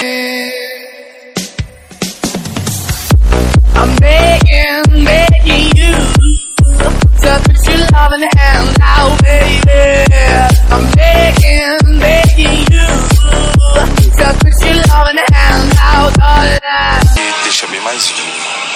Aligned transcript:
I'm 0.00 0.06
begging, 3.96 5.04
begging 5.04 5.74
you 5.74 5.92
to 7.18 7.40
put 7.42 7.58
your 7.66 7.82
loving 7.90 8.28
hand 8.36 8.78
out, 8.80 9.20
baby. 9.24 10.06
I'm 10.70 10.86
begging, 10.94 11.98
begging 11.98 12.60
you 12.70 12.86
to 14.14 14.26
put 14.38 14.54
your 14.64 14.78
loving 14.86 15.18
hand 15.32 15.74
out, 15.80 16.14
darling. 16.14 16.60
E 17.16 17.42
deixa 17.42 17.66
bem 17.66 17.80
mais 17.80 18.08
vivo. 18.08 18.67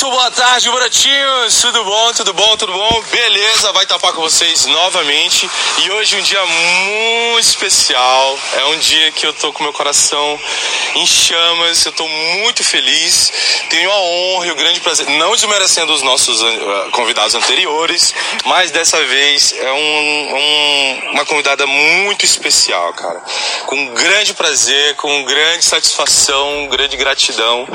Muito 0.00 0.14
boa 0.14 0.30
tarde, 0.30 0.70
Buratinhos! 0.70 1.60
Tudo 1.60 1.82
bom, 1.84 2.12
tudo 2.12 2.32
bom, 2.32 2.56
tudo 2.56 2.72
bom? 2.72 3.02
Beleza, 3.10 3.72
vai 3.72 3.84
tapar 3.84 4.12
com 4.12 4.20
vocês 4.22 4.64
novamente. 4.66 5.50
E 5.78 5.90
hoje 5.90 6.14
um 6.16 6.22
dia 6.22 6.40
muito 6.46 7.40
especial. 7.40 8.38
É 8.58 8.64
um 8.66 8.78
dia 8.78 9.10
que 9.10 9.26
eu 9.26 9.32
tô 9.32 9.52
com 9.52 9.64
meu 9.64 9.72
coração 9.72 10.40
em 10.94 11.04
chamas, 11.04 11.84
eu 11.84 11.90
tô 11.90 12.06
muito 12.06 12.62
feliz. 12.62 13.32
Tenho 13.70 13.90
a 13.90 14.00
honra 14.00 14.46
e 14.46 14.50
o 14.52 14.54
grande 14.54 14.78
prazer, 14.78 15.04
não 15.18 15.32
desmerecendo 15.34 15.92
os 15.92 16.00
nossos 16.02 16.40
eh, 16.42 16.90
convidados 16.92 17.34
anteriores, 17.34 18.14
mas 18.44 18.70
dessa 18.70 19.02
vez 19.04 19.52
é 19.52 19.72
um- 19.72 20.36
um- 20.36 21.10
uma 21.10 21.26
convidada 21.26 21.66
muito 21.66 22.24
especial, 22.24 22.94
cara. 22.94 23.20
Com 23.66 23.86
grande 23.94 24.32
prazer, 24.32 24.94
com 24.94 25.24
grande 25.24 25.64
satisfação, 25.64 26.68
grande 26.68 26.96
gratidão. 26.96 27.66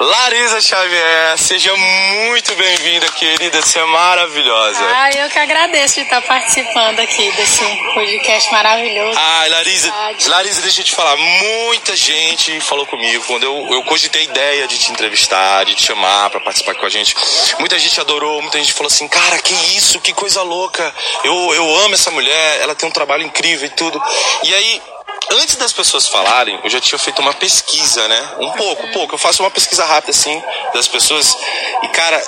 Larisa 0.00 0.60
Xavier, 0.60 1.38
seja 1.38 1.67
muito 1.76 2.54
bem-vinda, 2.54 3.06
querida. 3.12 3.60
Você 3.60 3.78
é 3.78 3.84
maravilhosa. 3.84 4.80
Ah, 4.80 5.10
eu 5.10 5.28
que 5.28 5.38
agradeço 5.38 5.96
de 5.96 6.00
estar 6.02 6.22
participando 6.22 7.00
aqui 7.00 7.30
desse 7.32 7.64
podcast 7.94 8.52
maravilhoso. 8.52 9.18
Ai, 9.18 9.48
Larisa. 9.48 9.92
Larisa, 10.26 10.62
deixa 10.62 10.80
eu 10.80 10.84
te 10.84 10.94
falar, 10.94 11.16
muita 11.16 11.96
gente 11.96 12.60
falou 12.60 12.86
comigo 12.86 13.24
quando 13.26 13.44
eu, 13.44 13.68
eu 13.70 13.82
cogitei 13.84 14.22
a 14.22 14.24
ideia 14.24 14.66
de 14.68 14.78
te 14.78 14.92
entrevistar, 14.92 15.64
de 15.64 15.74
te 15.74 15.82
chamar 15.82 16.30
pra 16.30 16.40
participar 16.40 16.74
com 16.74 16.86
a 16.86 16.88
gente. 16.88 17.14
Muita 17.58 17.78
gente 17.78 18.00
adorou, 18.00 18.40
muita 18.40 18.58
gente 18.58 18.72
falou 18.72 18.88
assim, 18.88 19.08
cara, 19.08 19.38
que 19.38 19.54
isso, 19.76 20.00
que 20.00 20.12
coisa 20.12 20.42
louca. 20.42 20.94
Eu, 21.24 21.54
eu 21.54 21.76
amo 21.80 21.94
essa 21.94 22.10
mulher, 22.10 22.60
ela 22.60 22.74
tem 22.74 22.88
um 22.88 22.92
trabalho 22.92 23.24
incrível 23.24 23.66
e 23.66 23.70
tudo. 23.70 24.00
E 24.44 24.54
aí, 24.54 24.82
antes 25.30 25.56
das 25.56 25.72
pessoas 25.72 26.08
falarem, 26.08 26.58
eu 26.62 26.70
já 26.70 26.80
tinha 26.80 26.98
feito 26.98 27.20
uma 27.20 27.34
pesquisa, 27.34 28.06
né? 28.08 28.30
Um 28.40 28.52
pouco, 28.52 28.86
um 28.86 28.92
pouco. 28.92 29.14
Eu 29.14 29.18
faço 29.18 29.42
uma 29.42 29.50
pesquisa 29.50 29.84
rápida 29.84 30.10
assim 30.10 30.42
das 30.72 30.88
pessoas. 30.88 31.36
E, 31.82 31.88
cara, 31.88 32.22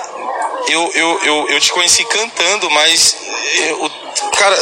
eu, 0.69 0.91
eu, 0.95 1.21
eu, 1.25 1.49
eu 1.51 1.61
te 1.61 1.73
conheci 1.73 2.05
cantando, 2.05 2.71
mas 2.71 3.17
eu, 3.55 3.91
cara, 4.37 4.57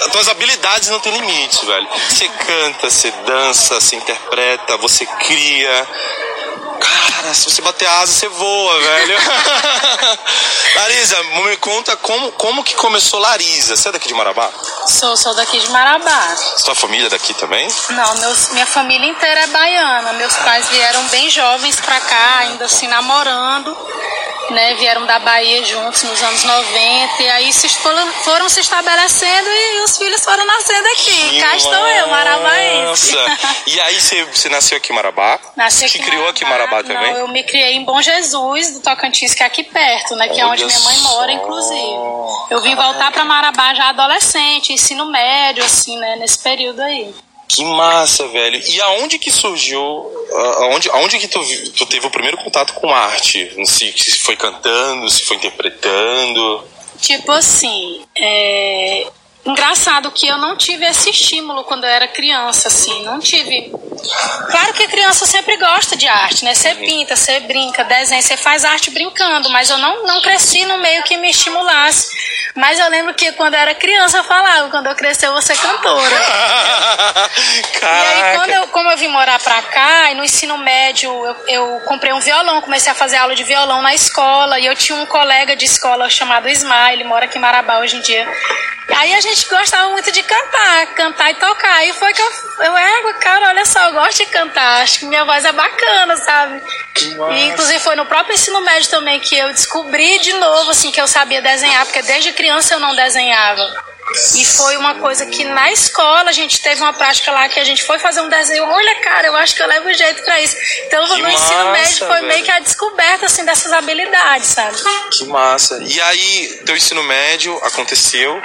as 0.00 0.12
tuas 0.12 0.28
habilidades 0.28 0.88
não 0.88 1.00
têm 1.00 1.12
limites, 1.12 1.60
velho. 1.60 1.88
Você 2.08 2.28
canta, 2.28 2.90
você 2.90 3.10
dança, 3.10 3.80
você 3.80 3.96
interpreta, 3.96 4.76
você 4.78 5.04
cria. 5.06 5.88
Cara, 7.20 7.34
se 7.34 7.50
você 7.50 7.60
bater 7.60 7.86
asa, 7.86 8.12
você 8.12 8.28
voa, 8.28 8.80
velho. 8.80 9.18
Larisa, 10.74 11.22
me 11.22 11.56
conta 11.58 11.94
como, 11.98 12.32
como 12.32 12.64
que 12.64 12.74
começou 12.74 13.20
Larisa. 13.20 13.76
Você 13.76 13.90
é 13.90 13.92
daqui 13.92 14.08
de 14.08 14.14
Marabá? 14.14 14.48
Sou, 14.86 15.14
sou 15.18 15.34
daqui 15.34 15.58
de 15.58 15.68
Marabá. 15.68 16.36
Sua 16.56 16.74
família 16.74 17.08
é 17.08 17.10
daqui 17.10 17.34
também? 17.34 17.68
Não, 17.90 18.14
meus, 18.20 18.48
minha 18.52 18.64
família 18.64 19.06
inteira 19.06 19.40
é 19.40 19.46
baiana. 19.48 20.14
Meus 20.14 20.34
pais 20.36 20.66
vieram 20.68 21.02
bem 21.08 21.28
jovens 21.28 21.76
pra 21.76 22.00
cá, 22.00 22.38
ainda 22.38 22.64
assim 22.64 22.88
namorando. 22.88 23.76
Né, 24.50 24.74
vieram 24.74 25.06
da 25.06 25.20
Bahia 25.20 25.64
juntos 25.64 26.02
nos 26.02 26.20
anos 26.22 26.42
90 26.42 27.22
e 27.22 27.28
aí 27.28 27.52
se 27.52 27.68
foram, 27.68 28.48
se 28.48 28.60
estabelecendo 28.60 29.48
e 29.48 29.80
os 29.84 29.96
filhos 29.96 30.24
foram 30.24 30.44
nascendo 30.44 30.88
aqui. 30.88 31.40
Cá 31.40 31.56
estou 31.56 31.86
eu, 31.88 32.08
marabaense. 32.08 33.16
E 33.66 33.80
aí 33.80 34.00
você, 34.00 34.24
você 34.24 34.48
nasceu 34.48 34.76
aqui 34.76 34.92
em 34.92 34.96
Marabá? 34.96 35.38
Nasci 35.56 35.84
aqui 35.84 35.98
em 35.98 36.02
criou 36.02 36.28
aqui 36.28 36.44
em 36.44 36.48
Marabá 36.48 36.82
também? 36.82 37.12
Não, 37.12 37.20
eu 37.20 37.28
me 37.28 37.44
criei 37.44 37.74
em 37.74 37.84
Bom 37.84 38.02
Jesus, 38.02 38.72
do 38.72 38.80
Tocantins, 38.80 39.34
que 39.34 39.42
é 39.42 39.46
aqui 39.46 39.62
perto, 39.62 40.16
né? 40.16 40.28
Que 40.28 40.40
é 40.40 40.46
onde 40.46 40.64
Olha 40.64 40.66
minha 40.66 40.80
mãe 40.80 40.98
mora, 40.98 41.32
inclusive. 41.32 41.94
Eu 42.50 42.60
vim 42.60 42.74
voltar 42.74 43.12
pra 43.12 43.24
Marabá 43.24 43.72
já 43.74 43.90
adolescente, 43.90 44.72
ensino 44.72 45.06
médio, 45.06 45.64
assim, 45.64 45.96
né? 45.96 46.16
Nesse 46.16 46.38
período 46.38 46.80
aí. 46.80 47.14
Que 47.50 47.64
massa, 47.64 48.28
velho. 48.28 48.62
E 48.68 48.80
aonde 48.80 49.18
que 49.18 49.30
surgiu, 49.30 49.80
aonde, 50.58 50.88
aonde 50.90 51.18
que 51.18 51.26
tu, 51.26 51.40
tu 51.72 51.84
teve 51.86 52.06
o 52.06 52.10
primeiro 52.10 52.36
contato 52.36 52.74
com 52.74 52.88
arte? 52.90 53.50
Se, 53.66 53.92
se 53.92 54.18
foi 54.20 54.36
cantando, 54.36 55.10
se 55.10 55.24
foi 55.24 55.36
interpretando? 55.36 56.64
Tipo 57.00 57.32
assim, 57.32 58.02
é... 58.16 59.06
Engraçado 59.44 60.10
que 60.10 60.26
eu 60.26 60.36
não 60.36 60.54
tive 60.54 60.84
esse 60.84 61.08
estímulo 61.10 61.64
quando 61.64 61.84
eu 61.84 61.90
era 61.90 62.06
criança, 62.06 62.68
assim, 62.68 63.04
não 63.04 63.18
tive. 63.18 63.72
Claro 64.50 64.72
que 64.74 64.86
criança 64.86 65.24
sempre 65.24 65.56
gosta 65.56 65.96
de 65.96 66.06
arte, 66.06 66.44
né? 66.44 66.54
Você 66.54 66.74
pinta, 66.74 67.16
você 67.16 67.40
brinca, 67.40 67.82
desenha, 67.84 68.20
você 68.20 68.36
faz 68.36 68.64
arte 68.64 68.90
brincando, 68.90 69.48
mas 69.48 69.70
eu 69.70 69.78
não, 69.78 70.06
não 70.06 70.20
cresci 70.20 70.64
no 70.66 70.78
meio 70.78 71.02
que 71.04 71.16
me 71.16 71.30
estimulasse. 71.30 72.40
Mas 72.54 72.78
eu 72.78 72.88
lembro 72.90 73.14
que 73.14 73.32
quando 73.32 73.54
eu 73.54 73.60
era 73.60 73.74
criança 73.74 74.18
eu 74.18 74.24
falava, 74.24 74.68
quando 74.68 74.88
eu 74.88 74.94
crescer 74.94 75.26
eu 75.26 75.32
vou 75.32 75.42
ser 75.42 75.56
cantora. 75.56 76.20
E 77.82 77.86
aí, 77.86 78.34
quando 78.34 78.50
Caraca. 78.50 78.66
eu, 78.66 78.68
como 78.68 78.90
eu 78.90 78.96
vim 78.96 79.08
morar 79.08 79.38
pra 79.40 79.62
cá, 79.62 80.10
e 80.10 80.14
no 80.14 80.24
ensino 80.24 80.58
médio, 80.58 81.10
eu, 81.10 81.36
eu 81.48 81.80
comprei 81.86 82.12
um 82.12 82.20
violão, 82.20 82.60
comecei 82.60 82.90
a 82.92 82.94
fazer 82.94 83.16
aula 83.16 83.34
de 83.34 83.44
violão 83.44 83.80
na 83.82 83.94
escola, 83.94 84.58
e 84.58 84.66
eu 84.66 84.74
tinha 84.74 84.98
um 84.98 85.06
colega 85.06 85.56
de 85.56 85.64
escola 85.64 86.08
chamado 86.10 86.48
Ismael, 86.48 86.92
ele 86.92 87.04
mora 87.04 87.24
aqui 87.24 87.38
em 87.38 87.40
Marabá 87.40 87.78
hoje 87.78 87.96
em 87.96 88.00
dia. 88.00 88.28
Aí 88.96 89.14
a 89.14 89.20
gente 89.20 89.29
gostava 89.48 89.90
muito 89.90 90.10
de 90.12 90.22
cantar, 90.22 90.86
cantar 90.94 91.30
e 91.30 91.34
tocar. 91.34 91.76
Aí 91.76 91.92
foi 91.92 92.12
que 92.12 92.22
eu, 92.22 92.32
eu 92.64 92.76
é, 92.76 93.12
cara, 93.14 93.48
olha 93.48 93.64
só, 93.64 93.88
eu 93.88 93.92
gosto 93.92 94.18
de 94.18 94.26
cantar, 94.26 94.82
acho 94.82 95.00
que 95.00 95.06
minha 95.06 95.24
voz 95.24 95.44
é 95.44 95.52
bacana, 95.52 96.16
sabe? 96.16 96.62
E 97.32 97.44
inclusive 97.46 97.78
foi 97.80 97.96
no 97.96 98.06
próprio 98.06 98.34
ensino 98.34 98.60
médio 98.60 98.90
também 98.90 99.20
que 99.20 99.36
eu 99.36 99.48
descobri 99.48 100.18
de 100.18 100.32
novo, 100.34 100.70
assim, 100.70 100.90
que 100.90 101.00
eu 101.00 101.08
sabia 101.08 101.42
desenhar, 101.42 101.84
porque 101.84 102.02
desde 102.02 102.32
criança 102.32 102.74
eu 102.74 102.80
não 102.80 102.94
desenhava. 102.94 103.89
E 104.36 104.44
foi 104.44 104.76
uma 104.76 104.96
coisa 104.96 105.24
que 105.26 105.44
na 105.44 105.70
escola 105.70 106.30
a 106.30 106.32
gente 106.32 106.60
teve 106.60 106.80
uma 106.82 106.92
prática 106.92 107.30
lá 107.30 107.48
que 107.48 107.60
a 107.60 107.64
gente 107.64 107.82
foi 107.84 107.98
fazer 107.98 108.20
um 108.20 108.28
desenho. 108.28 108.64
Olha, 108.64 108.94
cara, 109.00 109.28
eu 109.28 109.36
acho 109.36 109.54
que 109.54 109.62
eu 109.62 109.66
levo 109.66 109.92
jeito 109.92 110.22
pra 110.24 110.40
isso. 110.40 110.56
Então 110.86 111.04
Que 111.06 111.22
no 111.22 111.28
ensino 111.30 111.64
massa, 111.64 111.70
médio 111.72 111.98
foi 111.98 112.08
velho. 112.16 112.26
meio 112.26 112.44
que 112.44 112.50
a 112.50 112.58
descoberta 112.58 113.26
assim 113.26 113.44
dessas 113.44 113.72
habilidades, 113.72 114.48
sabe? 114.48 114.76
Que 115.12 115.24
massa. 115.26 115.78
E 115.86 116.00
aí, 116.00 116.60
teu 116.66 116.76
ensino 116.76 117.02
médio 117.04 117.56
aconteceu. 117.64 118.40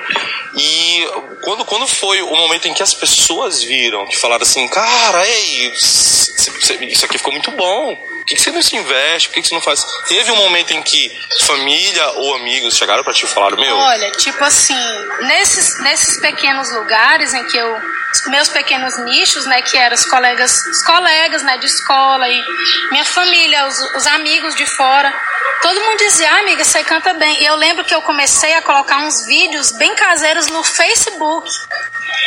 E 0.56 1.08
quando, 1.44 1.66
quando 1.66 1.88
foi 1.88 2.22
o 2.22 2.36
momento 2.36 2.68
em 2.68 2.74
que 2.74 2.84
as 2.84 2.94
pessoas 2.94 3.62
viram, 3.64 4.06
que 4.08 4.16
falaram 4.18 4.44
assim, 4.44 4.68
cara, 4.68 5.28
ei, 5.28 5.72
isso 5.76 7.06
aqui 7.06 7.18
ficou 7.18 7.34
muito 7.34 7.52
bom. 7.52 8.15
Por 8.25 8.30
que, 8.30 8.36
que 8.38 8.41
você 8.41 8.52
não 8.52 8.62
se 8.63 8.75
investe? 8.75 9.28
Por 9.30 9.36
que, 9.36 9.41
que 9.44 9.47
você 9.50 9.53
não 9.53 9.62
faz? 9.62 9.86
Teve 10.08 10.31
um 10.31 10.36
momento 10.36 10.72
em 10.72 10.81
que 10.81 11.16
família 11.46 12.08
ou 12.13 12.36
amigos 12.38 12.75
chegaram 12.75 13.03
pra 13.03 13.13
ti 13.13 13.24
e 13.24 13.28
falaram, 13.28 13.56
meu, 13.56 13.78
Olha, 13.78 14.12
tipo 14.13 14.44
assim, 14.44 14.75
nesses, 15.22 15.80
nesses 15.81 16.19
pequenos 16.19 16.72
lugares 16.72 17.35
em 17.35 17.44
que 17.46 17.56
eu. 17.56 17.80
Meus 18.28 18.47
pequenos 18.50 18.97
nichos, 19.00 19.46
né, 19.46 19.62
que 19.62 19.78
eram 19.78 19.94
os 19.94 20.06
colegas, 20.06 20.66
os 20.66 20.81
colegas, 20.84 21.44
né, 21.44 21.58
de 21.58 21.68
escola 21.68 22.28
e 22.28 22.44
minha 22.90 23.06
família, 23.06 23.68
os, 23.68 23.80
os 23.96 24.08
amigos 24.08 24.56
de 24.56 24.66
fora, 24.66 25.14
todo 25.61 25.81
mundo 25.81 25.97
dizia, 25.97 26.31
ah, 26.31 26.39
amiga, 26.39 26.63
você 26.63 26.83
canta 26.83 27.13
bem. 27.13 27.41
E 27.41 27.45
eu 27.45 27.56
lembro 27.56 27.83
que 27.83 27.94
eu 27.94 28.01
comecei 28.01 28.53
a 28.56 28.61
colocar 28.61 28.97
uns 29.00 29.25
vídeos 29.25 29.72
bem 29.72 29.95
caseiros 29.95 30.47
no 30.47 30.63
Facebook. 30.63 31.50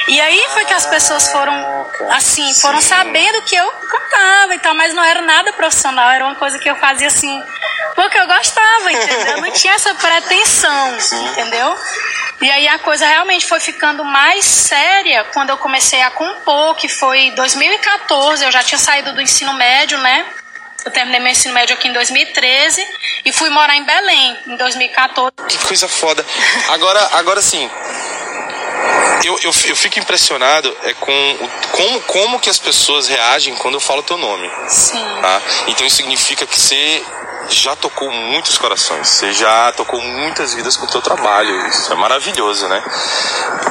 E 0.09 0.21
aí 0.21 0.47
foi 0.55 0.65
que 0.65 0.73
as 0.73 0.87
pessoas 0.87 1.31
foram, 1.31 1.87
assim, 2.11 2.53
foram 2.55 2.81
sabendo 2.81 3.43
que 3.43 3.55
eu 3.55 3.71
cantava 3.71 4.55
e 4.55 4.59
tal, 4.59 4.75
mas 4.75 4.95
não 4.95 5.05
era 5.05 5.21
nada 5.21 5.53
profissional, 5.53 6.11
era 6.11 6.25
uma 6.25 6.35
coisa 6.35 6.59
que 6.59 6.69
eu 6.69 6.77
fazia 6.77 7.09
assim, 7.09 7.43
porque 7.95 8.19
eu 8.19 8.27
gostava, 8.27 8.91
entendeu? 8.91 9.41
Não 9.43 9.51
tinha 9.53 9.75
essa 9.75 9.95
pretensão, 9.95 10.99
entendeu? 11.31 11.79
E 12.41 12.51
aí 12.51 12.69
a 12.69 12.79
coisa 12.79 13.07
realmente 13.07 13.47
foi 13.47 13.61
ficando 13.61 14.05
mais 14.05 14.45
séria 14.45 15.25
quando 15.33 15.51
eu 15.51 15.59
comecei 15.59 16.01
a 16.03 16.11
compor, 16.11 16.77
que 16.77 16.89
foi 16.89 17.19
em 17.19 17.35
2014, 17.35 18.45
eu 18.45 18.53
já 18.53 18.63
tinha 18.63 18.79
saído 18.79 19.13
do 19.13 19.21
ensino 19.21 19.53
médio, 19.55 19.99
né? 19.99 20.25
Eu 20.85 20.91
terminei 20.91 21.21
meu 21.21 21.33
ensino 21.33 21.55
médio 21.55 21.75
aqui 21.75 21.89
em 21.89 21.93
2013 21.93 22.87
e 23.25 23.33
fui 23.33 23.51
morar 23.51 23.77
em 23.77 23.85
Belém 23.85 24.39
em 24.47 24.57
2014. 24.57 25.33
que 25.49 25.59
coisa 25.59 25.89
foda. 25.89 26.25
Agora, 26.69 27.09
agora 27.13 27.43
sim. 27.43 27.69
Eu, 29.25 29.35
eu, 29.43 29.53
eu 29.65 29.77
fico 29.77 29.99
impressionado 29.99 30.75
é 30.85 30.95
com 30.95 31.13
o, 31.13 31.51
como, 31.73 32.01
como 32.03 32.41
que 32.41 32.49
as 32.49 32.59
pessoas 32.59 33.09
reagem 33.09 33.55
quando 33.57 33.75
eu 33.75 33.81
falo 33.81 34.03
teu 34.03 34.17
nome. 34.17 34.49
Sim. 34.69 35.05
Tá? 35.21 35.43
Então 35.67 35.87
isso 35.87 35.97
significa 35.97 36.47
que 36.47 36.59
você 36.59 37.05
já 37.51 37.75
tocou 37.75 38.11
muitos 38.11 38.57
corações, 38.59 39.09
você 39.09 39.33
já 39.33 39.73
tocou 39.73 40.01
muitas 40.01 40.55
vidas 40.55 40.77
com 40.77 40.87
o 40.87 40.89
teu 40.89 41.03
trabalho. 41.03 41.67
Isso 41.69 41.93
é 41.93 41.97
maravilhoso, 41.97 42.69
né? 42.69 42.83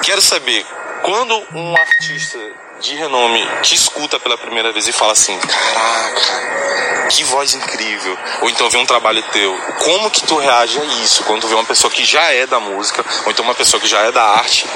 Quero 0.04 0.22
saber 0.22 0.66
Quando 1.08 1.42
um 1.54 1.74
artista 1.74 2.38
de 2.82 2.94
renome 2.96 3.42
te 3.62 3.74
escuta 3.74 4.20
pela 4.20 4.38
primeira 4.38 4.74
vez 4.74 4.90
e 4.90 4.92
fala 4.92 5.14
assim: 5.14 5.40
Caraca, 5.40 7.08
que 7.08 7.24
voz 7.24 7.54
incrível. 7.54 8.20
Ou 8.42 8.50
então 8.50 8.70
vê 8.70 8.78
um 8.78 8.86
trabalho 8.86 9.24
teu. 9.32 9.58
Como 9.86 10.12
que 10.12 10.28
tu 10.28 10.36
reage 10.36 10.78
a 10.78 10.84
isso? 10.84 11.24
Quando 11.24 11.44
tu 11.44 11.48
vê 11.48 11.56
uma 11.56 11.64
pessoa 11.64 11.90
que 11.90 12.04
já 12.04 12.34
é 12.34 12.46
da 12.46 12.60
música, 12.60 13.06
ou 13.24 13.32
então 13.32 13.46
uma 13.46 13.56
pessoa 13.56 13.80
que 13.80 13.88
já 13.88 14.02
é 14.02 14.12
da 14.12 14.22
arte, 14.22 14.68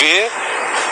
vê 0.00 0.28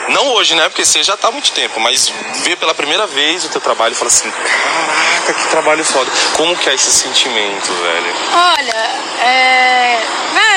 não 0.07 0.29
hoje, 0.29 0.55
né? 0.55 0.69
Porque 0.69 0.85
você 0.85 1.03
já 1.03 1.17
tá 1.17 1.27
há 1.27 1.31
muito 1.31 1.51
tempo, 1.51 1.77
mas 1.81 2.09
vê 2.43 2.55
pela 2.55 2.73
primeira 2.73 3.05
vez 3.05 3.43
o 3.43 3.49
teu 3.49 3.59
trabalho 3.59 3.91
e 3.91 3.95
fala 3.95 4.07
assim: 4.09 4.31
caraca, 4.31 5.33
que 5.33 5.49
trabalho 5.49 5.83
foda. 5.83 6.09
Como 6.37 6.55
que 6.55 6.69
é 6.69 6.73
esse 6.73 6.89
sentimento, 6.89 7.67
velho? 7.73 8.15
Olha, 8.31 9.25
é. 9.25 10.01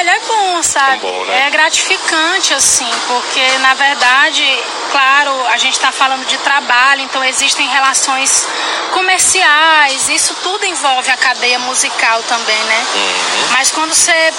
Velho, 0.08 0.16
é 0.16 0.20
bom, 0.26 0.62
sabe? 0.62 1.06
É 1.06 1.10
bom, 1.10 1.25
né? 1.26 1.46
É 1.46 1.50
gratificante, 1.50 2.55
assim, 2.55 2.90
porque 3.06 3.58
na 3.58 3.75
verdade, 3.75 4.43
claro, 4.90 5.46
a 5.49 5.58
gente 5.58 5.78
tá 5.78 5.93
falando 5.93 6.25
de 6.26 6.38
trabalho, 6.38 7.02
então 7.02 7.22
existem 7.25 7.69
relações 7.69 8.46
comerciais, 8.93 10.08
isso 10.08 10.34
tudo 10.43 10.64
envolve 10.64 11.10
a 11.10 11.16
cadeia 11.16 11.58
musical 11.60 12.22
também, 12.22 12.58
né? 12.64 12.87
Uhum. 12.94 13.49
Mas 13.52 13.70
quando 13.70 13.94
você 13.94 14.32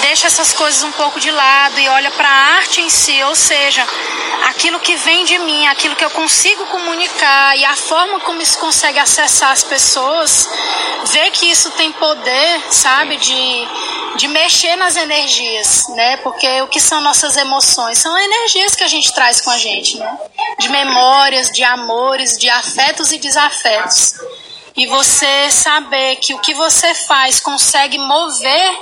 deixa 0.00 0.26
essas 0.26 0.52
coisas 0.52 0.82
um 0.82 0.92
pouco 0.92 1.20
de 1.20 1.30
lado 1.30 1.78
e 1.78 1.88
olha 1.88 2.10
para 2.10 2.28
a 2.28 2.56
arte 2.56 2.80
em 2.80 2.90
si, 2.90 3.22
ou 3.24 3.36
seja, 3.36 3.86
aquilo 4.48 4.78
que 4.80 4.96
vem 4.96 5.24
de 5.24 5.38
mim, 5.38 5.66
aquilo 5.68 5.96
que 5.96 6.04
eu 6.04 6.10
consigo 6.10 6.66
comunicar 6.66 7.56
e 7.56 7.64
a 7.64 7.76
forma 7.76 8.20
como 8.20 8.42
isso 8.42 8.58
consegue 8.58 8.98
acessar 8.98 9.50
as 9.52 9.62
pessoas, 9.62 10.48
ver 11.06 11.30
que 11.30 11.50
isso 11.50 11.70
tem 11.72 11.92
poder, 11.92 12.62
sabe, 12.70 13.16
de, 13.16 13.68
de 14.16 14.28
mexer 14.28 14.76
nas 14.76 14.96
energias, 15.04 15.86
né? 15.90 16.16
Porque 16.18 16.62
o 16.62 16.68
que 16.68 16.80
são 16.80 17.00
nossas 17.00 17.36
emoções? 17.36 17.98
São 17.98 18.16
energias 18.18 18.74
que 18.74 18.82
a 18.82 18.88
gente 18.88 19.14
traz 19.14 19.40
com 19.40 19.50
a 19.50 19.58
gente, 19.58 19.96
né? 19.96 20.18
De 20.58 20.68
memórias, 20.68 21.50
de 21.50 21.62
amores, 21.62 22.36
de 22.36 22.48
afetos 22.50 23.12
e 23.12 23.18
desafetos. 23.18 24.14
E 24.76 24.86
você 24.86 25.50
saber 25.50 26.16
que 26.16 26.34
o 26.34 26.40
que 26.40 26.52
você 26.54 26.94
faz 26.94 27.38
consegue 27.38 27.98
mover 27.98 28.78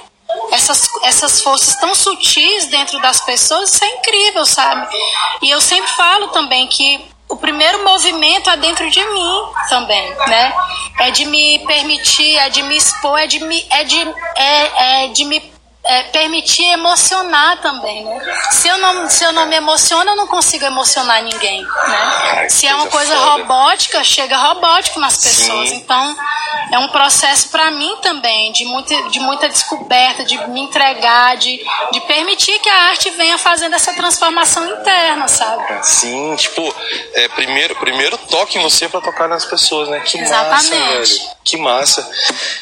essas, 0.50 0.88
essas 1.02 1.42
forças 1.42 1.76
tão 1.76 1.94
sutis 1.94 2.66
dentro 2.66 3.00
das 3.00 3.20
pessoas, 3.20 3.74
isso 3.74 3.84
é 3.84 3.88
incrível, 3.96 4.46
sabe? 4.46 4.88
E 5.42 5.50
eu 5.50 5.60
sempre 5.60 5.90
falo 5.90 6.28
também 6.28 6.66
que 6.66 7.04
o 7.28 7.36
primeiro 7.36 7.82
movimento 7.84 8.50
é 8.50 8.56
dentro 8.56 8.90
de 8.90 9.04
mim 9.04 9.42
também, 9.68 10.14
né? 10.26 10.54
É 11.00 11.10
de 11.10 11.24
me 11.24 11.58
permitir, 11.66 12.36
é 12.36 12.48
de 12.48 12.62
me 12.62 12.76
expor, 12.76 13.18
é 13.18 13.26
de 13.26 13.40
me, 13.40 13.66
é 13.70 13.84
de, 13.84 14.00
é, 14.36 15.04
é 15.04 15.08
de 15.08 15.24
me 15.24 15.51
é, 15.84 16.04
permitir 16.04 16.64
emocionar 16.64 17.60
também, 17.60 18.04
né? 18.04 18.20
Se 18.52 18.68
eu 18.68 18.78
não, 18.78 19.08
se 19.08 19.24
eu 19.24 19.32
não 19.32 19.46
me 19.46 19.56
emociono, 19.56 20.10
eu 20.10 20.16
não 20.16 20.26
consigo 20.26 20.64
emocionar 20.64 21.22
ninguém, 21.22 21.62
né? 21.62 22.48
Se 22.48 22.66
é 22.66 22.74
uma 22.74 22.86
coisa 22.86 23.16
robótica, 23.16 24.02
chega 24.04 24.36
robótico 24.36 25.00
nas 25.00 25.16
pessoas. 25.16 25.70
Sim. 25.70 25.76
Então, 25.76 26.16
é 26.72 26.78
um 26.78 26.88
processo 26.88 27.48
para 27.48 27.70
mim 27.70 27.96
também 28.02 28.52
de 28.52 28.64
muita, 28.64 29.10
de 29.10 29.20
muita 29.20 29.48
descoberta, 29.48 30.24
de 30.24 30.36
me 30.48 30.60
entregar, 30.60 31.36
de, 31.36 31.60
de 31.92 32.00
permitir 32.02 32.58
que 32.60 32.68
a 32.68 32.82
arte 32.88 33.10
venha 33.10 33.36
fazendo 33.38 33.74
essa 33.74 33.92
transformação 33.92 34.66
interna, 34.66 35.28
sabe? 35.28 35.84
Sim, 35.84 36.34
tipo, 36.36 36.74
é, 37.14 37.28
primeiro, 37.28 37.74
primeiro 37.76 38.16
toque 38.16 38.58
em 38.58 38.62
você 38.62 38.88
pra 38.88 39.00
tocar 39.00 39.28
nas 39.28 39.44
pessoas, 39.44 39.88
né? 39.88 40.00
Que 40.00 40.18
massa, 40.18 40.34
Exatamente. 40.34 41.18
velho. 41.18 41.30
Que 41.44 41.56
massa. 41.56 42.10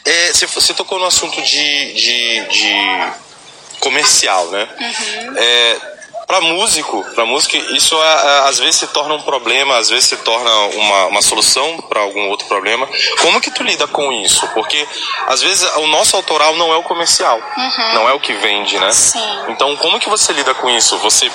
É, 0.05 0.33
você, 0.33 0.47
você 0.47 0.75
tocou 0.75 0.99
no 0.99 1.07
assunto 1.07 1.41
de, 1.43 1.95
de, 1.95 2.41
de 2.49 3.13
comercial, 3.79 4.47
né? 4.51 4.69
É, 5.37 6.00
para 6.31 6.41
músico, 6.43 7.05
para 7.13 7.27
músico, 7.27 7.57
isso 7.75 8.01
às 8.47 8.57
vezes 8.61 8.77
se 8.77 8.87
torna 8.87 9.15
um 9.15 9.23
problema, 9.23 9.77
às 9.79 9.89
vezes 9.89 10.11
se 10.11 10.17
torna 10.19 10.51
uma, 10.77 11.07
uma 11.07 11.23
solução 11.23 11.79
para 11.89 12.03
algum 12.03 12.29
outro 12.29 12.47
problema. 12.47 12.89
Como 13.21 13.41
que 13.41 13.51
tu 13.51 13.65
lida 13.65 13.89
com 13.89 14.13
isso? 14.13 14.47
Porque 14.55 14.87
às 15.27 15.43
vezes 15.43 15.69
o 15.79 15.89
nosso 15.89 16.15
autoral 16.15 16.55
não 16.55 16.73
é 16.73 16.77
o 16.77 16.85
comercial, 16.85 17.41
não 17.95 18.09
é 18.09 18.13
o 18.13 18.21
que 18.21 18.33
vende, 18.35 18.79
né? 18.79 18.93
Sim. 18.93 19.19
Então 19.49 19.77
como 19.79 19.99
que 19.99 20.09
você 20.09 20.33
lida 20.33 20.55
com 20.55 20.71
isso? 20.71 20.97
Você 20.99 21.29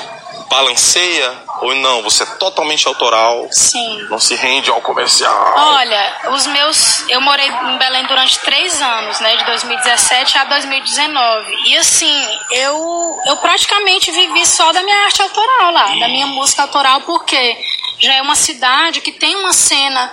balanceia 0.49 1.43
ou 1.61 1.73
não? 1.75 2.01
Você 2.03 2.23
é 2.23 2.25
totalmente 2.25 2.87
autoral? 2.87 3.47
Sim. 3.51 4.07
Não 4.09 4.19
se 4.19 4.35
rende 4.35 4.69
ao 4.69 4.81
comercial? 4.81 5.53
Olha, 5.55 6.17
os 6.31 6.45
meus. 6.47 7.09
Eu 7.09 7.21
morei 7.21 7.47
em 7.47 7.77
Belém 7.77 8.05
durante 8.05 8.39
três 8.39 8.81
anos, 8.81 9.19
né? 9.19 9.35
De 9.37 9.45
2017 9.45 10.37
a 10.37 10.43
2019. 10.45 11.55
E 11.65 11.77
assim, 11.77 12.39
eu, 12.51 13.19
eu 13.25 13.37
praticamente 13.37 14.11
vivi 14.11 14.45
só 14.45 14.71
da 14.71 14.83
minha 14.83 14.97
arte 15.05 15.21
autoral 15.21 15.71
lá, 15.71 15.87
da 15.99 16.07
minha 16.07 16.27
música 16.27 16.63
autoral, 16.63 17.01
porque 17.01 17.57
já 17.99 18.13
é 18.13 18.21
uma 18.21 18.35
cidade 18.35 19.01
que 19.01 19.11
tem 19.11 19.35
uma 19.35 19.53
cena. 19.53 20.11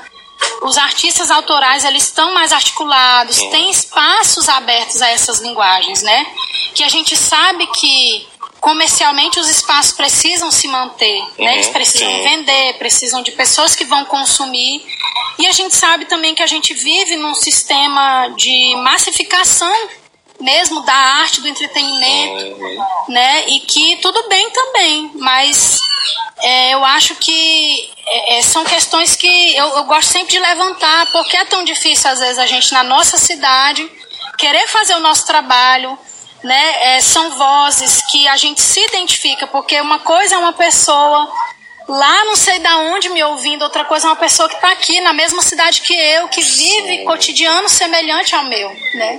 Os 0.63 0.77
artistas 0.77 1.31
autorais 1.31 1.85
eles 1.85 2.05
estão 2.05 2.35
mais 2.35 2.53
articulados, 2.53 3.37
tem 3.37 3.71
espaços 3.71 4.49
abertos 4.49 5.01
a 5.01 5.09
essas 5.09 5.41
linguagens, 5.41 6.03
né? 6.03 6.27
Que 6.75 6.83
a 6.83 6.89
gente 6.89 7.17
sabe 7.17 7.67
que 7.69 8.27
comercialmente 8.63 9.41
os 9.41 9.49
espaços 9.51 9.91
precisam 9.93 10.49
se 10.53 10.69
manter, 10.69 11.21
né? 11.37 11.55
Eles 11.55 11.67
Uhum, 11.67 11.73
precisam 11.73 12.09
sim. 12.09 12.23
vender, 12.23 12.79
precisam 12.79 13.21
de 13.21 13.33
pessoas 13.33 13.75
que 13.75 13.85
vão 13.85 14.05
consumir. 14.05 14.87
E 15.37 15.47
a 15.49 15.53
gente 15.53 15.75
sabe 15.75 16.05
também 16.05 16.33
que 16.33 16.43
a 16.45 16.47
gente 16.47 16.73
vive 16.73 17.17
num 17.17 17.35
sistema 17.35 18.29
de 18.37 18.77
massificação 18.77 19.75
mesmo 20.41 20.81
da 20.83 20.95
arte, 20.95 21.41
do 21.41 21.49
entretenimento, 21.49 22.57
né? 23.09 23.49
E 23.49 23.61
que 23.61 23.97
tudo 23.97 24.29
bem 24.29 24.49
também, 24.51 25.11
mas 25.17 25.81
é, 26.41 26.75
eu 26.75 26.85
acho 26.85 27.17
que 27.17 27.91
é, 28.07 28.39
é, 28.39 28.43
são 28.43 28.65
questões 28.65 29.17
que 29.17 29.57
eu, 29.57 29.67
eu 29.79 29.85
gosto 29.85 30.13
sempre 30.13 30.31
de 30.33 30.39
levantar, 30.39 31.11
porque 31.11 31.37
é 31.37 31.45
tão 31.47 31.65
difícil 31.65 32.09
às 32.11 32.21
vezes 32.21 32.39
a 32.39 32.47
gente 32.47 32.73
na 32.73 32.85
nossa 32.85 33.19
cidade 33.19 33.89
querer 34.39 34.69
fazer 34.69 34.95
o 34.95 35.01
nosso 35.01 35.27
trabalho, 35.27 35.99
né? 36.43 36.97
É, 36.97 37.01
são 37.01 37.31
vozes 37.31 38.03
que 38.11 38.27
a 38.29 38.37
gente 38.37 38.61
se 38.61 38.81
identifica, 38.87 39.47
porque 39.47 39.81
uma 39.81 39.99
coisa 39.99 40.35
é 40.35 40.39
uma 40.39 40.53
pessoa 40.53 41.31
lá 41.89 42.25
não 42.25 42.37
sei 42.37 42.59
da 42.59 42.77
onde 42.79 43.09
me 43.11 43.23
ouvindo, 43.23 43.63
outra 43.63 43.85
coisa 43.85 44.07
é 44.07 44.11
uma 44.11 44.17
pessoa 44.17 44.49
que 44.49 44.55
está 44.55 44.71
aqui 44.71 45.01
na 45.01 45.13
mesma 45.13 45.43
cidade 45.43 45.81
que 45.81 45.95
eu, 45.95 46.29
que 46.29 46.41
vive 46.41 47.05
cotidiano 47.05 47.69
semelhante 47.69 48.35
ao 48.35 48.45
meu, 48.45 48.69
né? 48.95 49.19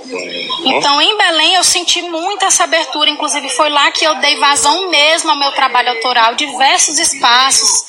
Então 0.64 1.00
em 1.00 1.16
Belém 1.16 1.54
eu 1.54 1.64
senti 1.64 2.02
muito 2.02 2.44
essa 2.44 2.64
abertura, 2.64 3.10
inclusive 3.10 3.48
foi 3.50 3.68
lá 3.68 3.90
que 3.90 4.04
eu 4.04 4.14
dei 4.16 4.36
vazão 4.36 4.88
mesmo 4.90 5.30
ao 5.30 5.36
meu 5.36 5.52
trabalho 5.52 5.90
autoral, 5.90 6.34
diversos 6.34 6.98
espaços 6.98 7.84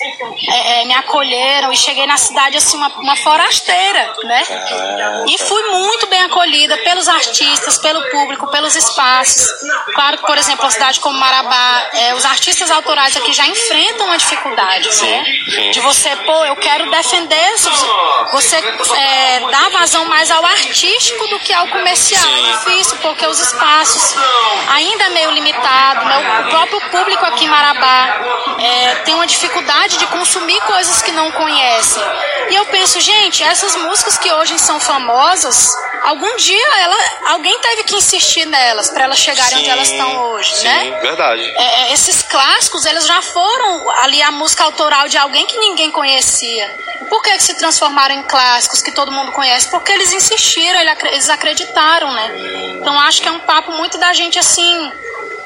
é, 0.48 0.82
é, 0.82 0.86
me 0.86 0.94
acolheram. 0.94 1.72
E 1.72 1.78
cheguei 1.78 2.06
na 2.06 2.18
cidade 2.18 2.58
assim 2.58 2.78
uma, 2.78 2.88
uma 3.00 3.16
forasteira, 3.16 4.14
né? 4.24 4.44
E 5.28 5.38
fui 5.38 5.64
muito 5.72 6.08
bem 6.08 6.22
acolhida 6.22 6.78
pelos 6.78 7.08
artistas, 7.08 7.78
pelo 7.78 8.02
público, 8.10 8.48
pelos 8.48 8.76
espaços. 8.76 9.48
Claro 9.94 10.18
que, 10.18 10.26
por 10.26 10.38
exemplo, 10.38 10.66
a 10.66 10.72
cidade 10.72 11.00
como 11.00 11.18
Marabá, 11.18 11.90
é, 11.94 12.14
os 12.16 12.26
artistas 12.26 12.70
autorais 12.72 13.16
aqui 13.18 13.34
já 13.34 13.48
enfrentam 13.48 14.12
a 14.12 14.18
dificuldade, 14.18 14.65
né? 14.66 14.82
sim. 14.92 15.72
De 15.72 15.80
você, 15.82 16.16
pô, 16.18 16.46
eu 16.46 16.56
quero 16.56 16.90
defender, 16.90 17.52
você 18.32 18.56
é, 18.58 19.40
dá 19.52 19.70
vazão 19.70 20.06
mais 20.06 20.30
ao 20.32 20.46
artístico 20.46 21.28
do 21.28 21.40
que 21.40 21.54
ao 21.54 21.68
comercial. 21.68 22.22
Sim. 22.22 22.50
É 22.50 22.52
difícil, 22.52 22.98
porque 22.98 23.26
os 23.28 23.40
espaços 23.40 24.16
ainda 24.70 25.06
é 25.06 25.10
meio 25.10 25.32
limitado, 25.32 26.06
né? 26.06 26.46
O 26.46 26.50
próprio 26.50 26.82
público 26.90 27.26
aqui 27.26 27.46
em 27.46 27.50
Marabá 27.50 28.56
é, 28.60 28.96
tem 29.06 29.16
uma 29.16 29.28
dificuldade 29.28 29.98
de 29.98 30.08
consumir 30.08 30.60
coisas 30.62 31.02
que 31.02 31.12
não 31.12 31.32
conhecem. 31.32 32.04
E 32.50 32.56
eu 32.56 32.66
penso, 32.66 33.00
gente, 33.00 33.44
essas 33.44 33.76
músicas 33.76 34.18
que 34.18 34.32
hoje 34.32 34.58
são 34.60 34.80
famosas, 34.80 35.72
algum 36.06 36.36
dia 36.38 36.68
ela, 36.82 36.96
alguém 37.32 37.58
teve 37.60 37.84
que 37.84 37.96
insistir 37.96 38.46
nelas 38.46 38.90
para 38.90 39.04
elas 39.04 39.20
chegarem 39.20 39.60
onde 39.60 39.70
elas 39.70 39.90
estão 39.90 40.32
hoje, 40.32 40.56
sim, 40.56 40.68
né? 40.68 41.00
verdade. 41.02 41.44
É, 41.44 41.82
é, 41.82 41.94
esses 41.94 42.22
clássicos, 42.22 42.86
eles 42.86 43.06
já 43.06 43.22
foram 43.22 43.90
ali 44.02 44.22
a 44.22 44.32
música 44.32 44.64
autoral 44.64 45.08
de 45.08 45.18
alguém 45.18 45.46
que 45.46 45.58
ninguém 45.58 45.92
conhecia. 45.92 46.74
Por 47.10 47.22
que, 47.22 47.32
que 47.32 47.44
se 47.44 47.56
transformaram 47.56 48.16
em 48.16 48.24
clássicos 48.24 48.82
que 48.82 48.92
todo 48.92 49.12
mundo 49.12 49.32
conhece? 49.32 49.70
Porque 49.70 49.92
eles 49.92 50.12
insistiram, 50.12 50.80
eles 50.80 51.30
acreditaram, 51.30 52.12
né? 52.12 52.32
Então 52.80 53.00
acho 53.02 53.22
que 53.22 53.28
é 53.28 53.32
um 53.32 53.40
papo 53.40 53.72
muito 53.74 53.98
da 53.98 54.14
gente 54.14 54.40
assim. 54.40 54.92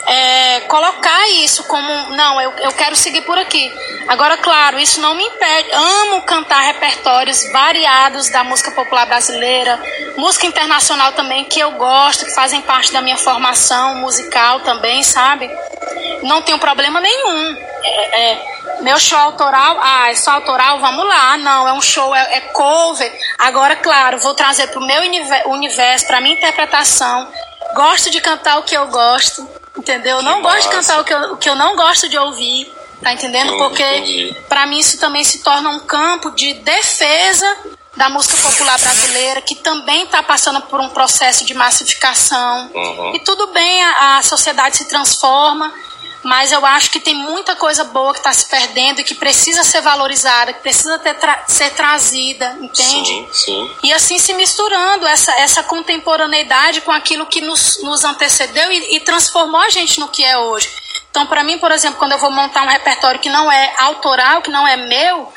É, 0.09 0.61
colocar 0.61 1.29
isso 1.29 1.63
como 1.65 1.87
não, 2.15 2.41
eu, 2.41 2.51
eu 2.59 2.71
quero 2.73 2.95
seguir 2.95 3.21
por 3.21 3.37
aqui. 3.37 3.71
Agora, 4.07 4.37
claro, 4.37 4.79
isso 4.79 4.99
não 4.99 5.13
me 5.13 5.23
impede. 5.23 5.69
Amo 5.71 6.23
cantar 6.23 6.61
repertórios 6.61 7.43
variados 7.51 8.27
da 8.29 8.43
música 8.43 8.71
popular 8.71 9.05
brasileira, 9.05 9.79
música 10.17 10.47
internacional 10.47 11.11
também, 11.13 11.45
que 11.45 11.59
eu 11.59 11.71
gosto, 11.73 12.25
que 12.25 12.33
fazem 12.33 12.59
parte 12.61 12.91
da 12.91 13.01
minha 13.01 13.17
formação 13.17 13.95
musical 13.95 14.61
também, 14.61 15.03
sabe? 15.03 15.47
Não 16.23 16.41
tenho 16.41 16.57
problema 16.57 16.99
nenhum. 16.99 17.55
É, 17.83 18.31
é, 18.31 18.59
meu 18.81 18.97
show 18.99 19.19
autoral, 19.19 19.77
ah, 19.79 20.09
é 20.09 20.15
só 20.15 20.31
autoral, 20.31 20.79
vamos 20.79 21.05
lá. 21.05 21.37
Não, 21.37 21.67
é 21.67 21.73
um 21.73 21.81
show, 21.81 22.15
é, 22.15 22.37
é 22.37 22.41
cover. 22.41 23.11
Agora, 23.37 23.75
claro, 23.75 24.17
vou 24.17 24.33
trazer 24.33 24.67
para 24.67 24.79
o 24.79 24.85
meu 24.85 25.01
univer- 25.03 25.47
universo, 25.47 26.07
para 26.07 26.19
minha 26.19 26.35
interpretação. 26.35 27.27
Gosto 27.75 28.09
de 28.09 28.19
cantar 28.19 28.57
o 28.57 28.63
que 28.63 28.75
eu 28.75 28.87
gosto, 28.87 29.47
entendeu? 29.79 30.21
não 30.21 30.41
gosto 30.41 30.69
de 30.69 30.75
massa. 30.75 30.93
cantar 30.93 31.01
o 31.01 31.03
que 31.03 31.13
eu, 31.13 31.33
o 31.33 31.37
que 31.37 31.49
eu 31.49 31.55
não 31.55 31.75
gosto 31.75 32.07
de 32.07 32.17
ouvir. 32.17 32.71
Tá 33.01 33.13
entendendo? 33.13 33.57
Porque 33.57 34.35
para 34.49 34.65
mim 34.65 34.77
isso 34.77 34.99
também 34.99 35.23
se 35.23 35.39
torna 35.39 35.69
um 35.69 35.79
campo 35.79 36.31
de 36.31 36.53
defesa 36.55 37.57
da 37.95 38.09
música 38.09 38.35
popular 38.37 38.77
brasileira, 38.77 39.41
que 39.41 39.55
também 39.55 40.03
está 40.03 40.21
passando 40.21 40.61
por 40.63 40.79
um 40.79 40.89
processo 40.89 41.45
de 41.45 41.53
massificação. 41.53 42.69
Uhum. 42.73 43.15
E 43.15 43.19
tudo 43.19 43.47
bem, 43.47 43.83
a, 43.83 44.17
a 44.17 44.23
sociedade 44.23 44.77
se 44.77 44.85
transforma, 44.85 45.73
mas 46.23 46.51
eu 46.51 46.65
acho 46.65 46.89
que 46.91 46.99
tem 46.99 47.15
muita 47.15 47.55
coisa 47.55 47.83
boa 47.85 48.11
que 48.13 48.19
está 48.19 48.33
se 48.33 48.45
perdendo 48.49 48.99
e 48.99 49.03
que 49.03 49.15
precisa 49.15 49.63
ser 49.63 49.81
valorizada, 49.81 50.51
que 50.53 50.59
precisa 50.61 50.99
tra- 50.99 51.43
ser 51.47 51.71
trazida, 51.71 52.57
entende? 52.61 53.09
Sim, 53.09 53.29
sim. 53.31 53.71
E 53.83 53.93
assim 53.93 54.19
se 54.19 54.33
misturando 54.33 55.07
essa, 55.07 55.31
essa 55.39 55.63
contemporaneidade 55.63 56.81
com 56.81 56.91
aquilo 56.91 57.25
que 57.25 57.41
nos, 57.41 57.81
nos 57.83 58.03
antecedeu 58.03 58.71
e, 58.71 58.95
e 58.95 58.99
transformou 58.99 59.61
a 59.61 59.69
gente 59.69 59.99
no 59.99 60.07
que 60.09 60.23
é 60.23 60.37
hoje. 60.37 60.69
Então, 61.11 61.25
para 61.25 61.43
mim, 61.43 61.57
por 61.57 61.71
exemplo, 61.71 61.97
quando 61.97 62.11
eu 62.11 62.19
vou 62.19 62.31
montar 62.31 62.63
um 62.63 62.67
repertório 62.69 63.19
que 63.19 63.29
não 63.29 63.51
é 63.51 63.73
autoral, 63.79 64.41
que 64.41 64.51
não 64.51 64.67
é 64.67 64.75
meu, 64.75 65.31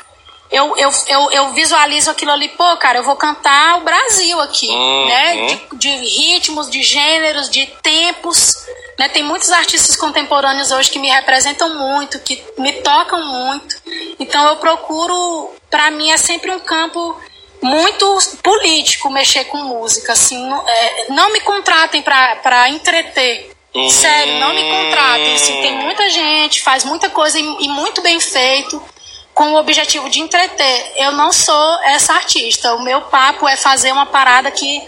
eu, 0.51 0.77
eu, 0.77 0.91
eu, 1.07 1.31
eu 1.31 1.53
visualizo 1.53 2.11
aquilo 2.11 2.31
ali, 2.31 2.47
pô, 2.49 2.77
cara, 2.77 2.99
eu 2.99 3.03
vou 3.03 3.15
cantar 3.15 3.77
o 3.77 3.81
Brasil 3.81 4.39
aqui, 4.39 4.69
Uhum. 4.69 5.05
né? 5.07 5.45
De, 5.47 5.77
de 5.77 5.89
ritmos, 5.89 6.69
de 6.69 6.83
gêneros, 6.83 7.49
de 7.49 7.65
tempos. 7.81 8.57
Né? 8.97 9.09
Tem 9.09 9.23
muitos 9.23 9.51
artistas 9.51 9.95
contemporâneos 9.95 10.71
hoje 10.71 10.91
que 10.91 10.99
me 10.99 11.09
representam 11.09 11.77
muito, 11.77 12.19
que 12.19 12.43
me 12.57 12.73
tocam 12.73 13.25
muito. 13.25 13.75
Então 14.19 14.47
eu 14.49 14.57
procuro, 14.57 15.51
para 15.69 15.91
mim 15.91 16.11
é 16.11 16.17
sempre 16.17 16.51
um 16.51 16.59
campo 16.59 17.19
muito 17.61 18.19
político 18.43 19.09
mexer 19.09 19.45
com 19.45 19.57
música. 19.57 20.13
Assim, 20.13 20.37
não, 20.47 20.67
é, 20.67 21.05
não 21.09 21.31
me 21.31 21.39
contratem 21.41 22.01
para 22.01 22.69
entreter. 22.69 23.51
Hum. 23.73 23.89
Sério, 23.89 24.39
não 24.39 24.53
me 24.53 24.63
contratem. 24.69 25.35
Assim, 25.35 25.61
tem 25.61 25.75
muita 25.77 26.09
gente, 26.09 26.61
faz 26.61 26.83
muita 26.83 27.09
coisa 27.09 27.39
e, 27.39 27.43
e 27.61 27.67
muito 27.69 28.01
bem 28.01 28.19
feito 28.19 28.81
com 29.33 29.53
o 29.53 29.57
objetivo 29.57 30.09
de 30.09 30.19
entreter. 30.19 30.93
Eu 30.97 31.13
não 31.13 31.33
sou 31.33 31.79
essa 31.83 32.13
artista. 32.13 32.75
O 32.75 32.83
meu 32.83 33.01
papo 33.01 33.47
é 33.47 33.57
fazer 33.57 33.91
uma 33.91 34.05
parada 34.05 34.51
que 34.51 34.81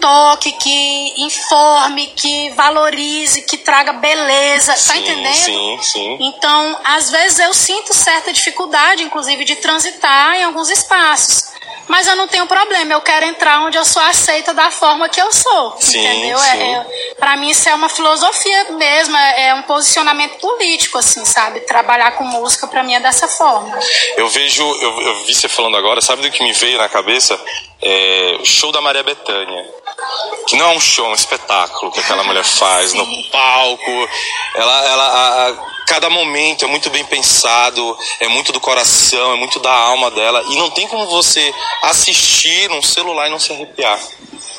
toque, 0.00 0.52
que 0.52 1.22
informe, 1.22 2.08
que 2.08 2.50
valorize, 2.50 3.42
que 3.42 3.56
traga 3.58 3.92
beleza. 3.94 4.72
tá 4.72 4.78
Sim, 4.78 4.98
entendendo? 5.00 5.34
sim, 5.34 5.78
sim. 5.82 6.18
Então, 6.20 6.78
às 6.84 7.10
vezes 7.10 7.38
eu 7.38 7.54
sinto 7.54 7.94
certa 7.94 8.32
dificuldade, 8.32 9.02
inclusive, 9.02 9.44
de 9.44 9.56
transitar 9.56 10.34
em 10.36 10.44
alguns 10.44 10.70
espaços. 10.70 11.48
Mas 11.88 12.06
eu 12.06 12.14
não 12.16 12.28
tenho 12.28 12.46
problema, 12.46 12.92
eu 12.92 13.00
quero 13.00 13.24
entrar 13.24 13.62
onde 13.62 13.78
eu 13.78 13.84
sou 13.84 14.02
aceita 14.02 14.52
da 14.52 14.70
forma 14.70 15.08
que 15.08 15.20
eu 15.20 15.32
sou. 15.32 15.74
Sim, 15.80 15.98
entendeu? 16.06 16.38
sim. 16.38 16.46
É, 16.46 16.72
é, 16.72 17.14
pra 17.18 17.34
mim 17.38 17.48
isso 17.48 17.66
é 17.66 17.74
uma 17.74 17.88
filosofia 17.88 18.72
mesmo, 18.72 19.16
é, 19.16 19.48
é 19.48 19.54
um 19.54 19.62
posicionamento 19.62 20.36
político, 20.38 20.98
assim, 20.98 21.24
sabe? 21.24 21.60
Trabalhar 21.60 22.10
com 22.12 22.24
música 22.24 22.66
pra 22.66 22.82
mim 22.82 22.92
é 22.94 23.00
dessa 23.00 23.26
forma. 23.26 23.78
Eu 24.18 24.28
vejo, 24.28 24.62
eu, 24.62 25.00
eu 25.00 25.24
vi 25.24 25.34
você 25.34 25.48
falando 25.48 25.78
agora, 25.78 26.02
sabe 26.02 26.20
do 26.20 26.30
que 26.30 26.42
me 26.42 26.52
veio 26.52 26.76
na 26.76 26.90
cabeça? 26.90 27.42
É, 27.80 28.36
o 28.38 28.44
show 28.44 28.70
da 28.70 28.82
Maria 28.82 29.02
Bethânia. 29.02 29.64
Que 30.46 30.56
não 30.56 30.72
é 30.72 30.76
um 30.76 30.80
show, 30.80 31.06
é 31.06 31.08
um 31.10 31.14
espetáculo 31.14 31.92
que 31.92 32.00
aquela 32.00 32.22
mulher 32.24 32.44
faz 32.44 32.92
no 32.94 33.04
palco. 33.30 34.08
Ela, 34.54 34.84
ela, 34.86 35.04
a- 35.04 35.48
a- 35.48 35.66
cada 35.86 36.08
momento 36.10 36.64
é 36.64 36.68
muito 36.68 36.88
bem 36.90 37.04
pensado, 37.04 37.96
é 38.20 38.28
muito 38.28 38.52
do 38.52 38.60
coração, 38.60 39.32
é 39.32 39.36
muito 39.36 39.58
da 39.60 39.70
alma 39.72 40.10
dela. 40.10 40.42
E 40.48 40.56
não 40.56 40.70
tem 40.70 40.86
como 40.88 41.06
você 41.06 41.52
assistir 41.82 42.68
num 42.70 42.82
celular 42.82 43.26
e 43.26 43.30
não 43.30 43.38
se 43.38 43.52
arrepiar. 43.52 43.98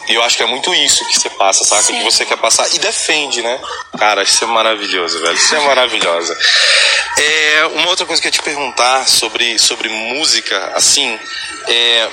E 0.07 0.15
eu 0.15 0.23
acho 0.23 0.35
que 0.37 0.41
é 0.43 0.47
muito 0.47 0.73
isso 0.73 1.05
que 1.05 1.19
você 1.19 1.29
passa, 1.29 1.63
saca? 1.63 1.83
Sim. 1.83 1.99
Que 1.99 2.03
você 2.03 2.25
quer 2.25 2.37
passar 2.37 2.67
e 2.73 2.79
defende, 2.79 3.43
né? 3.43 3.59
Cara, 3.97 4.23
isso 4.23 4.43
é 4.43 4.47
maravilhoso, 4.47 5.19
velho. 5.21 5.35
Isso 5.35 5.55
é 5.55 5.59
maravilhosa. 5.59 6.35
É, 7.17 7.69
uma 7.75 7.89
outra 7.89 8.05
coisa 8.07 8.19
que 8.21 8.27
eu 8.27 8.29
ia 8.29 8.33
te 8.37 8.41
perguntar 8.41 9.07
sobre, 9.07 9.59
sobre 9.59 9.87
música, 9.89 10.71
assim, 10.75 11.19
é. 11.67 12.09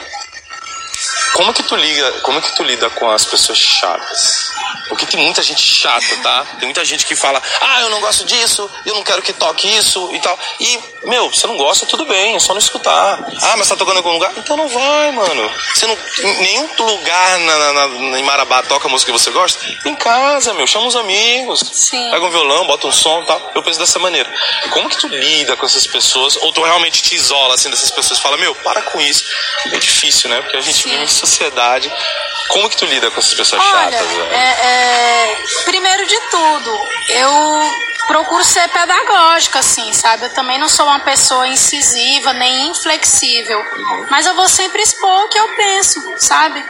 Como 1.35 1.53
que 1.53 1.63
tu 1.63 1.77
liga, 1.77 2.13
como 2.23 2.41
que 2.41 2.55
tu 2.55 2.63
lida 2.63 2.89
com 2.91 3.11
as 3.11 3.25
pessoas 3.25 3.59
chatas? 3.59 4.51
Porque 4.89 5.05
tem 5.07 5.21
muita 5.21 5.43
gente 5.43 5.61
chata, 5.61 6.17
tá? 6.23 6.47
Tem 6.59 6.67
muita 6.67 6.85
gente 6.85 7.05
que 7.07 7.17
fala, 7.17 7.43
ah, 7.61 7.81
eu 7.83 7.91
não 7.91 8.01
gosto 8.01 8.25
disso, 8.25 8.71
eu 8.85 8.95
não 8.95 9.03
quero 9.03 9.21
que 9.21 9.33
toque 9.33 9.69
isso 9.77 10.11
e 10.15 10.21
tal. 10.21 10.39
E, 10.61 10.79
meu, 11.05 11.29
você 11.29 11.47
não 11.47 11.57
gosta, 11.57 11.87
tudo 11.87 12.05
bem, 12.07 12.37
é 12.37 12.39
só 12.39 12.53
não 12.53 12.61
escutar. 12.61 13.19
Ah, 13.43 13.57
mas 13.57 13.69
tá 13.69 13.77
tocando 13.77 13.95
em 13.95 13.99
algum 13.99 14.13
lugar? 14.13 14.33
Então 14.37 14.57
não 14.57 14.69
vai, 14.69 15.11
mano. 15.13 15.53
Você 15.75 15.87
não. 15.87 15.99
Em 16.21 16.43
nenhum 16.43 16.69
lugar 16.79 17.39
na, 17.41 17.59
na, 17.59 17.89
na- 17.89 18.19
em 18.19 18.23
Marabá 18.23 18.63
toca 18.63 18.87
a 18.87 18.91
música 18.91 19.13
que 19.13 19.19
você 19.19 19.31
gosta? 19.31 19.67
Em 19.85 19.95
casa, 19.97 20.55
meu, 20.55 20.67
chama 20.67 20.87
os 20.87 20.97
amigos. 20.97 21.61
Sim. 21.73 22.11
Pega 22.11 22.25
um 22.25 22.31
violão, 22.31 22.67
bota 22.67 22.87
um 22.87 22.93
som 22.93 23.23
e 23.23 23.27
tal. 23.27 23.53
Eu 23.55 23.63
penso 23.63 23.79
dessa 23.81 23.99
maneira. 23.99 24.33
Como 24.71 24.89
que 24.89 24.99
tu 24.99 25.09
lida 25.09 25.57
com 25.57 25.67
essas 25.67 25.87
pessoas? 25.87 26.37
Ou 26.37 26.53
tu 26.53 26.63
realmente 26.63 27.03
te 27.03 27.15
isola 27.17 27.55
assim 27.55 27.71
dessas 27.71 27.91
pessoas? 27.91 28.21
Fala, 28.21 28.37
meu, 28.37 28.55
para 28.57 28.83
com 28.83 29.01
isso. 29.01 29.25
É 29.73 29.79
difícil, 29.79 30.31
né? 30.31 30.41
Porque 30.43 30.57
a 30.57 30.61
gente 30.61 30.83
Sim. 30.85 30.96
Em 31.03 31.09
sociedade. 31.09 31.93
Como 32.49 32.69
que 32.69 32.77
tu 32.77 32.85
lida 32.87 33.11
com 33.11 33.19
essas 33.19 33.35
pessoas 33.35 33.63
Olha, 33.63 33.91
chatas, 33.91 34.07
velho? 34.07 34.33
é, 34.33 35.33
é, 35.33 35.37
primeiro 35.65 36.07
de 36.07 36.21
tudo, 36.31 36.81
eu 37.09 37.61
procuro 38.07 38.45
ser 38.45 38.69
pedagógica, 38.69 39.59
assim, 39.59 39.93
sabe? 39.93 40.27
Eu 40.27 40.35
também 40.35 40.59
não 40.59 40.69
sou 40.69 40.87
uma 40.87 41.01
pessoa 41.01 41.47
incisiva 41.47 42.33
nem 42.33 42.69
inflexível, 42.69 43.65
mas 44.11 44.27
eu 44.27 44.35
vou 44.35 44.49
sempre 44.49 44.81
expor 44.81 45.25
o 45.25 45.29
que 45.29 45.39
eu 45.39 45.49
penso, 45.57 46.01
sabe? 46.19 46.65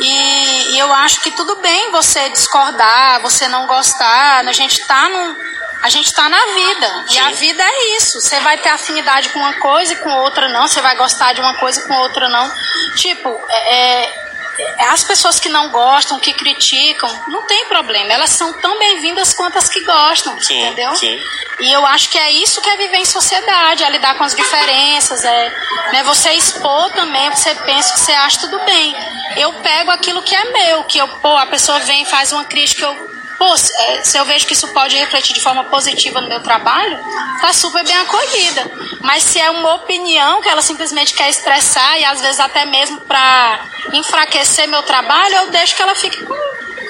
E, 0.00 0.74
e 0.74 0.78
eu 0.78 0.92
acho 0.92 1.20
que 1.20 1.30
tudo 1.32 1.56
bem 1.56 1.90
você 1.90 2.28
discordar, 2.30 3.20
você 3.20 3.48
não 3.48 3.66
gostar, 3.66 4.46
a 4.46 4.52
gente 4.52 4.86
tá 4.86 5.08
num, 5.08 5.36
a 5.82 5.88
gente 5.88 6.12
tá 6.12 6.28
na 6.28 6.44
vida. 6.54 7.04
E 7.10 7.18
a 7.18 7.28
Sim. 7.28 7.34
vida 7.34 7.62
é 7.62 7.96
isso. 7.96 8.20
Você 8.20 8.38
vai 8.40 8.58
ter 8.58 8.68
afinidade 8.70 9.28
com 9.30 9.38
uma 9.38 9.54
coisa 9.54 9.92
e 9.92 9.96
com 9.96 10.10
outra 10.10 10.48
não. 10.48 10.66
Você 10.66 10.80
vai 10.80 10.96
gostar 10.96 11.32
de 11.32 11.40
uma 11.40 11.54
coisa 11.54 11.80
e 11.80 11.86
com 11.86 11.94
outra 11.94 12.28
não. 12.28 12.50
Tipo, 12.96 13.40
é, 13.48 14.04
é, 14.04 14.84
as 14.88 15.04
pessoas 15.04 15.38
que 15.38 15.48
não 15.48 15.70
gostam, 15.70 16.18
que 16.18 16.32
criticam, 16.32 17.08
não 17.28 17.42
tem 17.42 17.66
problema. 17.66 18.12
Elas 18.12 18.30
são 18.30 18.52
tão 18.54 18.78
bem-vindas 18.78 19.32
quanto 19.32 19.56
as 19.56 19.68
que 19.68 19.80
gostam, 19.84 20.40
Sim, 20.40 20.64
entendeu? 20.64 20.94
sim. 20.96 21.18
E 21.60 21.72
eu 21.72 21.84
acho 21.86 22.08
que 22.10 22.18
é 22.18 22.30
isso 22.30 22.60
que 22.60 22.68
é 22.68 22.76
viver 22.76 22.98
em 22.98 23.04
sociedade, 23.04 23.82
é 23.82 23.90
lidar 23.90 24.16
com 24.16 24.24
as 24.24 24.34
diferenças, 24.34 25.24
é 25.24 25.52
né, 25.92 26.02
você 26.04 26.30
expor 26.32 26.90
também, 26.90 27.30
você 27.30 27.52
pensa 27.54 27.94
que 27.94 28.00
você 28.00 28.12
acha 28.12 28.40
tudo 28.40 28.58
bem. 28.60 28.94
Eu 29.36 29.52
pego 29.54 29.90
aquilo 29.90 30.22
que 30.22 30.34
é 30.34 30.44
meu, 30.44 30.84
que 30.84 30.98
eu, 30.98 31.08
pô, 31.08 31.36
a 31.36 31.46
pessoa 31.46 31.80
vem 31.80 32.02
e 32.02 32.06
faz 32.06 32.32
uma 32.32 32.44
crítica, 32.44 32.84
eu 32.84 33.17
Pô, 33.38 33.56
se 33.56 33.72
é, 33.82 34.02
se 34.04 34.18
eu 34.18 34.24
vejo 34.24 34.46
que 34.46 34.52
isso 34.52 34.66
pode 34.68 34.96
refletir 34.96 35.32
de 35.32 35.40
forma 35.40 35.62
positiva 35.64 36.20
no 36.20 36.28
meu 36.28 36.40
trabalho, 36.42 36.98
tá 37.40 37.52
super 37.52 37.84
bem 37.84 37.96
acolhida. 37.96 38.68
Mas 39.00 39.22
se 39.22 39.40
é 39.40 39.48
uma 39.50 39.74
opinião 39.74 40.42
que 40.42 40.48
ela 40.48 40.60
simplesmente 40.60 41.14
quer 41.14 41.30
estressar 41.30 41.98
e 42.00 42.04
às 42.04 42.20
vezes 42.20 42.40
até 42.40 42.66
mesmo 42.66 43.00
pra 43.02 43.60
enfraquecer 43.92 44.66
meu 44.68 44.82
trabalho, 44.82 45.34
eu 45.36 45.50
deixo 45.50 45.76
que 45.76 45.82
ela 45.82 45.94
fique 45.94 46.20
com, 46.24 46.34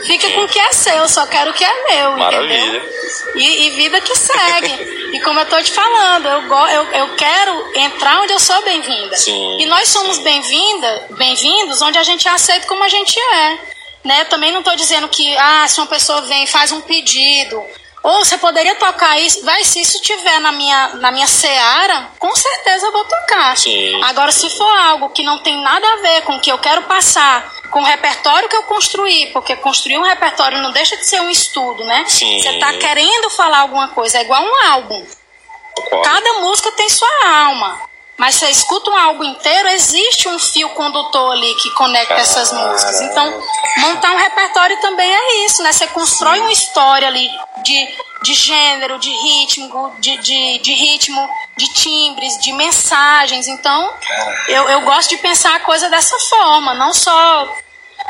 fique 0.06 0.32
com 0.32 0.44
o 0.44 0.48
que 0.48 0.58
é 0.58 0.72
seu, 0.72 0.94
eu 0.96 1.08
só 1.08 1.26
quero 1.26 1.50
o 1.50 1.54
que 1.54 1.62
é 1.64 1.84
meu, 1.90 2.12
Maravilha. 2.16 2.58
entendeu? 2.58 2.92
E, 3.34 3.66
e 3.66 3.70
vida 3.70 4.00
que 4.00 4.16
segue. 4.16 4.72
e 5.16 5.20
como 5.20 5.38
eu 5.40 5.46
tô 5.46 5.60
te 5.62 5.70
falando, 5.70 6.26
eu, 6.28 6.42
go- 6.48 6.68
eu, 6.68 6.84
eu 6.94 7.16
quero 7.16 7.72
entrar 7.76 8.20
onde 8.22 8.32
eu 8.32 8.40
sou 8.40 8.60
bem-vinda. 8.64 9.16
E 9.60 9.66
nós 9.66 9.88
somos 9.90 10.18
bem-vinda, 10.18 11.06
bem-vindos 11.10 11.82
onde 11.82 11.98
a 11.98 12.02
gente 12.02 12.26
é 12.26 12.30
aceito 12.30 12.66
como 12.66 12.82
a 12.84 12.88
gente 12.88 13.18
é. 13.20 13.58
Né? 14.08 14.24
Também 14.24 14.50
não 14.50 14.60
estou 14.60 14.74
dizendo 14.74 15.06
que 15.06 15.36
ah, 15.36 15.68
se 15.68 15.78
uma 15.78 15.86
pessoa 15.86 16.22
vem 16.22 16.44
e 16.44 16.46
faz 16.46 16.72
um 16.72 16.80
pedido, 16.80 17.62
ou 18.02 18.24
você 18.24 18.38
poderia 18.38 18.74
tocar 18.76 19.20
isso, 19.20 19.44
vai, 19.44 19.62
se 19.64 19.82
isso 19.82 20.00
tiver 20.00 20.40
na 20.40 20.50
minha, 20.50 20.88
na 20.94 21.10
minha 21.10 21.26
seara, 21.26 22.08
com 22.18 22.34
certeza 22.34 22.86
eu 22.86 22.92
vou 22.92 23.04
tocar. 23.04 23.54
Sim. 23.58 24.02
Agora, 24.04 24.32
se 24.32 24.48
for 24.56 24.78
algo 24.78 25.10
que 25.10 25.22
não 25.22 25.36
tem 25.40 25.60
nada 25.60 25.86
a 25.86 25.96
ver 25.96 26.22
com 26.22 26.36
o 26.36 26.40
que 26.40 26.50
eu 26.50 26.56
quero 26.56 26.84
passar, 26.84 27.52
com 27.70 27.82
o 27.82 27.84
repertório 27.84 28.48
que 28.48 28.56
eu 28.56 28.62
construí, 28.62 29.26
porque 29.26 29.54
construir 29.56 29.98
um 29.98 30.08
repertório 30.08 30.62
não 30.62 30.72
deixa 30.72 30.96
de 30.96 31.06
ser 31.06 31.20
um 31.20 31.28
estudo, 31.28 31.84
né? 31.84 32.06
Sim. 32.08 32.40
Você 32.40 32.48
está 32.48 32.72
querendo 32.72 33.28
falar 33.28 33.58
alguma 33.58 33.88
coisa, 33.88 34.16
é 34.16 34.22
igual 34.22 34.42
um 34.42 34.70
álbum. 34.70 35.06
Cada 36.02 36.32
música 36.40 36.72
tem 36.72 36.88
sua 36.88 37.26
alma. 37.26 37.88
Mas 38.18 38.34
você 38.34 38.50
escuta 38.50 38.90
um 38.90 38.96
álbum 38.96 39.22
inteiro, 39.22 39.68
existe 39.68 40.28
um 40.28 40.38
fio 40.40 40.68
condutor 40.70 41.32
ali 41.32 41.54
que 41.54 41.70
conecta 41.70 42.14
essas 42.14 42.52
músicas. 42.52 43.00
Então, 43.02 43.42
montar 43.76 44.12
um 44.12 44.16
repertório 44.16 44.76
também 44.80 45.08
é 45.08 45.46
isso, 45.46 45.62
né? 45.62 45.72
Você 45.72 45.87
constrói 45.87 46.40
uma 46.40 46.50
história 46.50 47.06
ali 47.06 47.30
de, 47.62 47.88
de 48.25 48.34
gênero, 48.34 48.98
de 48.98 49.10
ritmo, 49.10 49.92
de, 50.00 50.16
de, 50.16 50.58
de 50.58 50.75
ritmo, 50.75 51.30
de 51.56 51.72
timbres, 51.75 52.37
de 52.38 52.52
mensagens. 52.52 53.46
Então, 53.46 53.94
eu, 54.48 54.68
eu 54.68 54.80
gosto 54.80 55.10
de 55.10 55.18
pensar 55.18 55.54
a 55.54 55.60
coisa 55.60 55.88
dessa 55.88 56.18
forma, 56.18 56.75
não 56.75 56.92
só 56.92 57.48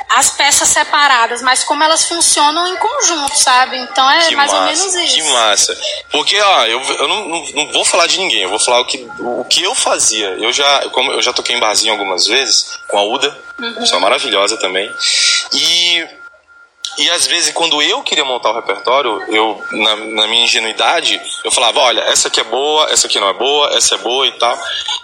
as 0.08 0.30
peças 0.30 0.68
separadas, 0.68 1.42
mas 1.42 1.62
como 1.64 1.84
elas 1.84 2.04
funcionam 2.04 2.66
em 2.68 2.76
conjunto, 2.76 3.36
sabe? 3.36 3.76
Então 3.78 4.10
é 4.10 4.26
Que 4.28 4.36
mais 4.36 4.50
massa, 4.50 4.62
ou 4.62 4.66
menos 4.68 4.94
isso. 4.94 5.14
Que 5.14 5.22
massa. 5.32 5.78
Porque, 6.10 6.40
ó, 6.40 6.64
eu, 6.66 6.80
eu 6.82 7.08
não, 7.08 7.28
não, 7.28 7.44
não 7.52 7.72
vou 7.72 7.84
falar 7.84 8.06
de 8.06 8.18
ninguém, 8.18 8.42
eu 8.42 8.48
vou 8.48 8.58
falar 8.58 8.80
o 8.80 8.84
que, 8.86 9.06
o 9.18 9.44
que 9.44 9.62
eu 9.62 9.74
fazia. 9.74 10.28
Eu 10.40 10.52
já, 10.52 10.88
como 10.90 11.12
eu 11.12 11.20
já 11.22 11.32
toquei 11.32 11.56
em 11.56 11.60
barzinho 11.60 11.92
algumas 11.92 12.26
vezes, 12.26 12.78
com 12.88 12.98
a 12.98 13.02
Uda, 13.04 13.36
Uhum. 13.60 13.74
pessoa 13.74 14.00
maravilhosa 14.00 14.56
também. 14.56 14.88
E 15.52 16.06
E 16.98 17.10
às 17.10 17.26
vezes, 17.26 17.52
quando 17.52 17.80
eu 17.80 18.02
queria 18.02 18.24
montar 18.24 18.50
o 18.50 18.54
repertório, 18.54 19.22
eu, 19.28 19.62
na, 19.70 19.96
na, 19.96 20.26
minha 20.26 20.44
ingenuidade, 20.44 21.20
eu 21.44 21.50
falava: 21.50 21.80
olha, 21.80 22.00
essa 22.02 22.28
aqui 22.28 22.40
é 22.40 22.44
boa, 22.44 22.90
essa 22.90 23.06
aqui 23.06 23.20
não 23.20 23.28
é 23.28 23.32
boa, 23.32 23.68
essa 23.74 23.94
é 23.94 23.98
boa 23.98 24.26
e 24.26 24.32
tal. 24.32 24.58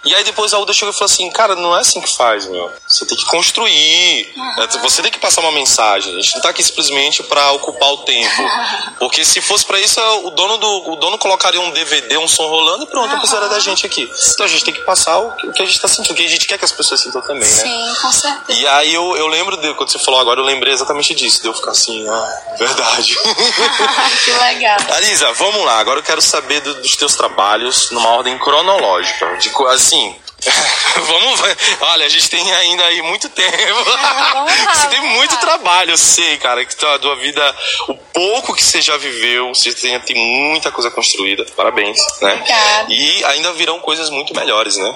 E 0.05 0.15
aí 0.15 0.25
depois 0.25 0.53
a 0.53 0.59
Uda 0.59 0.73
chegou 0.73 0.91
e 0.91 0.93
falou 0.93 1.07
assim: 1.07 1.31
cara, 1.31 1.55
não 1.55 1.77
é 1.77 1.81
assim 1.81 2.01
que 2.01 2.15
faz, 2.15 2.47
meu. 2.47 2.71
Você 2.87 3.07
tem 3.07 3.17
que 3.17 3.25
construir, 3.27 4.33
uhum. 4.37 4.81
você 4.83 5.03
tem 5.03 5.11
que 5.11 5.19
passar 5.19 5.41
uma 5.41 5.53
mensagem. 5.53 6.13
A 6.13 6.21
gente 6.21 6.35
não 6.35 6.43
tá 6.43 6.51
aqui 6.51 6.63
simplesmente 6.63 7.23
para 7.23 7.53
ocupar 7.53 7.93
o 7.93 7.99
tempo. 7.99 8.43
Porque 8.99 9.25
se 9.25 9.41
fosse 9.41 9.65
para 9.65 9.81
isso, 9.81 10.01
o 10.25 10.31
dono, 10.31 10.59
do, 10.59 10.93
o 10.93 10.97
dono 10.97 11.17
colocaria 11.17 11.61
um 11.61 11.71
DVD, 11.71 12.19
um 12.19 12.29
som 12.29 12.47
rolando 12.49 12.85
e 12.85 12.87
pronto, 12.87 13.13
uhum. 13.13 13.19
precisaria 13.19 13.49
da 13.49 13.59
gente 13.61 13.87
aqui. 13.87 14.11
Então 14.35 14.45
a 14.45 14.49
gente 14.49 14.65
tem 14.65 14.75
que 14.75 14.83
passar 14.83 15.19
o 15.19 15.33
que, 15.33 15.47
o 15.47 15.53
que 15.53 15.63
a 15.63 15.67
gente 15.67 15.81
tá 15.81 15.89
sentindo, 15.89 16.13
o 16.13 16.17
que 16.17 16.25
a 16.25 16.29
gente 16.29 16.47
quer 16.47 16.59
que 16.59 16.65
as 16.65 16.73
pessoas 16.73 17.01
sintam 17.01 17.23
também, 17.23 17.49
né? 17.49 17.63
Sim, 17.63 17.95
com 18.01 18.13
certeza. 18.13 18.61
E 18.61 18.67
aí 18.67 18.93
eu, 18.93 19.17
eu 19.17 19.27
lembro, 19.27 19.57
de, 19.57 19.73
quando 19.75 19.91
você 19.91 19.99
falou 19.99 20.21
agora, 20.21 20.41
eu 20.41 20.45
lembrei 20.45 20.73
exatamente 20.73 21.15
disso, 21.15 21.41
de 21.41 21.49
eu 21.49 21.55
ficar 21.55 21.75
assim, 21.85 22.09
ah, 22.09 22.57
verdade. 22.59 23.15
que 24.25 24.33
legal. 24.33 24.79
Alisa, 24.93 25.33
vamos 25.35 25.65
lá, 25.65 25.79
agora 25.79 26.01
eu 26.01 26.05
quero 26.05 26.23
saber 26.23 26.61
do, 26.61 26.75
dos 26.83 26.97
teus 26.97 27.15
trabalhos 27.15 27.91
numa 27.91 28.11
ordem 28.11 28.39
cronológica. 28.39 29.37
De, 29.37 29.51
assim, 29.69 30.17
Vamos 31.07 31.41
ver. 31.41 31.57
Olha, 31.81 32.07
a 32.07 32.09
gente 32.09 32.29
tem 32.29 32.53
ainda 32.53 32.85
aí 32.85 33.03
muito 33.03 33.29
tempo. 33.29 33.57
É, 33.57 34.75
você 34.75 34.87
tem 34.89 35.01
muito 35.01 35.37
trabalho, 35.39 35.93
eu 35.93 35.99
sei, 35.99 36.37
cara, 36.37 36.65
que 36.65 36.85
a 36.85 36.99
tua 36.99 37.17
vida, 37.17 37.57
o 37.89 37.95
pouco 37.95 38.55
que 38.55 38.63
você 38.63 38.83
já 38.83 38.97
viveu, 38.97 39.55
você 39.55 39.73
tem, 39.73 39.99
tem 40.01 40.17
muita 40.17 40.71
coisa 40.71 40.91
construída. 40.91 41.45
Parabéns, 41.57 41.99
né? 42.21 42.35
Obrigada. 42.35 42.93
E 42.93 43.25
ainda 43.25 43.53
virão 43.55 43.81
coisas 43.81 44.11
muito 44.11 44.35
melhores, 44.35 44.77
né? 44.77 44.95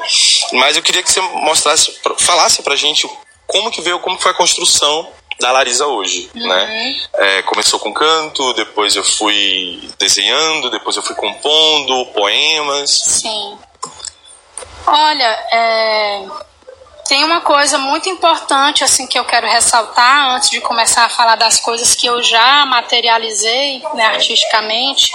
Mas 0.53 0.77
eu 0.77 0.83
queria 0.83 1.03
que 1.03 1.11
você 1.11 1.21
mostrasse, 1.21 1.99
falasse 2.19 2.63
pra 2.63 2.77
gente 2.77 3.09
como 3.47 3.71
que 3.71 3.81
veio, 3.81 3.99
como 4.01 4.19
foi 4.19 4.31
a 4.31 4.35
construção 4.35 5.09
da 5.39 5.53
Larisa 5.53 5.87
hoje, 5.87 6.31
uhum. 6.35 6.49
né? 6.49 6.97
É, 7.15 7.43
começou 7.43 7.79
com 7.79 7.93
canto, 7.93 8.53
depois 8.55 8.97
eu 8.97 9.05
fui 9.05 9.89
desenhando, 9.99 10.71
depois 10.71 10.97
eu 10.97 11.03
fui 11.03 11.15
compondo 11.15 12.07
poemas. 12.07 12.91
Sim. 12.91 13.59
Olha, 14.87 15.47
é, 15.53 16.27
tem 17.07 17.25
uma 17.25 17.41
coisa 17.41 17.79
muito 17.79 18.09
importante 18.09 18.83
assim 18.83 19.07
que 19.07 19.19
eu 19.19 19.25
quero 19.25 19.47
ressaltar 19.47 20.35
antes 20.35 20.51
de 20.51 20.61
começar 20.61 21.05
a 21.05 21.09
falar 21.09 21.37
das 21.37 21.61
coisas 21.61 21.95
que 21.95 22.07
eu 22.07 22.23
já 22.23 22.67
materializei 22.67 23.83
né, 23.95 24.07
artisticamente 24.07 25.13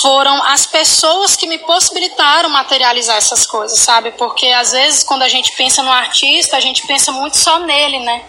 foram 0.00 0.42
as 0.44 0.66
pessoas 0.66 1.36
que 1.36 1.46
me 1.46 1.58
possibilitaram 1.58 2.48
materializar 2.48 3.16
essas 3.16 3.46
coisas, 3.46 3.78
sabe? 3.78 4.10
Porque 4.12 4.48
às 4.48 4.72
vezes 4.72 5.04
quando 5.04 5.22
a 5.22 5.28
gente 5.28 5.52
pensa 5.52 5.82
no 5.82 5.92
artista, 5.92 6.56
a 6.56 6.60
gente 6.60 6.86
pensa 6.86 7.12
muito 7.12 7.36
só 7.36 7.60
nele, 7.60 8.00
né? 8.00 8.24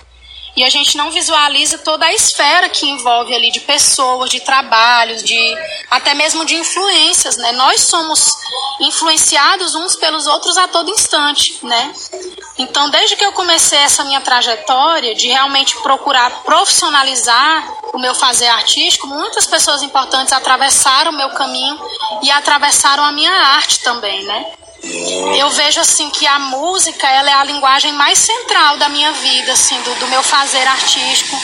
E 0.56 0.64
a 0.64 0.70
gente 0.70 0.98
não 0.98 1.12
visualiza 1.12 1.78
toda 1.80 2.06
a 2.06 2.14
esfera 2.14 2.70
que 2.70 2.88
envolve 2.88 3.34
ali 3.34 3.52
de 3.52 3.60
pessoas, 3.60 4.30
de 4.30 4.40
trabalhos, 4.40 5.24
de 5.24 5.58
até 5.92 6.14
mesmo 6.14 6.46
de 6.46 6.56
influências, 6.56 7.36
né? 7.38 7.52
Nós 7.52 7.82
somos 7.82 8.34
influenciados 8.80 9.76
uns 9.76 9.96
pelos 9.96 10.28
outros 10.28 10.58
a 10.58 10.68
todo 10.68 10.92
instante, 10.92 11.60
né? 11.64 11.94
Então, 12.58 12.90
desde 12.90 13.18
que 13.18 13.26
eu 13.26 13.34
comecei 13.34 13.80
essa 13.80 14.06
minha 14.06 14.22
trajetória 14.22 15.14
de 15.14 15.28
realmente 15.28 15.76
procurar 15.82 16.44
profissionalizar 16.44 17.68
o 17.94 18.00
meu 18.00 18.16
fazer 18.16 18.48
artístico, 18.48 19.08
muitas 19.08 19.46
pessoas 19.46 19.84
importantes 19.84 20.32
atravessaram 20.32 21.12
o 21.12 21.18
meu 21.18 21.30
caminho 21.32 21.78
e 22.22 22.32
atravessaram 22.32 23.04
a 23.04 23.12
minha 23.12 23.32
arte 23.32 23.80
também, 23.82 24.24
né? 24.24 24.54
Eu 25.38 25.50
vejo 25.50 25.80
assim 25.80 26.10
que 26.10 26.28
a 26.28 26.38
música 26.38 27.08
ela 27.08 27.30
é 27.30 27.34
a 27.34 27.44
linguagem 27.44 27.92
mais 27.94 28.20
central 28.20 28.78
da 28.78 28.88
minha 28.90 29.12
vida, 29.14 29.52
assim, 29.52 29.80
do, 29.82 29.96
do 29.96 30.08
meu 30.08 30.22
fazer 30.22 30.66
artístico. 30.68 31.36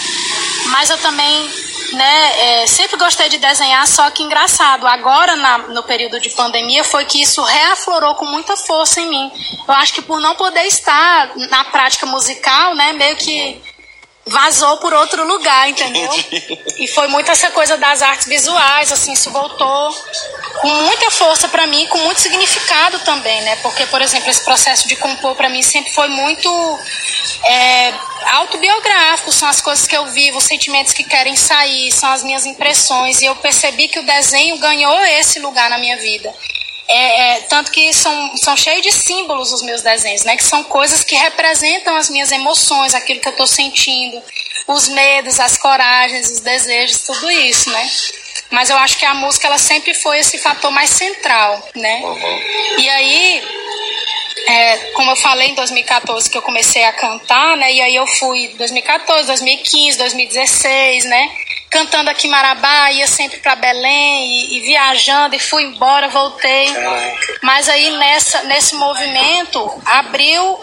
Mas 0.67 0.89
eu 0.89 0.97
também, 0.99 1.49
né, 1.93 2.61
é, 2.61 2.67
sempre 2.67 2.97
gostei 2.97 3.29
de 3.29 3.37
desenhar, 3.37 3.85
só 3.87 4.09
que 4.11 4.23
engraçado, 4.23 4.85
agora 4.85 5.35
na, 5.35 5.57
no 5.57 5.83
período 5.83 6.19
de 6.19 6.29
pandemia 6.29 6.83
foi 6.83 7.05
que 7.05 7.21
isso 7.21 7.41
reaflorou 7.43 8.15
com 8.15 8.25
muita 8.25 8.55
força 8.55 9.01
em 9.01 9.09
mim. 9.09 9.31
Eu 9.67 9.73
acho 9.75 9.93
que 9.93 10.01
por 10.01 10.21
não 10.21 10.35
poder 10.35 10.65
estar 10.65 11.31
na 11.49 11.63
prática 11.65 12.05
musical, 12.05 12.75
né, 12.75 12.93
meio 12.93 13.15
que 13.17 13.61
vazou 14.25 14.77
por 14.77 14.93
outro 14.93 15.25
lugar, 15.25 15.69
entendeu? 15.69 16.09
E 16.77 16.87
foi 16.87 17.07
muito 17.07 17.31
essa 17.31 17.49
coisa 17.51 17.77
das 17.77 18.01
artes 18.01 18.27
visuais, 18.27 18.91
assim, 18.91 19.13
isso 19.13 19.31
voltou 19.31 19.95
com 20.61 20.67
muita 20.67 21.09
força 21.09 21.47
para 21.47 21.65
mim, 21.65 21.87
com 21.87 21.97
muito 21.99 22.21
significado 22.21 22.99
também, 22.99 23.41
né? 23.41 23.55
Porque, 23.57 23.85
por 23.87 24.01
exemplo, 24.01 24.29
esse 24.29 24.43
processo 24.43 24.87
de 24.87 24.95
compor 24.95 25.35
para 25.35 25.49
mim 25.49 25.63
sempre 25.63 25.91
foi 25.91 26.07
muito 26.07 26.79
é, 27.45 27.93
autobiográfico, 28.33 29.31
são 29.31 29.49
as 29.49 29.59
coisas 29.59 29.87
que 29.87 29.97
eu 29.97 30.05
vivo, 30.07 30.37
os 30.37 30.43
sentimentos 30.43 30.93
que 30.93 31.03
querem 31.03 31.35
sair, 31.35 31.91
são 31.91 32.11
as 32.11 32.23
minhas 32.23 32.45
impressões, 32.45 33.21
e 33.21 33.25
eu 33.25 33.35
percebi 33.37 33.87
que 33.87 33.99
o 33.99 34.05
desenho 34.05 34.57
ganhou 34.59 35.03
esse 35.05 35.39
lugar 35.39 35.69
na 35.69 35.79
minha 35.79 35.97
vida. 35.97 36.31
É, 36.93 37.37
é, 37.37 37.41
tanto 37.43 37.71
que 37.71 37.93
são, 37.93 38.35
são 38.35 38.57
cheios 38.57 38.81
de 38.81 38.91
símbolos 38.91 39.53
os 39.53 39.61
meus 39.61 39.81
desenhos, 39.81 40.23
né? 40.23 40.35
Que 40.35 40.43
são 40.43 40.61
coisas 40.65 41.05
que 41.05 41.15
representam 41.15 41.95
as 41.95 42.09
minhas 42.09 42.31
emoções, 42.33 42.93
aquilo 42.93 43.21
que 43.21 43.29
eu 43.29 43.31
estou 43.31 43.47
sentindo, 43.47 44.21
os 44.67 44.89
medos, 44.89 45.39
as 45.39 45.57
coragens, 45.57 46.29
os 46.29 46.41
desejos, 46.41 47.03
tudo 47.03 47.31
isso, 47.31 47.69
né? 47.69 47.89
Mas 48.49 48.69
eu 48.69 48.77
acho 48.77 48.97
que 48.97 49.05
a 49.05 49.13
música 49.13 49.47
ela 49.47 49.57
sempre 49.57 49.93
foi 49.93 50.19
esse 50.19 50.37
fator 50.37 50.69
mais 50.69 50.89
central, 50.89 51.65
né? 51.73 52.01
Uhum. 52.03 52.79
E 52.79 52.89
aí, 52.89 53.43
é, 54.49 54.77
como 54.93 55.11
eu 55.11 55.15
falei 55.15 55.47
em 55.47 55.55
2014 55.55 56.29
que 56.29 56.37
eu 56.37 56.41
comecei 56.41 56.83
a 56.83 56.91
cantar, 56.91 57.55
né? 57.55 57.71
E 57.71 57.79
aí 57.79 57.95
eu 57.95 58.05
fui 58.05 58.49
2014, 58.57 59.27
2015, 59.27 59.97
2016, 59.97 61.05
né? 61.05 61.31
Cantando 61.71 62.09
aqui 62.09 62.27
em 62.27 62.29
Marabá, 62.29 62.91
ia 62.91 63.07
sempre 63.07 63.39
para 63.39 63.55
Belém 63.55 64.27
e, 64.27 64.57
e, 64.57 64.59
viajando 64.59 65.35
e 65.35 65.39
fui 65.39 65.63
embora, 65.63 66.09
voltei. 66.09 66.67
Mas 67.41 67.69
aí 67.69 67.89
nessa, 67.97 68.43
nesse 68.43 68.75
movimento 68.75 69.81
abriu 69.85 70.59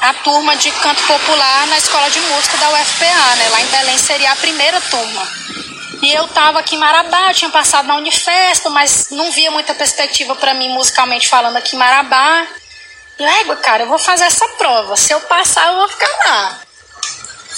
a 0.00 0.14
turma 0.14 0.56
de 0.56 0.70
canto 0.70 1.02
popular 1.02 1.66
na 1.66 1.76
escola 1.76 2.08
de 2.08 2.20
música 2.20 2.56
da 2.56 2.70
UFPA, 2.70 3.36
né? 3.36 3.48
Lá 3.50 3.60
em 3.60 3.66
Belém 3.66 3.98
seria 3.98 4.30
a 4.30 4.36
primeira 4.36 4.80
turma. 4.80 5.28
E 6.00 6.12
eu 6.12 6.28
tava 6.28 6.60
aqui 6.60 6.76
em 6.76 6.78
Marabá, 6.78 7.34
tinha 7.34 7.50
passado 7.50 7.86
na 7.86 7.96
Unifesp, 7.96 8.68
mas 8.68 9.08
não 9.10 9.32
via 9.32 9.50
muita 9.50 9.74
perspectiva 9.74 10.36
para 10.36 10.54
mim 10.54 10.68
musicalmente 10.68 11.28
falando 11.28 11.56
aqui 11.56 11.74
em 11.74 11.78
Marabá. 11.78 12.46
E 13.18 13.24
égua, 13.24 13.56
cara, 13.56 13.82
eu 13.82 13.88
vou 13.88 13.98
fazer 13.98 14.24
essa 14.24 14.46
prova. 14.50 14.96
Se 14.96 15.12
eu 15.12 15.20
passar, 15.22 15.66
eu 15.68 15.76
vou 15.76 15.88
ficar 15.88 16.10
lá. 16.26 16.60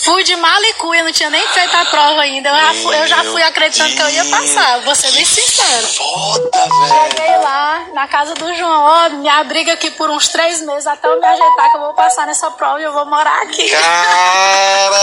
Fui 0.05 0.23
de 0.25 0.37
malicuia, 0.37 1.03
não 1.03 1.11
tinha 1.13 1.31
nem 1.31 1.47
feito 1.49 1.75
a 1.77 1.85
prova 1.87 2.21
ainda. 2.23 2.49
Eu, 2.51 2.55
já 2.57 2.75
fui, 2.75 2.97
eu 2.99 3.07
já 3.09 3.25
fui 3.25 3.43
acreditando 3.43 3.95
Deus. 3.95 4.01
que 4.01 4.07
eu 4.07 4.11
ia 4.25 4.31
passar, 4.31 4.81
vou 4.83 4.95
ser 4.95 5.11
bem 5.13 5.25
sincero. 5.25 5.87
Foda, 5.89 6.51
velho. 6.53 7.11
Cheguei 7.11 7.37
lá, 7.39 7.87
na 7.95 8.07
casa 8.07 8.35
do 8.35 8.55
João, 8.55 8.83
ó, 8.83 9.09
me 9.11 9.29
abriga 9.29 9.73
aqui 9.73 9.91
por 9.93 10.11
uns 10.11 10.29
três 10.29 10.61
meses 10.63 10.87
até 10.87 11.09
eu 11.09 11.19
me 11.19 11.27
ajeitar 11.27 11.71
que 11.71 11.77
eu 11.77 11.81
vou 11.81 11.95
passar 11.95 12.27
nessa 12.27 12.51
prova 12.53 12.81
e 12.81 12.85
eu 12.85 12.93
vou 12.93 13.07
morar 13.07 13.43
aqui. 13.43 13.69
Caralho, 13.71 14.97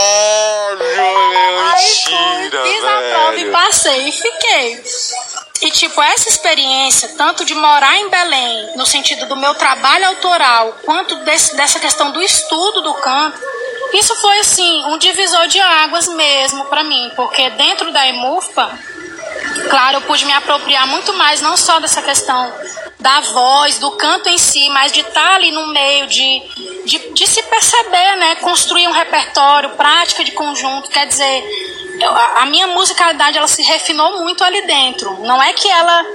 meu 0.79 1.63
Aí 1.73 1.87
fui, 2.03 2.51
fiz 2.63 2.81
velho. 2.81 2.87
a 2.87 3.01
prova 3.19 3.35
e 3.39 3.51
passei 3.51 4.09
e 4.09 4.11
fiquei. 4.11 4.83
E, 5.63 5.71
tipo, 5.71 6.01
essa 6.01 6.27
experiência, 6.27 7.13
tanto 7.17 7.45
de 7.45 7.55
morar 7.55 7.97
em 7.97 8.09
Belém, 8.09 8.75
no 8.75 8.85
sentido 8.85 9.25
do 9.27 9.37
meu 9.37 9.55
trabalho 9.55 10.07
autoral, 10.07 10.77
quanto 10.83 11.15
desse, 11.23 11.55
dessa 11.55 11.79
questão 11.79 12.11
do 12.11 12.21
estudo 12.21 12.81
do 12.81 12.93
canto, 12.95 13.39
isso 13.93 14.13
foi 14.15 14.39
assim 14.39 14.83
um 14.87 14.97
divisor 14.97 15.47
de 15.47 15.61
águas 15.61 16.09
mesmo 16.09 16.65
para 16.65 16.83
mim, 16.83 17.09
porque 17.15 17.49
dentro 17.51 17.93
da 17.93 18.05
EMUFPA, 18.07 18.77
claro, 19.69 19.97
eu 19.97 20.01
pude 20.01 20.25
me 20.25 20.33
apropriar 20.33 20.85
muito 20.85 21.13
mais 21.13 21.39
não 21.39 21.55
só 21.55 21.79
dessa 21.79 22.01
questão 22.01 22.53
da 23.03 23.19
voz, 23.19 23.77
do 23.79 23.91
canto 23.91 24.29
em 24.29 24.37
si, 24.37 24.69
mas 24.69 24.93
de 24.93 25.01
estar 25.01 25.35
ali 25.35 25.51
no 25.51 25.67
meio, 25.67 26.07
de, 26.07 26.41
de, 26.85 27.13
de 27.13 27.27
se 27.27 27.43
perceber, 27.43 28.15
né? 28.15 28.35
Construir 28.35 28.87
um 28.87 28.93
repertório, 28.93 29.71
prática 29.71 30.23
de 30.23 30.31
conjunto, 30.31 30.89
quer 30.89 31.05
dizer, 31.05 31.43
a 32.37 32.45
minha 32.45 32.67
musicalidade 32.67 33.37
ela 33.37 33.47
se 33.47 33.61
refinou 33.61 34.21
muito 34.21 34.41
ali 34.41 34.65
dentro. 34.65 35.19
Não 35.19 35.43
é 35.43 35.51
que 35.51 35.69
ela 35.69 36.05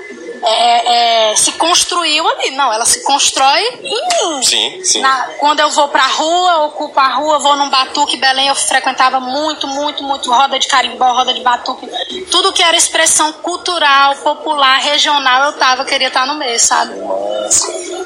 é, 0.42 1.30
é, 1.32 1.36
se 1.36 1.52
construiu 1.52 2.26
ali. 2.28 2.50
Não, 2.50 2.72
ela 2.72 2.84
se 2.84 3.02
constrói 3.02 3.60
em 3.60 3.82
mim. 3.82 4.42
Sim, 4.42 4.84
sim. 4.84 5.00
Na, 5.00 5.28
quando 5.38 5.60
eu 5.60 5.70
vou 5.70 5.88
pra 5.88 6.06
rua, 6.06 6.66
ocupo 6.66 6.98
a 6.98 7.08
rua, 7.08 7.38
vou 7.38 7.56
num 7.56 7.68
batuque, 7.68 8.16
Belém 8.16 8.48
eu 8.48 8.54
frequentava 8.54 9.20
muito, 9.20 9.66
muito, 9.66 10.02
muito 10.02 10.32
roda 10.32 10.58
de 10.58 10.66
carimbó, 10.66 11.12
roda 11.12 11.32
de 11.32 11.40
batuque. 11.40 11.88
Tudo 12.30 12.52
que 12.52 12.62
era 12.62 12.76
expressão 12.76 13.32
cultural, 13.34 14.16
popular, 14.16 14.78
regional, 14.78 15.44
eu 15.44 15.52
tava, 15.54 15.84
queria 15.84 16.08
estar 16.08 16.26
no 16.26 16.34
meio, 16.34 16.58
sabe? 16.58 16.94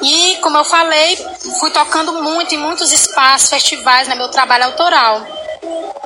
E, 0.01 0.37
como 0.41 0.57
eu 0.57 0.65
falei, 0.65 1.17
fui 1.59 1.71
tocando 1.71 2.21
muito 2.21 2.53
em 2.53 2.57
muitos 2.57 2.91
espaços, 2.91 3.49
festivais, 3.49 4.07
né, 4.07 4.15
meu 4.15 4.29
trabalho 4.29 4.65
autoral. 4.65 5.42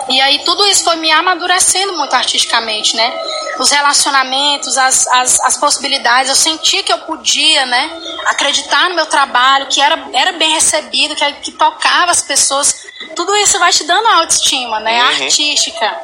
E 0.09 0.21
aí 0.21 0.39
tudo 0.39 0.65
isso 0.65 0.83
foi 0.83 0.95
me 0.95 1.11
amadurecendo 1.11 1.93
muito 1.93 2.13
artisticamente, 2.13 2.95
né? 2.95 3.13
Os 3.59 3.69
relacionamentos, 3.69 4.77
as, 4.77 5.07
as, 5.07 5.39
as 5.41 5.57
possibilidades, 5.57 6.29
eu 6.29 6.35
senti 6.35 6.83
que 6.83 6.93
eu 6.93 6.99
podia, 6.99 7.65
né? 7.65 7.91
Acreditar 8.27 8.89
no 8.89 8.95
meu 8.95 9.05
trabalho, 9.07 9.67
que 9.67 9.81
era, 9.81 10.07
era 10.13 10.31
bem 10.33 10.53
recebido, 10.53 11.15
que, 11.15 11.33
que 11.33 11.51
tocava 11.51 12.11
as 12.11 12.21
pessoas. 12.21 12.85
Tudo 13.15 13.35
isso 13.35 13.59
vai 13.59 13.71
te 13.71 13.83
dando 13.83 14.07
autoestima, 14.07 14.79
né? 14.79 15.01
Uhum. 15.01 15.07
Artística. 15.09 16.01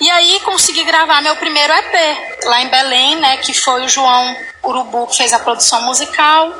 E 0.00 0.10
aí 0.10 0.40
consegui 0.40 0.84
gravar 0.84 1.22
meu 1.22 1.36
primeiro 1.36 1.72
EP 1.72 2.44
lá 2.44 2.62
em 2.62 2.68
Belém, 2.68 3.16
né? 3.16 3.36
Que 3.38 3.54
foi 3.54 3.84
o 3.84 3.88
João 3.88 4.36
Urubu 4.64 5.06
que 5.06 5.16
fez 5.16 5.32
a 5.32 5.38
produção 5.38 5.82
musical. 5.82 6.52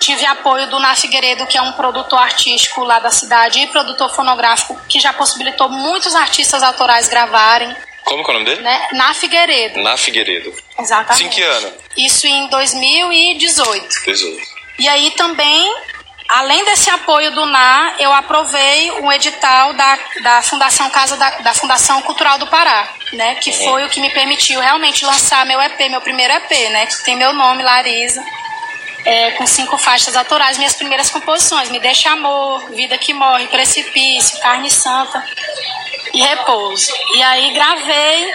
Tive 0.00 0.24
apoio 0.26 0.66
do 0.68 0.78
Na 0.78 0.94
Figueiredo, 0.94 1.46
que 1.46 1.58
é 1.58 1.62
um 1.62 1.72
produtor 1.72 2.18
artístico 2.18 2.84
lá 2.84 2.98
da 2.98 3.10
cidade 3.10 3.60
e 3.60 3.66
produtor 3.66 4.14
fonográfico, 4.14 4.78
que 4.88 5.00
já 5.00 5.12
possibilitou 5.12 5.68
muitos 5.68 6.14
artistas 6.14 6.62
autorais 6.62 7.08
gravarem. 7.08 7.74
Como 8.04 8.24
que 8.24 8.30
é 8.30 8.34
o 8.34 8.38
nome 8.38 8.46
dele? 8.46 8.62
Né? 8.62 8.88
Na 8.92 9.12
Figueiredo. 9.12 9.82
Na 9.82 9.96
Figueiredo. 9.96 10.54
Exatamente. 10.78 11.24
Sim, 11.24 11.28
que 11.28 11.42
ano? 11.42 11.72
Isso 11.96 12.26
em 12.26 12.48
2018. 12.48 14.04
18. 14.04 14.42
E 14.78 14.88
aí 14.88 15.10
também, 15.10 15.74
além 16.28 16.64
desse 16.64 16.88
apoio 16.88 17.32
do 17.32 17.44
NA, 17.44 17.96
eu 17.98 18.12
aprovei 18.12 18.92
um 18.92 19.12
edital 19.12 19.74
da, 19.74 19.98
da 20.22 20.42
Fundação 20.42 20.88
Casa 20.88 21.16
da, 21.16 21.30
da 21.40 21.52
Fundação 21.52 22.00
Cultural 22.02 22.38
do 22.38 22.46
Pará, 22.46 22.88
né? 23.12 23.34
Que 23.34 23.52
foi 23.52 23.84
o 23.84 23.88
que 23.90 24.00
me 24.00 24.10
permitiu 24.10 24.60
realmente 24.60 25.04
lançar 25.04 25.44
meu 25.44 25.60
EP, 25.60 25.78
meu 25.90 26.00
primeiro 26.00 26.32
EP, 26.32 26.70
né? 26.70 26.86
Que 26.86 27.04
tem 27.04 27.16
meu 27.16 27.32
nome, 27.32 27.62
Larisa. 27.62 28.24
É, 29.04 29.30
com 29.32 29.46
cinco 29.46 29.78
faixas 29.78 30.16
autorais, 30.16 30.58
minhas 30.58 30.74
primeiras 30.74 31.08
composições, 31.08 31.70
Me 31.70 31.80
Deixa 31.80 32.10
Amor, 32.10 32.70
Vida 32.72 32.98
que 32.98 33.14
Morre, 33.14 33.46
Precipício, 33.46 34.38
Carne 34.40 34.70
Santa 34.70 35.24
e 36.12 36.20
Repouso. 36.20 36.92
E 37.14 37.22
aí 37.22 37.52
gravei 37.52 38.32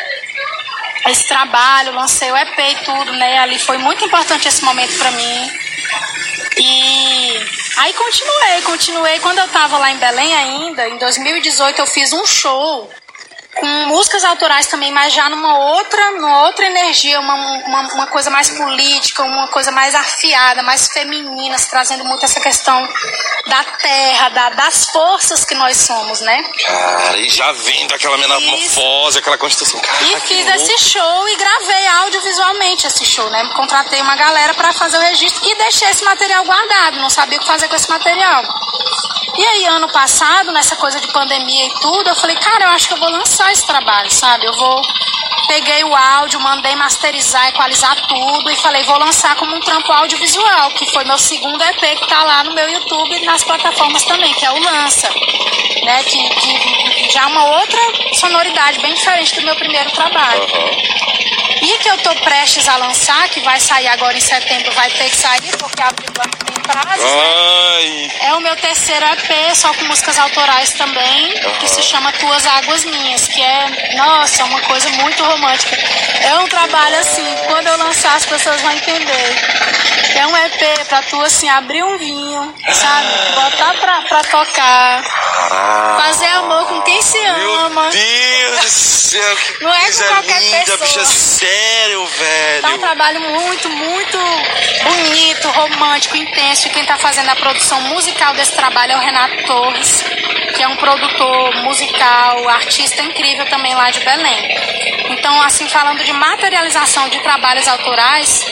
esse 1.10 1.28
trabalho, 1.28 1.94
lancei 1.94 2.32
o 2.32 2.38
EP 2.38 2.58
e 2.58 2.86
tudo, 2.86 3.12
né? 3.14 3.40
Ali 3.40 3.60
foi 3.60 3.78
muito 3.78 4.04
importante 4.06 4.48
esse 4.48 4.64
momento 4.64 4.98
para 4.98 5.12
mim. 5.12 5.52
E 6.58 7.40
aí 7.78 7.94
continuei, 7.94 8.62
continuei. 8.64 9.20
Quando 9.20 9.40
eu 9.40 9.48
tava 9.50 9.78
lá 9.78 9.92
em 9.92 9.98
Belém 9.98 10.34
ainda, 10.34 10.88
em 10.88 10.98
2018 10.98 11.80
eu 11.80 11.88
fiz 11.88 12.14
um 12.14 12.26
show 12.26 12.90
com 13.56 13.68
músicas 13.88 14.24
autorais 14.24 14.66
também, 14.68 14.92
mas 14.92 15.14
já 15.14 15.30
numa 15.30 15.58
outra, 15.58 16.12
numa 16.12 16.46
outra 16.46 16.66
energia, 16.66 17.20
uma, 17.20 17.34
uma, 17.34 17.82
uma, 17.94 18.08
coisa 18.08 18.30
mais 18.30 18.50
política, 18.50 19.24
uma 19.24 19.48
coisa 19.48 19.72
mais 19.72 19.94
afiada, 19.94 20.64
mais 20.64 20.88
feminina, 20.88 21.56
trazendo 21.70 22.04
muito 22.04 22.26
essa 22.26 22.40
questão 22.40 22.88
da 23.46 23.64
terra, 23.64 24.30
da, 24.30 24.50
das 24.52 24.86
forças 24.86 25.46
que 25.46 25.54
nós 25.54 25.78
somos, 25.78 26.22
né? 26.22 26.44
Cara, 26.66 27.18
e 27.18 27.30
já 27.30 27.52
vendo 27.52 27.94
aquela 27.94 28.18
metamorfose, 28.18 29.20
aquela 29.20 29.38
constituição. 29.38 29.80
Cara, 29.80 30.04
e 30.04 30.20
fiz 30.22 30.48
esse 30.48 30.78
show 30.92 31.30
e 31.30 31.36
gravei 31.36 31.88
audiovisualmente 31.88 32.88
esse 32.88 33.06
show, 33.06 33.30
né? 33.30 33.48
Contratei 33.56 34.02
uma 34.02 34.16
galera 34.16 34.54
para 34.56 34.74
fazer 34.74 34.98
o 34.98 35.02
registro 35.02 35.48
e 35.48 35.56
deixei 35.56 35.90
esse 35.90 36.04
material 36.04 36.44
guardado, 36.44 37.00
não 37.00 37.10
sabia 37.10 37.38
o 37.38 37.42
que 37.42 37.48
fazer 37.48 37.68
com 37.68 37.76
esse 37.76 37.90
material. 37.90 38.44
E 39.36 39.44
aí, 39.44 39.66
ano 39.66 39.88
passado, 39.88 40.52
nessa 40.52 40.76
coisa 40.76 41.00
de 41.00 41.08
pandemia 41.08 41.66
e 41.66 41.74
tudo, 41.80 42.08
eu 42.08 42.16
falei, 42.16 42.36
cara, 42.36 42.66
eu 42.66 42.70
acho 42.70 42.88
que 42.88 42.94
eu 42.94 43.00
vou 43.00 43.10
lançar 43.10 43.52
esse 43.52 43.66
trabalho, 43.66 44.12
sabe? 44.12 44.46
Eu 44.46 44.54
vou. 44.54 44.82
Peguei 45.48 45.84
o 45.84 45.94
áudio, 45.94 46.40
mandei 46.40 46.76
masterizar, 46.76 47.50
equalizar 47.50 47.96
tudo 48.08 48.50
e 48.50 48.56
falei, 48.56 48.84
vou 48.84 48.98
lançar 48.98 49.36
como 49.36 49.56
um 49.56 49.60
trampo 49.60 49.92
audiovisual, 49.92 50.72
que 50.72 50.90
foi 50.92 51.04
meu 51.04 51.18
segundo 51.18 51.62
EP 51.62 52.00
que 52.00 52.08
tá 52.08 52.24
lá 52.24 52.44
no 52.44 52.54
meu 52.54 52.70
YouTube 52.70 53.16
e 53.16 53.26
nas 53.26 53.44
plataformas 53.44 54.04
também, 54.04 54.34
que 54.34 54.46
é 54.46 54.52
o 54.52 54.60
Lança. 54.60 55.10
Né? 55.84 56.04
Que, 56.04 56.30
que 56.30 57.12
já 57.12 57.24
é 57.24 57.26
uma 57.26 57.60
outra 57.60 57.80
sonoridade 58.14 58.80
bem 58.80 58.94
diferente 58.94 59.36
do 59.36 59.46
meu 59.46 59.56
primeiro 59.56 59.92
trabalho. 59.92 60.48
E 61.64 61.78
que 61.78 61.90
eu 61.90 61.98
tô 62.00 62.14
prestes 62.16 62.68
a 62.68 62.76
lançar, 62.76 63.30
que 63.30 63.40
vai 63.40 63.58
sair 63.58 63.88
agora 63.88 64.18
em 64.18 64.22
setembro, 64.22 64.70
vai 64.74 64.92
ter 64.92 65.10
que 65.10 65.16
sair, 65.16 65.58
porque 65.58 65.82
abril 65.82 66.12
tem 66.46 66.62
prazo. 66.62 67.02
Ai. 67.02 68.12
É 68.20 68.34
o 68.34 68.42
meu 68.42 68.54
terceiro 68.58 69.06
EP, 69.06 69.56
só 69.56 69.74
com 69.74 69.86
músicas 69.86 70.20
autorais 70.20 70.74
também, 70.74 71.34
uhum. 71.46 71.56
que 71.60 71.70
se 71.70 71.82
chama 71.82 72.12
Tuas 72.12 72.46
Águas 72.46 72.84
Minhas, 72.84 73.28
que 73.28 73.42
é, 73.42 73.94
nossa, 73.96 74.44
uma 74.44 74.60
coisa 74.60 74.90
muito 74.90 75.24
romântica. 75.24 75.78
É 76.22 76.36
um 76.40 76.48
trabalho 76.50 77.00
assim, 77.00 77.26
quando 77.48 77.68
eu 77.68 77.78
lançar 77.78 78.18
as 78.18 78.26
pessoas 78.26 78.62
vão 78.62 78.72
entender. 78.74 79.36
É 80.16 80.28
um 80.28 80.38
EP 80.38 80.88
pra 80.88 81.02
tu, 81.04 81.22
assim, 81.22 81.50
abrir 81.50 81.84
um 81.84 81.98
vinho, 81.98 82.54
sabe? 82.74 83.08
Botar 83.36 83.74
pra, 83.80 84.02
pra 84.02 84.24
tocar. 84.26 85.02
Fazer 85.98 86.28
amor 86.28 86.68
com 86.68 86.82
quem 86.82 87.02
se 87.02 87.18
ama. 87.26 87.82
Meu 87.84 87.92
Deus 87.92 88.60
do 88.62 88.70
céu, 88.70 89.36
que 89.38 89.64
Não 89.64 89.74
é 89.74 89.92
com 89.92 90.04
qualquer 90.04 90.42
linda, 90.42 90.78
pessoa. 90.78 90.78
bicha, 90.78 91.06
sério, 91.54 92.06
velho. 92.06 92.62
Tá 92.62 92.70
um 92.70 92.80
trabalho 92.80 93.22
muito, 93.22 93.70
muito 93.70 94.18
bonito, 94.84 95.48
romântico, 95.50 96.18
intenso. 96.18 96.68
E 96.68 96.72
quem 96.72 96.86
tá 96.86 96.98
fazendo 96.98 97.30
a 97.30 97.36
produção 97.36 97.80
musical 97.82 98.34
desse 98.34 98.56
trabalho 98.56 98.94
é 98.94 98.96
o 98.96 99.00
Renato 99.00 99.44
Torres, 99.44 100.04
que 100.56 100.64
é 100.64 100.68
um 100.68 100.76
produtor 100.78 101.56
musical, 101.64 102.50
artista 102.50 103.02
incrível 103.02 103.46
também 103.48 103.76
lá 103.76 103.92
de 103.92 104.00
Belém. 104.00 104.58
Então, 105.10 105.42
assim, 105.44 105.68
falando 105.70 106.04
de 106.04 106.14
materialização 106.14 107.08
de 107.10 107.20
trabalhos 107.20 107.68
autorais, 107.68 108.46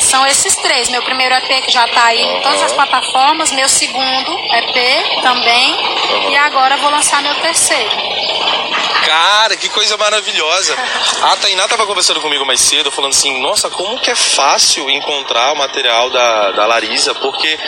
são 0.00 0.26
esses 0.26 0.56
três. 0.56 0.88
Meu 0.88 1.02
primeiro 1.02 1.34
EP 1.34 1.64
que 1.64 1.70
já 1.70 1.84
está 1.84 2.06
aí 2.06 2.22
em 2.22 2.40
todas 2.40 2.62
as 2.62 2.72
plataformas, 2.72 3.52
meu 3.52 3.68
segundo 3.68 4.38
EP 4.54 5.22
também, 5.22 5.76
e 6.30 6.36
agora 6.36 6.76
vou 6.78 6.90
lançar 6.90 7.20
meu 7.22 7.34
terceiro. 7.36 7.90
Cara, 9.08 9.56
que 9.56 9.70
coisa 9.70 9.96
maravilhosa. 9.96 10.76
A 11.22 11.36
Tainá 11.36 11.66
tava 11.66 11.86
conversando 11.86 12.20
comigo 12.20 12.44
mais 12.44 12.60
cedo, 12.60 12.90
falando 12.90 13.12
assim, 13.12 13.40
nossa, 13.40 13.70
como 13.70 13.98
que 13.98 14.10
é 14.10 14.14
fácil 14.14 14.90
encontrar 14.90 15.54
o 15.54 15.56
material 15.56 16.10
da, 16.10 16.50
da 16.52 16.66
Larisa, 16.66 17.14
porque 17.14 17.58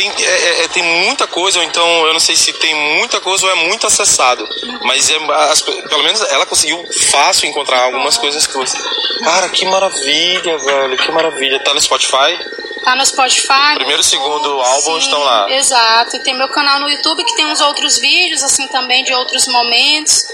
tem, 0.00 0.26
é, 0.26 0.64
é, 0.64 0.68
tem 0.68 0.82
muita 0.82 1.26
coisa, 1.26 1.58
ou 1.58 1.64
então 1.64 2.06
eu 2.06 2.12
não 2.12 2.20
sei 2.20 2.34
se 2.34 2.52
tem 2.54 2.74
muita 2.96 3.20
coisa 3.20 3.44
ou 3.44 3.52
é 3.52 3.54
muito 3.66 3.86
acessado. 3.86 4.48
Mas 4.82 5.10
é, 5.10 5.16
as, 5.50 5.60
pelo 5.60 6.02
menos 6.02 6.20
ela 6.30 6.46
conseguiu 6.46 6.82
fácil 7.10 7.48
encontrar 7.48 7.82
algumas 7.82 8.16
coisas 8.16 8.46
que 8.46 8.56
você. 8.56 8.78
Cara, 9.22 9.48
que 9.50 9.66
maravilha, 9.66 10.58
velho, 10.58 10.96
que 10.96 11.12
maravilha. 11.12 11.60
Tá 11.60 11.74
no 11.74 11.80
Spotify? 11.80 12.38
Tá 12.82 12.96
no 12.96 13.04
Spotify. 13.04 13.74
Primeiro 13.74 14.00
e 14.00 14.04
segundo 14.04 14.60
álbum 14.60 14.94
Sim, 14.94 14.98
estão 15.04 15.22
lá. 15.22 15.50
Exato. 15.50 16.16
E 16.16 16.20
tem 16.20 16.34
meu 16.34 16.48
canal 16.48 16.80
no 16.80 16.88
YouTube 16.88 17.22
que 17.22 17.36
tem 17.36 17.46
uns 17.46 17.60
outros 17.60 17.98
vídeos, 17.98 18.42
assim, 18.42 18.66
também 18.68 19.04
de 19.04 19.12
outros 19.12 19.46
momentos. 19.48 20.24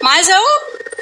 Mas 0.00 0.28
eu. 0.28 0.42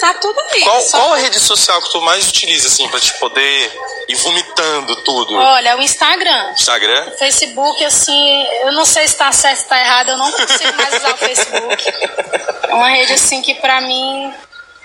Tá 0.01 0.15
tudo 0.15 0.41
aí. 0.53 0.63
Qual, 0.63 0.81
só- 0.81 0.99
qual 0.99 1.13
a 1.15 1.17
rede 1.19 1.39
social 1.39 1.81
que 1.83 1.91
tu 1.93 2.01
mais 2.01 2.27
utiliza, 2.29 2.69
assim, 2.69 2.89
pra 2.89 2.99
te 2.99 3.13
poder 3.19 3.73
ir 4.09 4.15
vomitando 4.17 4.97
tudo? 4.97 5.35
Olha, 5.37 5.77
o 5.77 5.83
Instagram. 5.83 6.53
Instagram? 6.53 7.11
Facebook, 7.19 7.85
assim, 7.85 8.47
eu 8.63 8.73
não 8.73 8.85
sei 8.87 9.07
se 9.07 9.17
tá 9.17 9.31
certo, 9.31 9.59
se 9.61 9.67
tá 9.69 9.79
errado, 9.79 10.11
eu 10.11 10.17
não 10.17 10.33
consigo 10.33 10.73
mais 10.77 10.95
usar 10.95 11.15
o 11.15 11.17
Facebook. 11.19 11.85
É 12.69 12.75
uma 12.75 12.89
rede, 12.89 13.13
assim, 13.13 13.43
que 13.43 13.55
pra 13.57 13.81
mim 13.83 14.33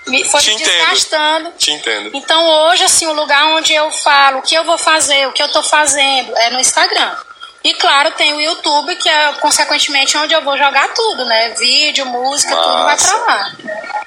me, 0.08 0.24
foi 0.26 0.42
Te 0.42 0.50
me 0.50 0.56
entendo. 0.56 0.68
desgastando. 0.70 1.52
Te 1.58 1.72
entendo. 1.72 2.12
Então 2.14 2.46
hoje, 2.68 2.84
assim, 2.84 3.08
o 3.08 3.14
lugar 3.14 3.46
onde 3.56 3.74
eu 3.74 3.90
falo 3.92 4.40
o 4.40 4.42
que 4.42 4.54
eu 4.54 4.64
vou 4.66 4.78
fazer, 4.78 5.28
o 5.28 5.32
que 5.32 5.42
eu 5.42 5.50
tô 5.50 5.64
fazendo, 5.64 6.36
é 6.38 6.50
no 6.52 6.60
Instagram. 6.60 7.16
E 7.66 7.74
claro, 7.74 8.12
tem 8.12 8.32
o 8.32 8.40
YouTube, 8.40 8.96
que 8.96 9.10
é 9.10 9.34
consequentemente 9.42 10.16
onde 10.20 10.36
eu 10.36 10.44
vou 10.44 10.56
jogar 10.56 10.94
tudo, 10.94 11.26
né? 11.26 11.50
Vídeo, 11.58 12.06
música, 12.06 12.56
tudo 12.56 12.84
vai 12.84 12.96
pra 12.96 13.18
lá. 13.18 13.52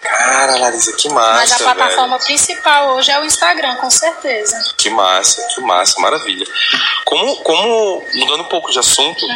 Cara, 0.01 0.57
Larissa, 0.59 0.93
que 0.93 1.09
massa, 1.09 1.33
Mas 1.33 1.53
a 1.53 1.57
velho. 1.57 1.75
plataforma 1.75 2.19
principal 2.21 2.95
hoje 2.95 3.11
é 3.11 3.19
o 3.19 3.25
Instagram, 3.25 3.75
com 3.75 3.91
certeza. 3.91 4.75
Que 4.77 4.89
massa, 4.89 5.45
que 5.53 5.61
massa, 5.61 6.01
maravilha. 6.01 6.47
Como, 7.05 7.37
como 7.39 8.07
mudando 8.15 8.43
um 8.43 8.49
pouco 8.49 8.71
de 8.71 8.79
assunto, 8.79 9.27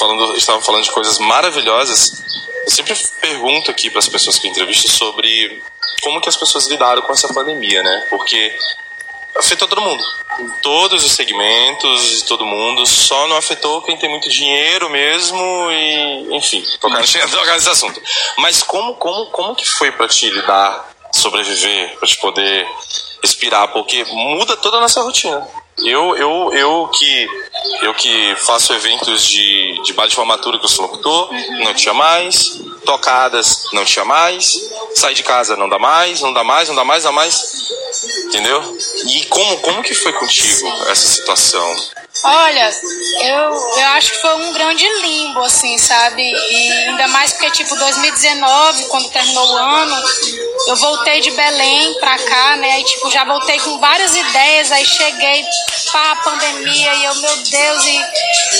falando, 0.00 0.36
estava 0.36 0.60
falando 0.60 0.82
de 0.82 0.90
coisas 0.90 1.20
maravilhosas, 1.20 2.24
eu 2.64 2.70
sempre 2.72 2.92
pergunto 3.20 3.70
aqui 3.70 3.88
para 3.88 4.00
as 4.00 4.08
pessoas 4.08 4.36
que 4.36 4.48
eu 4.48 4.50
entrevisto 4.50 4.88
sobre 4.90 5.62
como 6.02 6.20
que 6.20 6.28
as 6.28 6.36
pessoas 6.36 6.66
lidaram 6.66 7.02
com 7.02 7.12
essa 7.12 7.32
pandemia, 7.32 7.84
né? 7.84 8.04
Porque 8.10 8.52
afetou 9.36 9.68
todo 9.68 9.80
mundo, 9.80 10.02
todos 10.62 11.04
os 11.04 11.12
segmentos, 11.12 12.22
todo 12.22 12.46
mundo, 12.46 12.86
só 12.86 13.26
não 13.28 13.36
afetou 13.36 13.82
quem 13.82 13.96
tem 13.96 14.08
muito 14.08 14.28
dinheiro 14.28 14.88
mesmo 14.90 15.70
e, 15.70 16.36
enfim, 16.36 16.64
tocar, 16.80 17.00
nesse 17.00 17.18
assunto. 17.68 18.00
Mas 18.38 18.62
como, 18.62 18.94
como, 18.94 19.26
como 19.26 19.54
que 19.54 19.66
foi 19.66 19.90
para 19.92 20.08
te 20.08 20.30
lidar, 20.30 20.92
sobreviver, 21.12 21.96
para 21.98 22.08
te 22.08 22.18
poder 22.18 22.66
respirar, 23.22 23.68
porque 23.68 24.04
muda 24.04 24.56
toda 24.56 24.76
a 24.76 24.80
nossa 24.80 25.02
rotina. 25.02 25.46
Eu, 25.78 26.16
eu, 26.16 26.52
eu 26.54 26.88
que 26.88 27.28
eu 27.82 27.94
que 27.94 28.36
faço 28.36 28.72
eventos 28.72 29.24
de, 29.24 29.80
de 29.82 29.92
baile 29.92 30.10
de 30.10 30.14
formatura 30.14 30.58
que 30.58 30.64
eu 30.64 30.68
sou 30.68 30.86
locutor, 30.86 31.30
não 31.64 31.74
tinha 31.74 31.92
mais, 31.92 32.60
tocadas 32.84 33.64
não 33.72 33.84
tinha 33.84 34.04
mais, 34.04 34.70
sair 34.94 35.14
de 35.14 35.24
casa 35.24 35.56
não 35.56 35.68
dá 35.68 35.78
mais, 35.78 36.20
não 36.20 36.32
dá 36.32 36.44
mais, 36.44 36.68
não 36.68 36.76
dá 36.76 36.84
mais, 36.84 37.04
não 37.04 37.10
dá 37.10 37.16
mais. 37.16 37.72
Entendeu? 38.24 38.78
E 39.06 39.24
como, 39.26 39.58
como 39.58 39.82
que 39.82 39.94
foi 39.94 40.12
contigo 40.12 40.66
essa 40.88 41.06
situação? 41.06 41.76
Olha, 42.22 42.70
eu, 43.22 43.50
eu 43.76 43.86
acho 43.96 44.12
que 44.12 44.20
foi 44.22 44.34
um 44.36 44.52
grande 44.52 44.86
limbo, 45.02 45.40
assim, 45.40 45.76
sabe? 45.76 46.22
E 46.22 46.72
ainda 46.88 47.08
mais 47.08 47.32
porque, 47.32 47.50
tipo, 47.50 47.76
2019, 47.76 48.84
quando 48.84 49.10
terminou 49.10 49.46
o 49.46 49.56
ano, 49.56 50.02
eu 50.68 50.76
voltei 50.76 51.20
de 51.20 51.30
Belém 51.32 51.94
pra 52.00 52.16
cá, 52.18 52.56
né? 52.56 52.80
E, 52.80 52.84
tipo, 52.84 53.10
já 53.10 53.24
voltei 53.24 53.58
com 53.60 53.78
várias 53.78 54.14
ideias, 54.14 54.72
aí 54.72 54.84
cheguei, 54.86 55.44
pá, 55.92 56.16
pandemia, 56.24 56.94
e 56.94 57.04
eu, 57.04 57.14
meu 57.16 57.36
Deus, 57.36 57.84
e, 57.84 58.04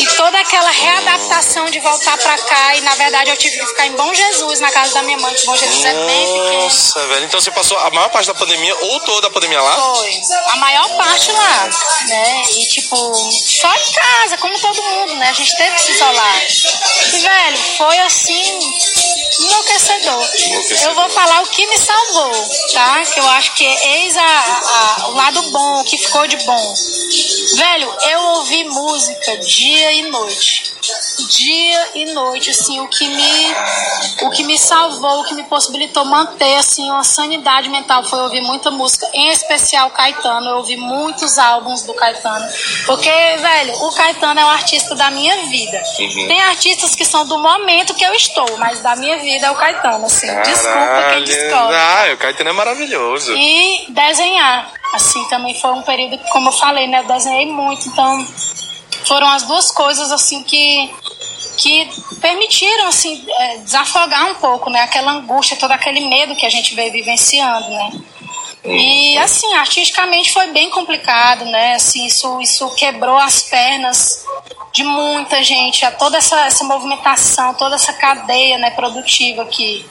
E 0.00 0.06
toda 0.16 0.38
aquela 0.40 0.70
readaptação 0.70 1.70
de 1.70 1.78
voltar 1.80 2.18
pra 2.18 2.36
cá. 2.38 2.76
E 2.76 2.80
na 2.80 2.94
verdade 2.96 3.30
eu 3.30 3.36
tive 3.36 3.58
que 3.58 3.66
ficar 3.66 3.86
em 3.86 3.92
Bom 3.92 4.12
Jesus, 4.12 4.60
na 4.60 4.70
casa 4.70 4.94
da 4.94 5.02
minha 5.02 5.18
mãe, 5.18 5.32
que 5.34 5.46
Bom 5.46 5.56
Jesus 5.56 5.84
é 5.84 5.92
bem 6.06 6.26
pequeno. 6.26 6.62
Nossa, 6.62 7.06
velho. 7.06 7.24
Então 7.26 7.40
você 7.40 7.50
passou 7.52 7.78
a 7.78 7.90
maior 7.90 8.08
parte 8.10 8.26
da 8.26 8.34
pandemia 8.34 8.74
ou 8.82 9.00
toda 9.00 9.28
a 9.28 9.30
pandemia 9.30 9.60
lá? 9.62 9.76
Foi. 9.76 10.20
A 10.48 10.56
maior 10.56 10.88
parte 10.96 11.30
lá, 11.32 11.70
né? 12.08 12.42
E 12.56 12.66
tipo, 12.66 13.12
só 13.44 13.68
em 13.74 13.92
casa, 13.92 14.38
como 14.38 14.58
todo 14.58 14.82
mundo, 14.82 15.16
né? 15.16 15.28
A 15.28 15.32
gente 15.34 15.54
teve 15.56 15.74
que 15.74 15.82
se 15.82 15.92
isolar. 15.92 16.46
E, 17.12 17.18
velho, 17.18 17.58
foi 17.76 17.98
assim, 18.00 18.58
enlouquecedor. 19.40 20.28
Enlouquecedor. 20.38 20.88
Eu 20.88 20.94
vou 20.94 21.08
falar 21.10 21.42
o 21.42 21.46
que 21.46 21.66
me 21.66 21.78
salvou, 21.78 22.32
tá? 22.72 23.02
Que 23.02 23.20
eu 23.20 23.28
acho 23.30 23.54
que 23.54 23.64
eis 23.64 24.16
a, 24.16 24.22
a- 24.22 25.08
o 25.08 25.14
lado 25.14 25.42
bom, 25.50 25.80
o 25.80 25.84
que 25.84 25.98
ficou 25.98 26.26
de 26.26 26.36
bom. 26.44 26.74
Velho, 27.56 27.94
eu 28.10 28.20
ouvi 28.36 28.64
música 28.64 29.36
dia 29.38 29.92
e 29.92 30.02
noite. 30.10 30.72
Dia 31.30 31.88
e 31.94 32.04
noite, 32.12 32.50
assim, 32.50 32.80
o 32.80 32.88
que 32.88 33.06
me 33.08 33.54
o 34.22 34.30
que 34.30 34.44
me 34.44 34.58
salvou, 34.58 35.20
o 35.20 35.24
que 35.24 35.34
me 35.34 35.44
possibilitou 35.44 36.04
manter 36.04 36.56
assim 36.56 36.90
uma 36.90 37.02
sanidade 37.04 37.68
mental 37.70 38.04
foi 38.04 38.20
ouvir 38.20 38.42
muita 38.42 38.70
música, 38.70 39.08
em 39.14 39.30
especial 39.30 39.90
Caetano. 39.90 40.50
Eu 40.50 40.56
ouvi 40.58 40.76
muitos 40.76 41.38
álbuns 41.38 41.82
do 41.84 41.94
Caetano, 41.94 42.46
porque 42.84 43.08
velho, 43.08 43.82
o 43.84 43.92
Caetano 43.92 44.40
é 44.40 44.44
o 44.44 44.48
artista 44.48 44.94
da 44.94 45.10
minha 45.10 45.34
vida. 45.46 45.82
Tem 46.26 46.42
artistas 46.42 46.94
que 46.94 47.04
são 47.04 47.26
do 47.26 47.38
momento 47.38 47.94
que 47.94 48.04
eu 48.04 48.12
estou, 48.14 48.56
mas 48.58 48.80
da 48.80 48.94
minha 48.96 49.13
vida 49.18 49.46
é 49.46 49.50
o 49.50 49.54
Caetano, 49.54 50.06
assim. 50.06 50.26
Desculpa 50.42 51.06
quem 51.14 51.24
discorda 51.24 51.76
Ah, 51.76 52.12
o 52.12 52.16
Caetano 52.16 52.50
é 52.50 52.52
maravilhoso. 52.52 53.32
e 53.36 53.86
desenhar. 53.90 54.70
Assim, 54.94 55.22
também 55.28 55.58
foi 55.60 55.70
um 55.72 55.82
período 55.82 56.18
que, 56.18 56.30
como 56.30 56.48
eu 56.48 56.52
falei, 56.52 56.86
né, 56.86 57.00
eu 57.00 57.04
desenhei 57.04 57.46
muito, 57.46 57.88
então 57.88 58.26
foram 59.06 59.28
as 59.28 59.42
duas 59.42 59.70
coisas 59.70 60.10
assim 60.12 60.42
que 60.42 60.90
que 61.56 61.88
permitiram 62.20 62.88
assim 62.88 63.24
é, 63.28 63.58
desafogar 63.58 64.26
um 64.30 64.34
pouco, 64.34 64.68
né, 64.70 64.80
aquela 64.82 65.12
angústia, 65.12 65.56
todo 65.56 65.70
aquele 65.70 66.00
medo 66.00 66.34
que 66.34 66.44
a 66.44 66.50
gente 66.50 66.74
veio 66.74 66.90
vivenciando, 66.92 67.68
né? 67.70 67.92
E 68.64 69.18
assim, 69.18 69.52
artisticamente 69.54 70.32
foi 70.32 70.46
bem 70.48 70.70
complicado, 70.70 71.44
né? 71.44 71.74
Assim, 71.74 72.06
isso, 72.06 72.40
isso 72.40 72.74
quebrou 72.74 73.16
as 73.16 73.42
pernas 73.42 74.24
de 74.72 74.82
muita 74.82 75.42
gente, 75.42 75.84
a 75.84 75.90
toda 75.90 76.16
essa, 76.18 76.46
essa 76.46 76.64
movimentação, 76.64 77.54
toda 77.54 77.76
essa 77.76 77.92
cadeia 77.92 78.58
né, 78.58 78.70
produtiva 78.70 79.44
que, 79.44 79.86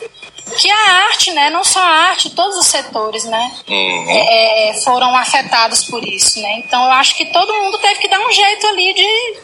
que 0.58 0.70
a 0.70 0.92
arte, 1.06 1.32
né? 1.32 1.50
Não 1.52 1.64
só 1.64 1.80
a 1.80 2.10
arte, 2.10 2.32
todos 2.32 2.58
os 2.58 2.66
setores, 2.66 3.24
né? 3.26 3.52
Uhum. 3.68 4.10
é, 4.10 4.70
é, 4.70 4.82
foram 4.82 5.16
afetados 5.16 5.86
por 5.86 6.04
isso, 6.04 6.42
né? 6.42 6.60
Então 6.60 6.84
eu 6.84 6.92
acho 6.94 7.16
que 7.16 7.26
todo 7.26 7.54
mundo 7.54 7.78
teve 7.78 8.00
que 8.00 8.08
dar 8.08 8.20
um 8.20 8.32
jeito 8.32 8.68
ali 8.68 8.94
de, 8.94 9.38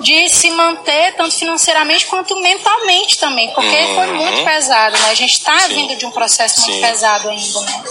de 0.00 0.28
se 0.30 0.50
manter, 0.50 1.14
tanto 1.16 1.34
financeiramente 1.36 2.06
quanto 2.06 2.34
mentalmente 2.36 3.18
também, 3.18 3.50
porque 3.50 3.76
foi 3.94 4.06
muito 4.06 4.42
pesado, 4.42 4.98
né? 4.98 5.10
A 5.10 5.14
gente 5.14 5.32
está 5.32 5.56
vindo 5.68 5.94
de 5.96 6.06
um 6.06 6.10
processo 6.10 6.60
muito 6.62 6.74
Sim. 6.74 6.80
pesado 6.80 7.28
ainda, 7.28 7.60
né? 7.60 7.84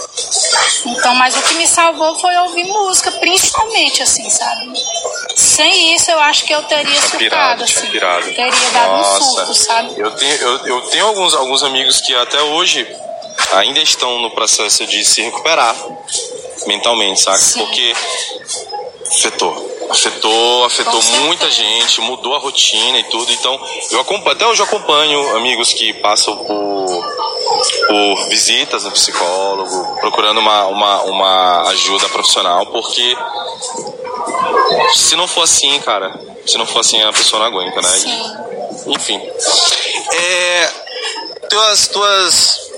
Então, 0.84 1.14
mas 1.14 1.36
o 1.36 1.42
que 1.42 1.54
me 1.54 1.66
salvou 1.66 2.18
foi 2.18 2.36
ouvir 2.38 2.64
música, 2.64 3.10
principalmente, 3.12 4.02
assim, 4.02 4.28
sabe? 4.28 4.72
Sem 5.36 5.94
isso, 5.94 6.10
eu 6.10 6.18
acho 6.20 6.44
que 6.44 6.52
eu 6.52 6.62
teria 6.64 7.00
surtado, 7.00 7.64
assim. 7.64 7.86
pirado. 7.86 8.24
Teria 8.24 8.70
dado 8.72 8.92
um 8.92 8.98
Nossa. 8.98 9.24
surto, 9.24 9.54
sabe? 9.54 9.94
Eu 9.96 10.10
tenho, 10.10 10.34
eu, 10.34 10.66
eu 10.66 10.80
tenho 10.82 11.06
alguns, 11.06 11.34
alguns 11.34 11.62
amigos 11.62 12.00
que 12.00 12.14
até 12.14 12.42
hoje 12.42 12.86
ainda 13.52 13.80
estão 13.80 14.18
no 14.18 14.30
processo 14.30 14.86
de 14.86 15.04
se 15.04 15.22
recuperar 15.22 15.74
mentalmente, 16.66 17.20
sabe? 17.20 17.42
Porque 17.54 17.94
afetou. 19.08 19.71
Afetou, 19.90 20.64
afetou 20.64 21.02
muita 21.24 21.50
gente, 21.50 22.00
mudou 22.00 22.34
a 22.34 22.38
rotina 22.38 22.98
e 22.98 23.04
tudo. 23.04 23.32
Então, 23.32 23.60
eu 23.90 24.00
acompanho, 24.00 24.36
até 24.36 24.46
hoje 24.46 24.60
eu 24.60 24.66
acompanho 24.66 25.36
amigos 25.36 25.72
que 25.72 25.92
passam 25.94 26.36
por, 26.36 27.14
por 27.88 28.28
visitas 28.28 28.84
no 28.84 28.90
psicólogo, 28.92 29.96
procurando 30.00 30.40
uma, 30.40 30.66
uma, 30.66 31.02
uma 31.02 31.62
ajuda 31.70 32.08
profissional, 32.08 32.66
porque 32.66 33.16
se 34.94 35.16
não 35.16 35.28
for 35.28 35.42
assim, 35.42 35.78
cara, 35.80 36.18
se 36.46 36.56
não 36.58 36.66
for 36.66 36.80
assim, 36.80 37.02
a 37.02 37.12
pessoa 37.12 37.40
não 37.40 37.46
aguenta, 37.46 37.80
né? 37.80 37.88
Sim. 37.88 38.36
Enfim. 38.88 39.20
É, 40.12 40.70
tuas, 41.48 41.88
tuas, 41.88 42.71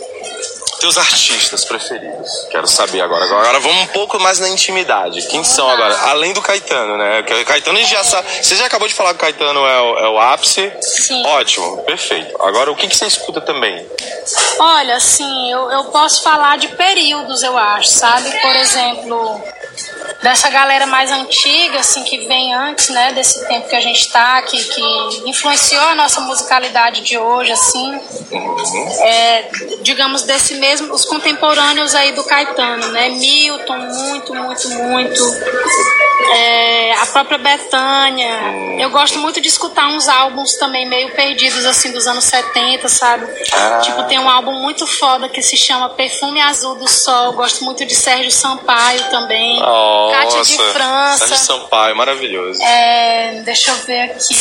teus 0.84 0.98
artistas 0.98 1.64
preferidos. 1.64 2.46
Quero 2.50 2.66
saber 2.66 3.00
agora. 3.00 3.24
Agora 3.24 3.58
vamos 3.58 3.84
um 3.84 3.86
pouco 3.86 4.20
mais 4.20 4.38
na 4.38 4.50
intimidade. 4.50 5.22
Quem 5.28 5.42
são 5.42 5.66
agora? 5.66 5.96
Além 6.10 6.34
do 6.34 6.42
Caetano, 6.42 6.98
né? 6.98 7.22
Porque 7.22 7.40
o 7.40 7.46
Caetano 7.46 7.82
já 7.86 8.04
sabe. 8.04 8.28
Você 8.42 8.54
já 8.54 8.66
acabou 8.66 8.86
de 8.86 8.92
falar 8.92 9.10
que 9.10 9.16
o 9.16 9.20
Caetano 9.20 9.60
é 9.60 9.80
o, 9.80 9.98
é 9.98 10.08
o 10.10 10.18
ápice. 10.18 10.70
Sim. 10.82 11.24
Ótimo, 11.24 11.78
perfeito. 11.84 12.36
Agora 12.42 12.70
o 12.70 12.76
que, 12.76 12.86
que 12.86 12.94
você 12.94 13.06
escuta 13.06 13.40
também? 13.40 13.88
Olha, 14.58 14.96
assim, 14.96 15.50
eu, 15.50 15.70
eu 15.70 15.84
posso 15.84 16.22
falar 16.22 16.58
de 16.58 16.68
períodos, 16.68 17.42
eu 17.42 17.56
acho, 17.56 17.88
sabe? 17.88 18.30
Por 18.42 18.56
exemplo, 18.56 19.42
dessa 20.24 20.48
galera 20.48 20.86
mais 20.86 21.12
antiga, 21.12 21.80
assim, 21.80 22.02
que 22.02 22.26
vem 22.26 22.54
antes, 22.54 22.88
né, 22.88 23.12
desse 23.12 23.46
tempo 23.46 23.68
que 23.68 23.76
a 23.76 23.80
gente 23.80 24.10
tá, 24.10 24.40
que, 24.40 24.56
que 24.64 25.28
influenciou 25.28 25.82
a 25.82 25.94
nossa 25.94 26.22
musicalidade 26.22 27.02
de 27.02 27.18
hoje, 27.18 27.52
assim. 27.52 28.00
É, 29.02 29.50
digamos, 29.82 30.22
desse 30.22 30.54
mesmo, 30.54 30.94
os 30.94 31.04
contemporâneos 31.04 31.94
aí 31.94 32.12
do 32.12 32.24
Caetano, 32.24 32.88
né? 32.88 33.10
Milton, 33.10 33.76
muito, 33.76 34.34
muito, 34.34 34.68
muito. 34.70 35.22
É, 36.32 36.94
a 36.94 37.06
própria 37.06 37.36
Betânia. 37.36 38.80
Eu 38.80 38.88
gosto 38.90 39.18
muito 39.18 39.42
de 39.42 39.48
escutar 39.48 39.88
uns 39.88 40.08
álbuns 40.08 40.54
também 40.54 40.88
meio 40.88 41.10
perdidos, 41.10 41.66
assim, 41.66 41.92
dos 41.92 42.06
anos 42.06 42.24
70, 42.24 42.88
sabe? 42.88 43.26
Ah. 43.52 43.78
Tipo, 43.82 44.04
tem 44.04 44.18
um 44.18 44.28
álbum 44.28 44.52
muito 44.52 44.86
foda 44.86 45.28
que 45.28 45.42
se 45.42 45.56
chama 45.56 45.90
Perfume 45.90 46.40
Azul 46.40 46.76
do 46.76 46.88
Sol. 46.88 47.34
Gosto 47.34 47.62
muito 47.62 47.84
de 47.84 47.94
Sérgio 47.94 48.32
Sampaio 48.32 49.10
também. 49.10 49.60
Kátia 50.14 50.42
de 50.42 50.56
França. 50.72 51.26
Sérgio 51.26 51.44
Sampaio, 51.44 51.96
maravilhoso. 51.96 52.62
É, 52.62 53.42
deixa 53.44 53.70
eu 53.70 53.76
ver 53.78 54.00
aqui. 54.02 54.34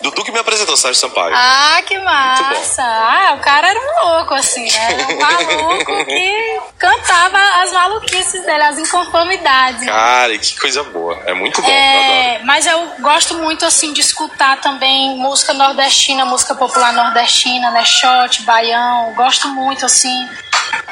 Dudu 0.00 0.24
que 0.24 0.32
me 0.32 0.38
apresentou, 0.38 0.76
Sérgio 0.78 0.98
Sampaio. 0.98 1.34
Ah, 1.36 1.82
que 1.86 1.98
massa! 1.98 2.82
Ah, 2.82 3.34
o 3.36 3.40
cara 3.40 3.68
era 3.68 3.78
um 3.78 4.06
louco, 4.06 4.32
assim, 4.32 4.64
né? 4.64 4.92
Era 4.92 5.14
um 5.14 5.18
maluco 5.18 6.04
que 6.06 6.60
cantava 6.78 7.38
as 7.62 7.70
maluquices 7.70 8.42
dele, 8.46 8.62
as 8.62 8.78
inconformidades. 8.78 9.84
Cara, 9.84 10.38
que 10.38 10.58
coisa 10.58 10.82
boa. 10.84 11.20
É 11.26 11.34
muito 11.34 11.60
bom, 11.60 11.68
eu. 11.68 11.74
É, 11.74 12.40
mas 12.44 12.64
eu 12.64 12.92
gosto 13.00 13.34
muito 13.34 13.66
assim 13.66 13.92
de 13.92 14.00
escutar 14.00 14.58
também 14.62 15.18
música 15.18 15.52
nordestina, 15.52 16.24
música 16.24 16.54
popular 16.54 16.94
nordestina, 16.94 17.70
né? 17.70 17.84
Shot, 17.84 18.42
baião, 18.44 19.12
gosto 19.14 19.48
muito 19.48 19.84
assim. 19.84 20.28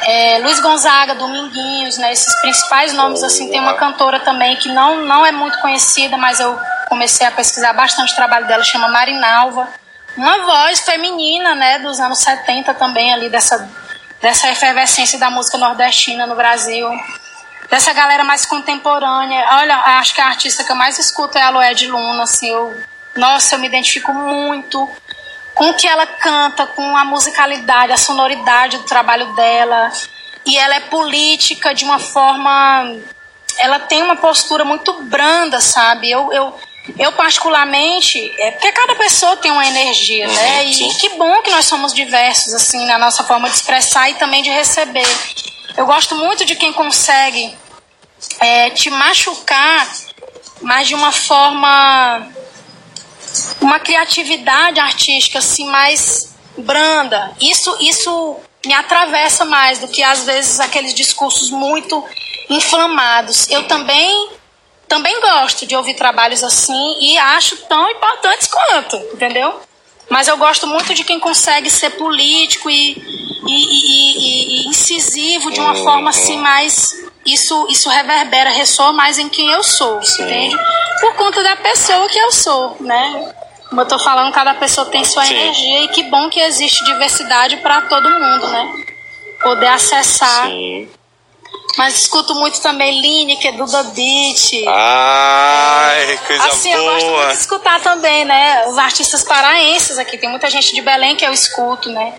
É, 0.02 0.38
Luiz 0.40 0.60
Gonzaga, 0.60 1.14
Dominguinhos, 1.14 1.96
né? 1.96 2.12
Esses 2.12 2.40
principais 2.42 2.92
nomes 2.92 3.22
assim. 3.22 3.48
Tem 3.48 3.58
uma 3.58 3.74
cantora 3.74 4.20
também 4.20 4.54
que 4.56 4.68
não 4.68 5.02
não 5.06 5.24
é 5.24 5.32
muito 5.32 5.58
conhecida, 5.60 6.18
mas 6.18 6.40
eu 6.40 6.58
comecei 6.88 7.26
a 7.26 7.30
pesquisar 7.30 7.72
bastante 7.72 8.12
o 8.12 8.16
trabalho 8.16 8.46
dela, 8.46 8.64
chama 8.64 8.88
Marinalva. 8.88 9.68
Uma 10.16 10.38
voz 10.38 10.80
feminina, 10.80 11.54
né? 11.54 11.78
Dos 11.78 12.00
anos 12.00 12.18
70 12.18 12.74
também 12.74 13.12
ali 13.12 13.28
dessa 13.28 13.68
dessa 14.20 14.50
efervescência 14.50 15.16
da 15.16 15.30
música 15.30 15.56
nordestina 15.56 16.26
no 16.26 16.34
Brasil 16.34 16.90
dessa 17.70 17.92
galera 17.92 18.24
mais 18.24 18.46
contemporânea. 18.46 19.46
Olha, 19.52 19.76
acho 19.98 20.14
que 20.14 20.20
a 20.20 20.26
artista 20.26 20.64
que 20.64 20.72
eu 20.72 20.76
mais 20.76 20.98
escuto 20.98 21.38
é 21.38 21.42
a 21.42 21.50
Loé 21.50 21.74
de 21.74 21.86
Luna, 21.86 22.22
assim, 22.22 22.50
eu, 22.50 22.74
nossa, 23.16 23.54
eu 23.54 23.58
me 23.58 23.66
identifico 23.66 24.12
muito 24.12 24.88
com 25.54 25.70
o 25.70 25.74
que 25.74 25.86
ela 25.86 26.06
canta, 26.06 26.66
com 26.66 26.96
a 26.96 27.04
musicalidade, 27.04 27.92
a 27.92 27.96
sonoridade 27.96 28.78
do 28.78 28.84
trabalho 28.84 29.34
dela. 29.34 29.90
E 30.46 30.56
ela 30.56 30.76
é 30.76 30.80
política 30.80 31.74
de 31.74 31.84
uma 31.84 31.98
forma. 31.98 32.96
Ela 33.58 33.80
tem 33.80 34.02
uma 34.02 34.16
postura 34.16 34.64
muito 34.64 34.92
branda, 35.02 35.60
sabe? 35.60 36.10
Eu, 36.10 36.32
eu, 36.32 36.58
eu 36.98 37.12
particularmente. 37.12 38.32
É 38.38 38.52
porque 38.52 38.70
cada 38.72 38.94
pessoa 38.94 39.36
tem 39.36 39.50
uma 39.50 39.66
energia, 39.66 40.28
né? 40.28 40.64
E 40.64 40.74
sim. 40.74 40.88
que 40.94 41.10
bom 41.10 41.42
que 41.42 41.50
nós 41.50 41.64
somos 41.64 41.92
diversos, 41.92 42.54
assim, 42.54 42.86
na 42.86 42.98
nossa 42.98 43.24
forma 43.24 43.48
de 43.48 43.56
expressar 43.56 44.10
e 44.10 44.14
também 44.14 44.42
de 44.42 44.50
receber. 44.50 45.08
Eu 45.76 45.86
gosto 45.86 46.14
muito 46.14 46.44
de 46.44 46.54
quem 46.54 46.72
consegue 46.72 47.54
é, 48.40 48.70
te 48.70 48.90
machucar, 48.90 49.88
mas 50.60 50.88
de 50.88 50.94
uma 50.94 51.12
forma. 51.12 52.26
uma 53.60 53.78
criatividade 53.78 54.80
artística 54.80 55.38
assim 55.38 55.66
mais 55.68 56.34
branda. 56.56 57.32
Isso, 57.40 57.76
isso 57.80 58.36
me 58.66 58.74
atravessa 58.74 59.44
mais 59.44 59.78
do 59.78 59.88
que 59.88 60.02
às 60.02 60.24
vezes 60.24 60.58
aqueles 60.60 60.94
discursos 60.94 61.50
muito 61.50 62.04
inflamados. 62.50 63.48
Eu 63.50 63.64
também 63.68 64.37
também 64.88 65.20
gosto 65.20 65.66
de 65.66 65.76
ouvir 65.76 65.94
trabalhos 65.94 66.42
assim 66.42 66.96
e 67.00 67.18
acho 67.18 67.56
tão 67.68 67.90
importantes 67.90 68.48
quanto, 68.48 68.96
entendeu? 69.14 69.60
Mas 70.08 70.26
eu 70.26 70.36
gosto 70.38 70.66
muito 70.66 70.94
de 70.94 71.04
quem 71.04 71.20
consegue 71.20 71.68
ser 71.68 71.90
político 71.90 72.70
e, 72.70 72.92
e, 73.46 73.48
e- 73.48 74.62
e- 74.64 74.68
incisivo 74.68 75.50
de 75.50 75.60
uma 75.60 75.74
forma 75.74 76.10
assim 76.10 76.38
mais. 76.38 77.06
Isso, 77.26 77.66
isso 77.68 77.90
reverbera, 77.90 78.48
ressoa 78.48 78.90
mais 78.92 79.18
em 79.18 79.28
quem 79.28 79.50
eu 79.50 79.62
sou, 79.62 80.00
entende? 80.00 80.56
por 81.00 81.14
conta 81.14 81.42
da 81.44 81.54
pessoa 81.56 82.08
que 82.08 82.18
eu 82.18 82.32
sou, 82.32 82.76
né? 82.80 83.32
Como 83.68 83.80
eu 83.82 83.86
tô 83.86 83.98
falando, 83.98 84.32
cada 84.32 84.54
pessoa 84.54 84.86
tem 84.86 85.04
sua 85.04 85.24
Sim. 85.26 85.34
energia 85.34 85.84
e 85.84 85.88
que 85.88 86.02
bom 86.04 86.28
que 86.30 86.40
existe 86.40 86.82
diversidade 86.84 87.58
para 87.58 87.82
todo 87.82 88.08
mundo, 88.10 88.48
né? 88.48 88.84
Poder 89.42 89.66
acessar. 89.68 90.46
Sim. 90.46 90.88
Mas 91.76 92.02
escuto 92.02 92.34
muito 92.34 92.60
também 92.60 93.00
Lineker, 93.00 93.56
Duda 93.56 93.82
Beat. 93.84 94.64
Ai, 94.66 96.18
coisa 96.26 96.44
assim, 96.46 96.72
eu 96.72 96.82
gosto 96.82 97.06
muito 97.06 97.16
boa. 97.16 97.26
de 97.28 97.32
escutar 97.34 97.80
também, 97.80 98.24
né? 98.24 98.66
Os 98.66 98.78
artistas 98.78 99.22
paraenses 99.22 99.98
aqui. 99.98 100.18
Tem 100.18 100.28
muita 100.28 100.50
gente 100.50 100.74
de 100.74 100.80
Belém 100.80 101.14
que 101.14 101.24
eu 101.24 101.32
escuto, 101.32 101.88
né? 101.90 102.14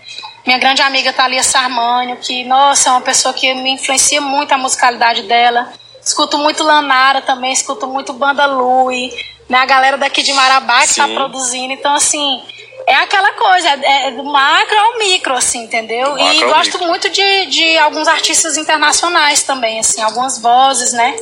Minha 0.46 0.58
grande 0.58 0.80
amiga 0.80 1.12
Thalia 1.12 1.42
Sarmânio, 1.42 2.16
que, 2.16 2.44
nossa, 2.44 2.88
é 2.88 2.92
uma 2.92 3.02
pessoa 3.02 3.34
que 3.34 3.52
me 3.54 3.72
influencia 3.72 4.20
muito 4.20 4.52
a 4.52 4.58
musicalidade 4.58 5.22
dela. 5.22 5.70
Escuto 6.02 6.38
muito 6.38 6.62
Lanara 6.62 7.20
também, 7.20 7.52
escuto 7.52 7.86
muito 7.86 8.14
Banda 8.14 8.46
Lui, 8.46 9.12
né? 9.48 9.58
A 9.58 9.66
galera 9.66 9.98
daqui 9.98 10.22
de 10.22 10.32
Marabá 10.32 10.86
que 10.86 10.94
tá 10.94 11.06
Sim. 11.06 11.14
produzindo. 11.14 11.72
Então, 11.74 11.94
assim, 11.94 12.40
é 12.86 12.94
aquela 12.96 13.32
coisa, 13.32 13.68
é 13.68 14.00
é 14.08 14.10
do 14.12 14.24
macro 14.24 14.78
ao 14.78 14.98
micro, 14.98 15.34
assim, 15.34 15.64
entendeu? 15.64 16.16
E 16.18 16.44
gosto 16.44 16.72
micro. 16.72 16.86
muito 16.86 17.08
de, 17.10 17.46
de 17.46 17.78
alguns 17.78 18.08
artistas 18.08 18.56
internacionais 18.56 19.42
também, 19.42 19.78
assim, 19.78 20.00
algumas 20.02 20.38
vozes, 20.38 20.92
né? 20.92 21.16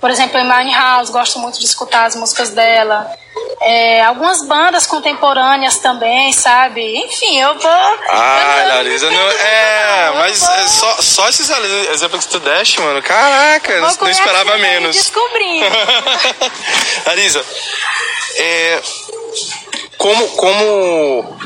Por 0.00 0.10
exemplo, 0.10 0.38
Amy 0.38 0.72
House, 0.72 1.10
gosto 1.10 1.38
muito 1.38 1.58
de 1.58 1.64
escutar 1.64 2.04
as 2.04 2.14
músicas 2.14 2.50
dela. 2.50 3.10
É, 3.60 4.04
algumas 4.04 4.42
bandas 4.46 4.86
contemporâneas 4.86 5.78
também, 5.78 6.32
sabe? 6.32 6.98
Enfim, 6.98 7.40
eu 7.40 7.58
vou. 7.58 7.98
Ai, 8.08 8.62
eu 8.62 8.68
Larissa, 8.68 9.10
não, 9.10 9.30
é, 9.30 10.12
mas 10.18 10.40
vou, 10.40 10.50
é 10.50 10.68
só, 10.68 11.02
só 11.02 11.28
esses 11.28 11.50
exemplos 11.90 12.26
que 12.26 12.32
tu 12.32 12.40
deste, 12.40 12.80
mano. 12.80 13.02
Caraca, 13.02 13.80
não, 13.80 13.94
não 13.94 14.10
esperava 14.10 14.58
menos. 14.58 14.94
Descobrindo. 14.94 15.66
Larissa, 17.06 17.44
é, 18.36 18.82
como, 19.98 20.28
como, 20.30 21.38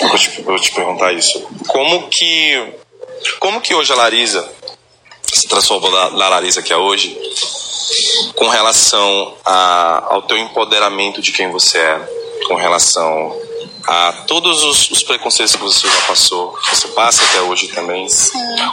vou 0.00 0.18
te, 0.18 0.42
vou 0.42 0.58
te 0.58 0.72
perguntar 0.72 1.12
isso, 1.12 1.46
como 1.68 2.08
que, 2.08 2.74
como 3.38 3.60
que 3.60 3.74
hoje 3.74 3.92
a 3.92 3.96
Larissa 3.96 4.50
se 5.32 5.48
transformou 5.48 5.90
na, 5.90 6.10
na 6.10 6.28
Larissa 6.28 6.62
que 6.62 6.72
é 6.72 6.76
hoje, 6.76 7.16
com 8.36 8.48
relação 8.48 9.34
a, 9.44 10.14
ao 10.14 10.22
teu 10.22 10.36
empoderamento 10.36 11.20
de 11.20 11.32
quem 11.32 11.50
você 11.50 11.78
é, 11.78 12.00
com 12.46 12.54
relação 12.54 13.40
a 13.86 14.12
todos 14.26 14.62
os, 14.62 14.90
os 14.90 15.02
preconceitos 15.02 15.56
que 15.56 15.62
você 15.62 15.88
já 15.88 16.00
passou, 16.06 16.52
que 16.52 16.76
você 16.76 16.88
passa 16.88 17.22
até 17.24 17.40
hoje 17.42 17.68
também. 17.68 18.06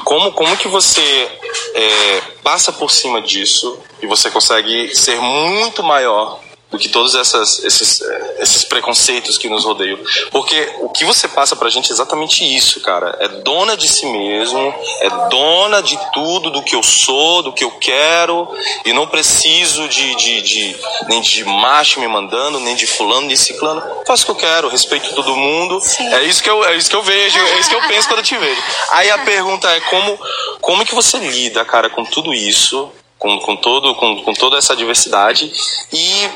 Como, 0.03 0.31
como 0.33 0.57
que 0.57 0.67
você 0.67 1.31
é, 1.73 2.21
passa 2.43 2.71
por 2.71 2.91
cima 2.91 3.21
disso 3.21 3.79
e 4.01 4.07
você 4.07 4.29
consegue 4.29 4.95
ser 4.95 5.19
muito 5.19 5.81
maior 5.83 6.39
do 6.71 6.77
que 6.77 6.87
todos 6.87 7.15
essas, 7.15 7.63
esses, 7.63 8.01
eh, 8.01 8.35
esses 8.39 8.63
preconceitos 8.63 9.37
que 9.37 9.49
nos 9.49 9.65
rodeiam. 9.65 9.97
Porque 10.29 10.75
o 10.81 10.89
que 10.89 11.03
você 11.03 11.27
passa 11.27 11.55
pra 11.55 11.69
gente 11.69 11.89
é 11.89 11.93
exatamente 11.93 12.43
isso, 12.43 12.79
cara. 12.81 13.17
É 13.19 13.27
dona 13.27 13.75
de 13.75 13.87
si 13.87 14.05
mesmo, 14.05 14.73
é 15.01 15.09
dona 15.29 15.81
de 15.81 15.97
tudo, 16.13 16.51
do 16.51 16.61
que 16.61 16.75
eu 16.75 16.83
sou, 16.83 17.41
do 17.41 17.51
que 17.51 17.63
eu 17.63 17.71
quero, 17.71 18.47
e 18.85 18.93
não 18.93 19.07
preciso 19.07 19.87
de, 19.87 20.15
de, 20.15 20.41
de 20.41 20.75
nem 21.07 21.21
de 21.21 21.43
macho 21.43 21.99
me 21.99 22.07
mandando, 22.07 22.59
nem 22.59 22.75
de 22.75 22.85
fulano, 22.85 23.27
nem 23.27 23.35
ciclano. 23.35 23.81
Faço 24.05 24.23
o 24.23 24.25
que 24.27 24.31
eu 24.31 24.49
quero, 24.49 24.69
respeito 24.69 25.15
todo 25.15 25.35
mundo. 25.35 25.79
Sim. 25.81 26.07
É 26.13 26.23
isso 26.23 26.43
que 26.43 26.49
eu, 26.49 26.63
é 26.65 26.75
isso 26.75 26.89
que 26.89 26.95
eu 26.95 27.03
vejo, 27.03 27.39
é 27.39 27.59
isso 27.59 27.69
que 27.69 27.75
eu 27.75 27.87
penso 27.87 28.07
quando 28.07 28.19
eu 28.19 28.25
te 28.25 28.37
vejo. 28.37 28.61
Aí 28.91 29.09
a 29.09 29.17
pergunta 29.19 29.67
é 29.71 29.79
como, 29.81 30.19
como 30.61 30.85
que 30.85 30.93
você 30.93 31.17
lida, 31.17 31.65
cara, 31.65 31.89
com 31.89 32.05
tudo 32.05 32.31
isso, 32.31 32.91
com, 33.17 33.39
com, 33.39 33.55
todo, 33.55 33.95
com, 33.95 34.23
com 34.23 34.33
toda 34.33 34.57
essa 34.57 34.75
diversidade 34.75 35.51
e 35.91 36.29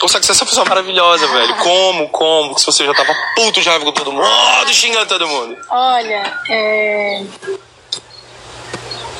consegue 0.00 0.26
ser 0.26 0.32
essa 0.32 0.46
pessoa 0.46 0.66
maravilhosa, 0.66 1.26
velho. 1.26 1.56
Como, 1.62 2.08
como? 2.08 2.58
Se 2.58 2.66
você 2.66 2.84
já 2.84 2.94
tava 2.94 3.14
puto 3.34 3.60
de 3.60 3.68
raiva 3.68 3.84
com 3.84 3.92
todo 3.92 4.12
mundo, 4.12 4.68
xingando 4.68 5.06
todo 5.06 5.26
mundo. 5.26 5.56
Olha, 5.70 6.38
é... 6.48 7.22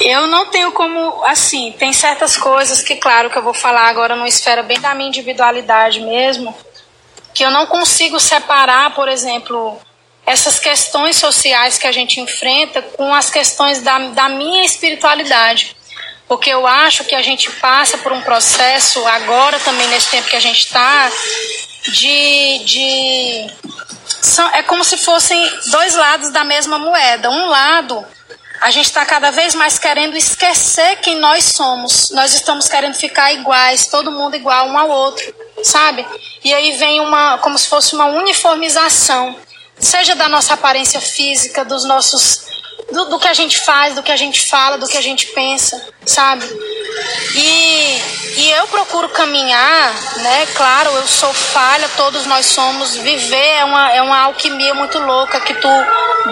eu 0.01 0.27
não 0.27 0.47
tenho 0.47 0.73
como, 0.73 1.25
assim, 1.25 1.73
tem 1.79 1.93
certas 1.93 2.37
coisas 2.37 2.83
que, 2.83 2.97
claro, 2.97 3.31
que 3.31 3.39
eu 3.39 3.43
vou 3.43 3.55
falar 3.55 3.89
agora 3.89 4.17
numa 4.17 4.29
esfera 4.29 4.63
bem 4.63 4.81
da 4.81 4.95
minha 4.95 5.09
individualidade 5.09 6.01
mesmo, 6.01 6.55
que 7.33 7.45
eu 7.45 7.51
não 7.51 7.67
consigo 7.67 8.21
separar, 8.21 8.95
por 8.95 9.09
exemplo, 9.09 9.79
essas 10.27 10.59
questões 10.59 11.17
sociais 11.17 11.77
que 11.79 11.87
a 11.87 11.93
gente 11.93 12.21
enfrenta 12.21 12.81
com 12.81 13.13
as 13.15 13.31
questões 13.31 13.83
da, 13.83 13.99
da 14.09 14.29
minha 14.29 14.65
espiritualidade. 14.65 15.77
Porque 16.27 16.51
eu 16.51 16.67
acho 16.67 17.05
que 17.05 17.15
a 17.15 17.23
gente 17.23 17.51
passa 17.53 17.99
por 17.99 18.13
um 18.13 18.23
processo, 18.23 19.07
agora 19.07 19.59
também 19.61 19.87
nesse 19.89 20.11
tempo 20.11 20.29
que 20.29 20.37
a 20.37 20.41
gente 20.41 20.61
está, 20.61 21.11
de, 21.93 22.59
de 22.65 23.51
é 24.55 24.63
como 24.63 24.83
se 24.85 24.97
fossem 24.97 25.51
dois 25.71 25.95
lados 25.95 26.31
da 26.31 26.45
mesma 26.45 26.79
moeda. 26.79 27.31
Um 27.31 27.47
lado, 27.47 28.05
a 28.61 28.71
gente 28.71 28.87
está 28.87 29.05
cada 29.05 29.31
vez 29.31 29.55
mais 29.55 29.79
querendo 29.79 30.17
esquecer 30.17 30.97
quem 30.97 31.17
nós 31.17 31.45
somos. 31.45 32.11
Nós 32.11 32.35
estamos 32.35 32.69
querendo 32.69 32.95
ficar 32.95 33.33
iguais, 33.33 33.87
todo 33.89 34.11
mundo 34.11 34.37
igual 34.37 34.69
um 34.69 34.79
ao 34.79 34.89
outro, 34.89 35.35
sabe? 35.63 36.07
E 36.43 36.53
aí 36.53 36.73
vem 36.77 37.01
uma, 37.01 37.39
como 37.39 37.59
se 37.59 37.69
fosse 37.69 37.95
uma 37.95 38.07
uniformização, 38.07 39.37
seja 39.79 40.15
da 40.15 40.29
nossa 40.29 40.55
aparência 40.55 41.01
física, 41.01 41.65
dos 41.65 41.85
nossos, 41.85 42.47
do, 42.95 43.05
do 43.07 43.19
que 43.19 43.29
a 43.29 43.35
gente 43.35 43.61
faz, 43.61 43.95
do 43.95 44.03
que 44.03 44.13
a 44.13 44.17
gente 44.17 44.49
fala, 44.49 44.79
do 44.79 44.87
que 44.87 44.97
a 44.97 45.03
gente 45.03 45.27
pensa, 45.27 45.85
sabe? 46.07 46.47
E, 47.35 48.03
e 48.37 48.51
eu 48.53 48.67
procuro 48.69 49.09
caminhar, 49.09 49.93
né? 50.19 50.47
Claro, 50.55 50.91
eu 50.91 51.07
sou 51.07 51.33
falha, 51.33 51.89
todos 51.97 52.25
nós 52.27 52.47
somos. 52.47 52.97
Viver 52.97 53.57
é 53.59 53.65
uma, 53.65 53.93
é 53.93 54.01
uma 54.01 54.21
alquimia 54.21 54.73
muito 54.75 54.99
louca 55.01 55.41
que 55.41 55.55
tu 55.55 55.69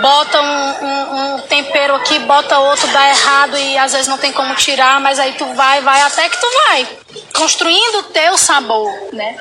bota 0.00 0.40
um, 0.40 0.84
um, 0.84 1.34
um 1.34 1.38
tempero 1.40 1.96
aqui, 1.96 2.18
bota 2.20 2.58
outro, 2.58 2.86
dá 2.88 3.08
errado 3.08 3.58
e 3.58 3.76
às 3.76 3.92
vezes 3.92 4.06
não 4.06 4.18
tem 4.18 4.32
como 4.32 4.54
tirar, 4.54 5.00
mas 5.00 5.18
aí 5.18 5.32
tu 5.32 5.44
vai, 5.54 5.80
vai 5.80 6.00
até 6.02 6.28
que 6.28 6.40
tu 6.40 6.46
vai 6.68 6.88
construindo 7.34 7.98
o 7.98 8.02
teu 8.04 8.38
sabor, 8.38 8.88
né? 9.12 9.36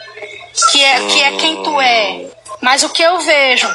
Que 0.72 0.84
é, 0.84 1.00
que 1.08 1.24
é 1.24 1.32
quem 1.38 1.64
tu 1.64 1.80
é. 1.80 2.26
Mas 2.60 2.84
o 2.84 2.90
que 2.90 3.02
eu 3.02 3.20
vejo 3.20 3.68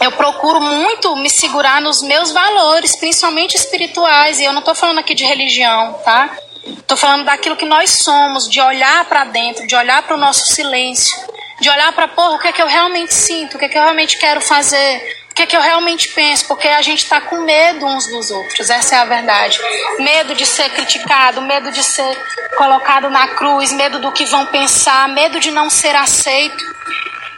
eu 0.00 0.12
procuro 0.12 0.60
muito 0.60 1.16
me 1.16 1.30
segurar 1.30 1.80
nos 1.80 2.02
meus 2.02 2.30
valores, 2.30 2.96
principalmente 2.96 3.56
espirituais, 3.56 4.38
e 4.38 4.44
eu 4.44 4.52
não 4.52 4.60
estou 4.60 4.74
falando 4.74 4.98
aqui 4.98 5.14
de 5.14 5.24
religião, 5.24 5.94
tá? 6.04 6.36
Estou 6.66 6.96
falando 6.96 7.24
daquilo 7.24 7.56
que 7.56 7.64
nós 7.64 7.90
somos, 7.90 8.48
de 8.48 8.60
olhar 8.60 9.04
para 9.06 9.24
dentro, 9.24 9.66
de 9.66 9.74
olhar 9.74 10.02
para 10.02 10.14
o 10.14 10.18
nosso 10.18 10.46
silêncio, 10.46 11.16
de 11.60 11.68
olhar 11.70 11.92
para, 11.92 12.08
porra, 12.08 12.36
o 12.36 12.38
que 12.38 12.48
é 12.48 12.52
que 12.52 12.62
eu 12.62 12.66
realmente 12.66 13.14
sinto, 13.14 13.56
o 13.56 13.58
que 13.58 13.66
é 13.66 13.68
que 13.68 13.78
eu 13.78 13.82
realmente 13.82 14.18
quero 14.18 14.40
fazer, 14.40 15.24
o 15.30 15.34
que 15.34 15.42
é 15.42 15.46
que 15.46 15.56
eu 15.56 15.60
realmente 15.60 16.08
penso, 16.08 16.46
porque 16.46 16.68
a 16.68 16.82
gente 16.82 17.02
está 17.02 17.20
com 17.20 17.40
medo 17.40 17.86
uns 17.86 18.06
dos 18.06 18.30
outros, 18.30 18.70
essa 18.70 18.96
é 18.96 18.98
a 18.98 19.04
verdade. 19.04 19.58
Medo 19.98 20.34
de 20.34 20.46
ser 20.46 20.70
criticado, 20.70 21.40
medo 21.42 21.70
de 21.70 21.82
ser 21.82 22.16
colocado 22.56 23.10
na 23.10 23.28
cruz, 23.28 23.72
medo 23.72 23.98
do 23.98 24.12
que 24.12 24.24
vão 24.26 24.46
pensar, 24.46 25.08
medo 25.08 25.40
de 25.40 25.50
não 25.50 25.68
ser 25.68 25.94
aceito. 25.96 26.64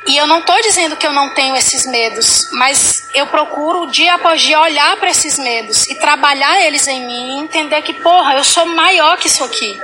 E 0.07 0.17
eu 0.17 0.27
não 0.27 0.39
estou 0.39 0.61
dizendo 0.63 0.97
que 0.97 1.07
eu 1.07 1.13
não 1.13 1.31
tenho 1.31 1.57
esses 1.57 1.85
medos, 1.85 2.49
mas 2.53 3.09
eu 3.13 3.27
procuro 3.27 3.87
dia 3.87 4.15
após 4.15 4.41
dia 4.41 4.61
olhar 4.61 4.97
para 4.99 5.11
esses 5.11 5.37
medos 5.37 5.87
e 5.89 5.97
trabalhar 5.97 6.61
eles 6.65 6.87
em 6.87 7.05
mim 7.05 7.39
e 7.39 7.43
entender 7.43 7.83
que, 7.83 7.93
porra, 7.93 8.35
eu 8.35 8.45
sou 8.45 8.67
maior 8.67 9.19
que 9.19 9.27
isso 9.27 9.43
aqui. 9.43 9.79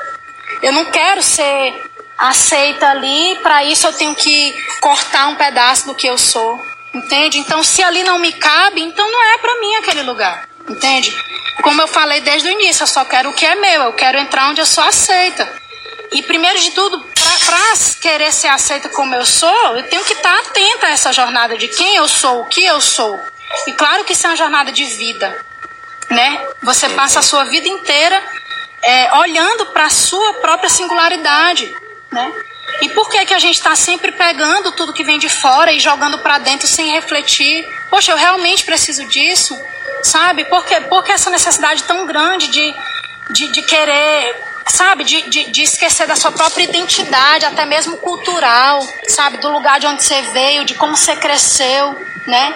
Eu 0.62 0.72
não 0.72 0.84
quero 0.84 1.22
ser 1.22 1.90
aceita 2.16 2.88
ali, 2.88 3.36
para 3.42 3.64
isso 3.64 3.84
eu 3.84 3.92
tenho 3.92 4.14
que 4.14 4.54
cortar 4.80 5.26
um 5.26 5.34
pedaço 5.34 5.86
do 5.86 5.94
que 5.94 6.06
eu 6.06 6.16
sou. 6.16 6.64
Entende? 6.94 7.38
Então, 7.38 7.64
se 7.64 7.82
ali 7.82 8.04
não 8.04 8.18
me 8.18 8.32
cabe, 8.32 8.80
então 8.80 9.10
não 9.10 9.24
é 9.24 9.38
para 9.38 9.60
mim 9.60 9.74
aquele 9.76 10.02
lugar. 10.02 10.48
Entende? 10.68 11.12
Como 11.62 11.82
eu 11.82 11.88
falei 11.88 12.20
desde 12.20 12.48
o 12.48 12.52
início, 12.52 12.84
eu 12.84 12.86
só 12.86 13.04
quero 13.04 13.30
o 13.30 13.32
que 13.32 13.44
é 13.44 13.56
meu, 13.56 13.82
eu 13.82 13.92
quero 13.92 14.18
entrar 14.18 14.50
onde 14.50 14.60
eu 14.60 14.66
sou 14.66 14.84
aceita. 14.84 15.50
E 16.12 16.22
primeiro 16.22 16.60
de 16.60 16.70
tudo, 16.72 17.04
para 17.52 17.74
querer 18.00 18.32
ser 18.32 18.48
aceita 18.48 18.88
como 18.88 19.14
eu 19.14 19.26
sou, 19.26 19.76
eu 19.76 19.82
tenho 19.82 20.02
que 20.04 20.14
estar 20.14 20.38
atenta 20.38 20.86
a 20.86 20.90
essa 20.90 21.12
jornada 21.12 21.54
de 21.58 21.68
quem 21.68 21.96
eu 21.96 22.08
sou, 22.08 22.40
o 22.40 22.44
que 22.46 22.64
eu 22.64 22.80
sou. 22.80 23.20
E 23.66 23.72
claro 23.74 24.04
que 24.04 24.14
isso 24.14 24.26
é 24.26 24.30
uma 24.30 24.36
jornada 24.36 24.72
de 24.72 24.86
vida, 24.86 25.38
né? 26.08 26.46
Você 26.62 26.88
passa 26.88 27.18
a 27.18 27.22
sua 27.22 27.44
vida 27.44 27.68
inteira 27.68 28.22
é, 28.80 29.14
olhando 29.18 29.66
para 29.66 29.84
a 29.84 29.90
sua 29.90 30.32
própria 30.34 30.70
singularidade, 30.70 31.70
né? 32.10 32.32
E 32.80 32.88
por 32.88 33.10
que 33.10 33.22
que 33.26 33.34
a 33.34 33.38
gente 33.38 33.56
está 33.56 33.76
sempre 33.76 34.12
pegando 34.12 34.72
tudo 34.72 34.94
que 34.94 35.04
vem 35.04 35.18
de 35.18 35.28
fora 35.28 35.70
e 35.72 35.78
jogando 35.78 36.20
para 36.20 36.38
dentro 36.38 36.66
sem 36.66 36.90
refletir? 36.92 37.68
Poxa, 37.90 38.12
eu 38.12 38.16
realmente 38.16 38.64
preciso 38.64 39.04
disso, 39.08 39.54
sabe? 40.02 40.46
Por 40.46 40.64
que, 40.64 40.80
por 40.82 41.04
que 41.04 41.12
essa 41.12 41.28
necessidade 41.28 41.82
tão 41.82 42.06
grande 42.06 42.48
de, 42.48 42.74
de, 43.30 43.48
de 43.48 43.60
querer 43.60 44.51
sabe, 44.66 45.04
de, 45.04 45.22
de, 45.28 45.50
de, 45.50 45.62
esquecer 45.62 46.06
da 46.06 46.16
sua 46.16 46.32
própria 46.32 46.64
identidade, 46.64 47.44
até 47.44 47.64
mesmo 47.64 47.96
cultural, 47.98 48.86
sabe, 49.08 49.38
do 49.38 49.50
lugar 49.50 49.80
de 49.80 49.86
onde 49.86 50.02
você 50.02 50.20
veio, 50.22 50.64
de 50.64 50.74
como 50.74 50.96
você 50.96 51.16
cresceu, 51.16 51.96
né? 52.26 52.54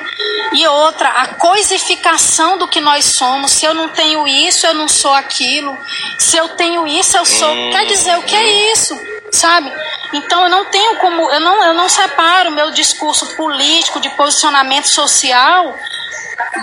E 0.53 0.67
outra, 0.67 1.09
a 1.09 1.35
coisificação 1.35 2.57
do 2.59 2.69
que 2.69 2.81
nós 2.81 3.05
somos. 3.05 3.53
Se 3.53 3.65
eu 3.65 3.75
não 3.75 3.89
tenho 3.89 4.27
isso, 4.27 4.67
eu 4.67 4.75
não 4.75 4.89
sou 4.89 5.13
aquilo. 5.13 5.77
Se 6.19 6.37
eu 6.37 6.51
tenho 6.51 6.87
isso, 6.87 7.17
eu 7.17 7.25
sou. 7.25 7.53
Quer 7.71 7.87
dizer, 7.87 8.17
o 8.17 8.23
que 8.23 8.37
é 8.37 8.73
isso? 8.73 9.16
Sabe? 9.37 9.73
Então 10.13 10.45
eu 10.45 10.49
não 10.49 10.65
tenho 10.67 10.97
como, 10.97 11.31
eu 11.31 11.41
não, 11.41 11.65
eu 11.65 11.75
não 11.75 11.89
separo 11.89 12.51
meu 12.53 12.71
discurso 12.71 13.37
político 13.37 14.01
de 14.01 14.11
posicionamento 14.11 14.89
social 14.89 15.77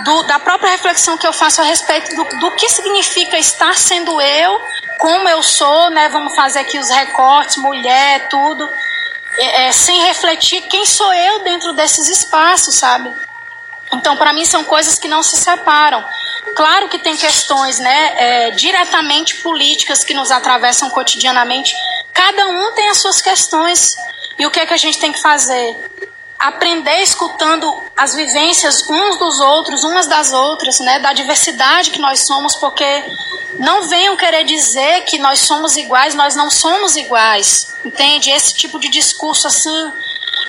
do, 0.04 0.22
da 0.24 0.38
própria 0.38 0.70
reflexão 0.70 1.16
que 1.16 1.26
eu 1.26 1.32
faço 1.32 1.60
a 1.60 1.64
respeito 1.64 2.14
do, 2.14 2.24
do 2.40 2.50
que 2.52 2.68
significa 2.68 3.38
estar 3.38 3.76
sendo 3.76 4.20
eu, 4.20 4.60
como 4.98 5.28
eu 5.28 5.42
sou, 5.42 5.90
né? 5.90 6.08
Vamos 6.08 6.34
fazer 6.34 6.60
aqui 6.60 6.78
os 6.78 6.88
recortes, 6.90 7.56
mulher, 7.56 8.28
tudo, 8.28 8.68
é, 9.38 9.66
é, 9.66 9.72
sem 9.72 10.04
refletir 10.06 10.62
quem 10.62 10.86
sou 10.86 11.12
eu 11.12 11.40
dentro 11.40 11.72
desses 11.72 12.08
espaços, 12.08 12.76
sabe? 12.76 13.12
Então, 13.92 14.16
para 14.16 14.32
mim, 14.32 14.44
são 14.44 14.64
coisas 14.64 14.98
que 14.98 15.08
não 15.08 15.22
se 15.22 15.36
separam. 15.36 16.04
Claro 16.56 16.88
que 16.88 16.98
tem 16.98 17.16
questões 17.16 17.78
né, 17.78 18.14
é, 18.16 18.50
diretamente 18.52 19.36
políticas 19.36 20.04
que 20.04 20.14
nos 20.14 20.30
atravessam 20.30 20.90
cotidianamente. 20.90 21.74
Cada 22.14 22.46
um 22.46 22.72
tem 22.72 22.88
as 22.88 22.98
suas 22.98 23.20
questões. 23.20 23.96
E 24.38 24.46
o 24.46 24.50
que 24.50 24.60
é 24.60 24.66
que 24.66 24.72
a 24.72 24.78
gente 24.78 24.98
tem 24.98 25.12
que 25.12 25.20
fazer? 25.20 25.76
Aprender 26.38 27.02
escutando 27.02 27.74
as 27.96 28.14
vivências 28.14 28.88
uns 28.88 29.18
dos 29.18 29.40
outros, 29.40 29.84
umas 29.84 30.06
das 30.06 30.32
outras, 30.32 30.78
né, 30.80 30.98
da 31.00 31.12
diversidade 31.12 31.90
que 31.90 32.00
nós 32.00 32.20
somos, 32.20 32.54
porque 32.56 32.84
não 33.58 33.88
venham 33.88 34.16
querer 34.16 34.44
dizer 34.44 35.02
que 35.02 35.18
nós 35.18 35.40
somos 35.40 35.76
iguais, 35.76 36.14
nós 36.14 36.34
não 36.34 36.50
somos 36.50 36.96
iguais. 36.96 37.74
Entende? 37.84 38.30
Esse 38.30 38.54
tipo 38.54 38.78
de 38.78 38.88
discurso 38.88 39.46
assim 39.48 39.92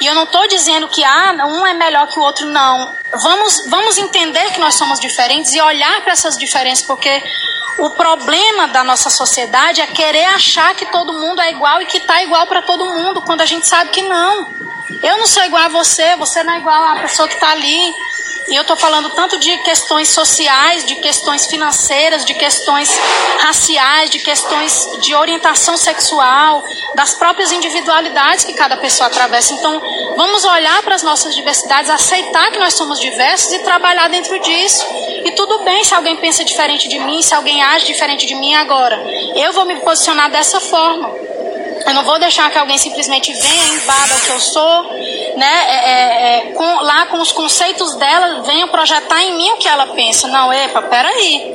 e 0.02 0.06
eu 0.06 0.14
não 0.14 0.24
estou 0.24 0.46
dizendo 0.48 0.88
que 0.88 1.04
ah, 1.04 1.46
um 1.48 1.66
é 1.66 1.74
melhor 1.74 2.08
que 2.08 2.20
o 2.20 2.22
outro, 2.22 2.46
não. 2.46 2.96
Vamos, 3.14 3.64
vamos 3.68 3.98
entender 3.98 4.52
que 4.52 4.60
nós 4.60 4.76
somos 4.76 5.00
diferentes 5.00 5.54
e 5.54 5.62
olhar 5.62 6.02
para 6.02 6.12
essas 6.12 6.38
diferenças, 6.38 6.86
porque 6.86 7.24
o 7.78 7.90
problema 7.92 8.68
da 8.68 8.84
nossa 8.84 9.10
sociedade 9.10 9.82
é 9.82 9.88
querer 9.88 10.26
achar 10.26 10.74
que 10.76 10.86
todo 10.86 11.14
mundo 11.14 11.42
é 11.42 11.52
igual 11.52 11.82
e 11.82 11.86
que 11.86 11.98
está 11.98 12.22
igual 12.24 12.48
para 12.48 12.62
todo 12.62 12.86
mundo, 12.86 13.22
quando 13.22 13.42
a 13.42 13.46
gente 13.46 13.68
sabe 13.68 13.92
que 13.92 14.02
não. 14.02 14.48
Eu 15.02 15.18
não 15.18 15.28
sou 15.28 15.44
igual 15.44 15.64
a 15.64 15.70
você, 15.70 16.16
você 16.16 16.44
não 16.44 16.54
é 16.54 16.58
igual 16.58 16.84
à 16.84 17.02
pessoa 17.02 17.28
que 17.28 17.34
está 17.36 17.52
ali. 17.52 17.94
E 18.48 18.56
eu 18.56 18.62
estou 18.62 18.78
falando 18.78 19.10
tanto 19.10 19.40
de 19.40 19.58
questões 19.64 20.10
sociais, 20.10 20.86
de 20.86 20.96
questões 20.96 21.48
financeiras, 21.48 22.24
de 22.24 22.36
questões 22.36 22.96
raciais, 23.40 24.12
de 24.12 24.20
questões 24.20 24.88
de 25.02 25.16
orientação 25.16 25.76
sexual, 25.76 26.64
das 26.94 27.16
próprias 27.16 27.52
individualidades 27.52 28.44
que 28.44 28.54
cada 28.54 28.78
pessoa 28.78 29.08
atravessa. 29.08 29.54
Então, 29.54 29.82
vamos 30.16 30.46
olhar 30.46 30.84
para 30.84 30.94
as 30.94 31.02
nossas 31.02 31.34
diversidades, 31.34 31.90
aceitar 31.90 32.52
que 32.52 32.60
nós 32.60 32.76
somos 32.76 33.00
diversos 33.00 33.52
e 33.52 33.60
trabalhar 33.60 34.10
dentro 34.10 34.40
disso. 34.40 34.86
E 35.26 35.32
tudo 35.32 35.64
bem 35.64 35.84
se 35.84 35.96
alguém 35.96 36.16
pensa 36.18 36.46
diferente 36.46 36.88
de 36.88 37.00
mim, 37.00 37.24
se 37.24 37.34
alguém 37.34 37.64
age 37.64 37.88
diferente 37.88 38.28
de 38.28 38.36
mim 38.36 38.54
agora. 38.54 39.04
Eu 39.36 39.54
vou 39.54 39.66
me 39.66 39.78
posicionar 39.78 40.30
dessa 40.30 40.60
forma. 40.60 41.10
Eu 41.86 41.94
não 41.94 42.04
vou 42.04 42.18
deixar 42.18 42.50
que 42.50 42.58
alguém 42.58 42.80
simplesmente 42.80 43.32
venha 43.32 43.66
e 43.66 43.76
invada 43.76 44.16
o 44.16 44.22
que 44.22 44.30
eu 44.32 44.40
sou, 44.40 44.84
né? 45.38 45.66
É, 45.68 45.76
é, 45.76 46.38
é, 46.50 46.52
com, 46.54 46.66
lá 46.82 47.06
com 47.06 47.22
os 47.22 47.32
conceitos 47.32 47.94
dela, 47.96 48.42
venha 48.42 48.66
projetar 48.68 49.22
em 49.22 49.38
mim 49.38 49.52
o 49.52 49.58
que 49.58 49.68
ela 49.68 49.86
pensa. 49.88 50.28
Não, 50.28 50.52
epa, 50.52 50.82
peraí. 50.82 51.54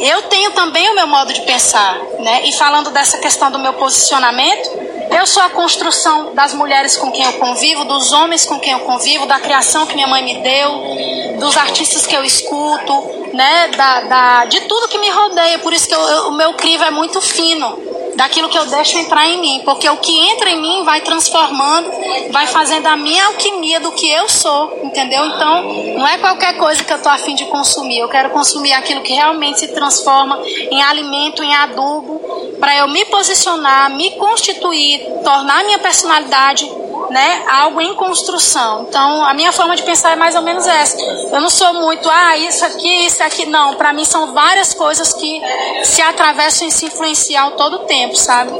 Eu 0.00 0.22
tenho 0.22 0.50
também 0.50 0.90
o 0.90 0.96
meu 0.96 1.06
modo 1.06 1.32
de 1.32 1.42
pensar, 1.42 1.96
né? 2.18 2.42
E 2.46 2.52
falando 2.52 2.90
dessa 2.90 3.18
questão 3.18 3.52
do 3.52 3.58
meu 3.58 3.72
posicionamento, 3.74 4.68
eu 5.16 5.24
sou 5.28 5.44
a 5.44 5.50
construção 5.50 6.34
das 6.34 6.52
mulheres 6.52 6.96
com 6.96 7.12
quem 7.12 7.24
eu 7.24 7.34
convivo, 7.34 7.84
dos 7.84 8.12
homens 8.12 8.44
com 8.44 8.58
quem 8.58 8.72
eu 8.72 8.80
convivo, 8.80 9.26
da 9.26 9.38
criação 9.38 9.86
que 9.86 9.94
minha 9.94 10.08
mãe 10.08 10.24
me 10.24 10.42
deu, 10.42 11.38
dos 11.38 11.56
artistas 11.56 12.04
que 12.04 12.16
eu 12.16 12.24
escuto, 12.24 13.28
né? 13.32 13.68
Da, 13.76 14.00
da 14.00 14.44
de 14.46 14.60
tudo 14.62 14.88
que 14.88 14.98
me 14.98 15.08
rodeia. 15.08 15.60
Por 15.60 15.72
isso 15.72 15.86
que 15.86 15.94
eu, 15.94 16.00
eu, 16.00 16.28
o 16.30 16.32
meu 16.32 16.52
crivo 16.54 16.82
é 16.82 16.90
muito 16.90 17.20
fino 17.20 17.97
daquilo 18.18 18.48
que 18.48 18.58
eu 18.58 18.66
deixo 18.66 18.98
entrar 18.98 19.28
em 19.28 19.40
mim, 19.40 19.62
porque 19.64 19.88
o 19.88 19.96
que 19.98 20.12
entra 20.30 20.50
em 20.50 20.60
mim 20.60 20.82
vai 20.82 21.00
transformando, 21.00 21.88
vai 22.32 22.48
fazendo 22.48 22.88
a 22.88 22.96
minha 22.96 23.24
alquimia 23.26 23.78
do 23.78 23.92
que 23.92 24.10
eu 24.10 24.28
sou, 24.28 24.80
entendeu? 24.82 25.24
Então, 25.24 25.62
não 25.96 26.04
é 26.04 26.18
qualquer 26.18 26.56
coisa 26.56 26.82
que 26.82 26.92
eu 26.92 26.96
estou 26.96 27.12
afim 27.12 27.36
de 27.36 27.44
consumir, 27.44 28.00
eu 28.00 28.08
quero 28.08 28.30
consumir 28.30 28.72
aquilo 28.72 29.02
que 29.02 29.12
realmente 29.12 29.60
se 29.60 29.68
transforma 29.68 30.42
em 30.44 30.82
alimento, 30.82 31.44
em 31.44 31.54
adubo, 31.54 32.18
para 32.58 32.76
eu 32.78 32.88
me 32.88 33.04
posicionar, 33.04 33.88
me 33.90 34.10
constituir, 34.16 34.98
tornar 35.22 35.62
minha 35.62 35.78
personalidade 35.78 36.68
né, 37.10 37.44
algo 37.48 37.80
em 37.80 37.94
construção. 37.94 38.86
Então, 38.88 39.24
a 39.24 39.34
minha 39.34 39.52
forma 39.52 39.76
de 39.76 39.82
pensar 39.82 40.12
é 40.12 40.16
mais 40.16 40.34
ou 40.34 40.42
menos 40.42 40.66
essa. 40.66 41.00
Eu 41.00 41.40
não 41.40 41.50
sou 41.50 41.74
muito, 41.74 42.08
ah, 42.08 42.36
isso 42.36 42.64
aqui, 42.64 43.06
isso 43.06 43.22
aqui. 43.22 43.46
Não, 43.46 43.74
para 43.74 43.92
mim 43.92 44.04
são 44.04 44.32
várias 44.32 44.74
coisas 44.74 45.12
que 45.12 45.40
se 45.84 46.02
atravessam 46.02 46.68
e 46.68 46.70
se 46.70 46.86
influenciam 46.86 47.52
todo 47.52 47.76
o 47.76 47.78
tempo, 47.80 48.16
sabe? 48.16 48.52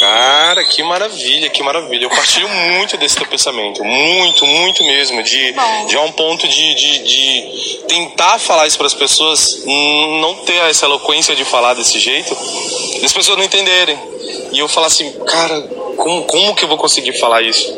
Cara, 0.00 0.64
que 0.64 0.82
maravilha, 0.82 1.48
que 1.50 1.62
maravilha. 1.62 2.04
Eu 2.04 2.10
partilho 2.10 2.48
muito 2.70 2.96
desse 2.96 3.16
teu 3.16 3.26
pensamento. 3.26 3.82
Muito, 3.84 4.46
muito 4.46 4.84
mesmo. 4.84 5.22
De, 5.22 5.54
de 5.86 5.96
um 5.98 6.12
ponto 6.12 6.46
de, 6.46 6.74
de, 6.74 6.98
de 7.04 7.76
tentar 7.88 8.38
falar 8.38 8.66
isso 8.66 8.76
para 8.76 8.86
as 8.86 8.94
pessoas, 8.94 9.62
não 9.64 10.34
ter 10.44 10.56
essa 10.68 10.86
eloquência 10.86 11.34
de 11.34 11.44
falar 11.44 11.74
desse 11.74 11.98
jeito, 11.98 12.36
e 13.00 13.04
as 13.04 13.12
pessoas 13.12 13.38
não 13.38 13.44
entenderem. 13.44 14.15
E 14.52 14.58
eu 14.58 14.68
falar 14.68 14.86
assim, 14.88 15.10
cara, 15.26 15.60
como, 15.96 16.24
como 16.24 16.54
que 16.54 16.64
eu 16.64 16.68
vou 16.68 16.78
conseguir 16.78 17.18
falar 17.18 17.42
isso? 17.42 17.74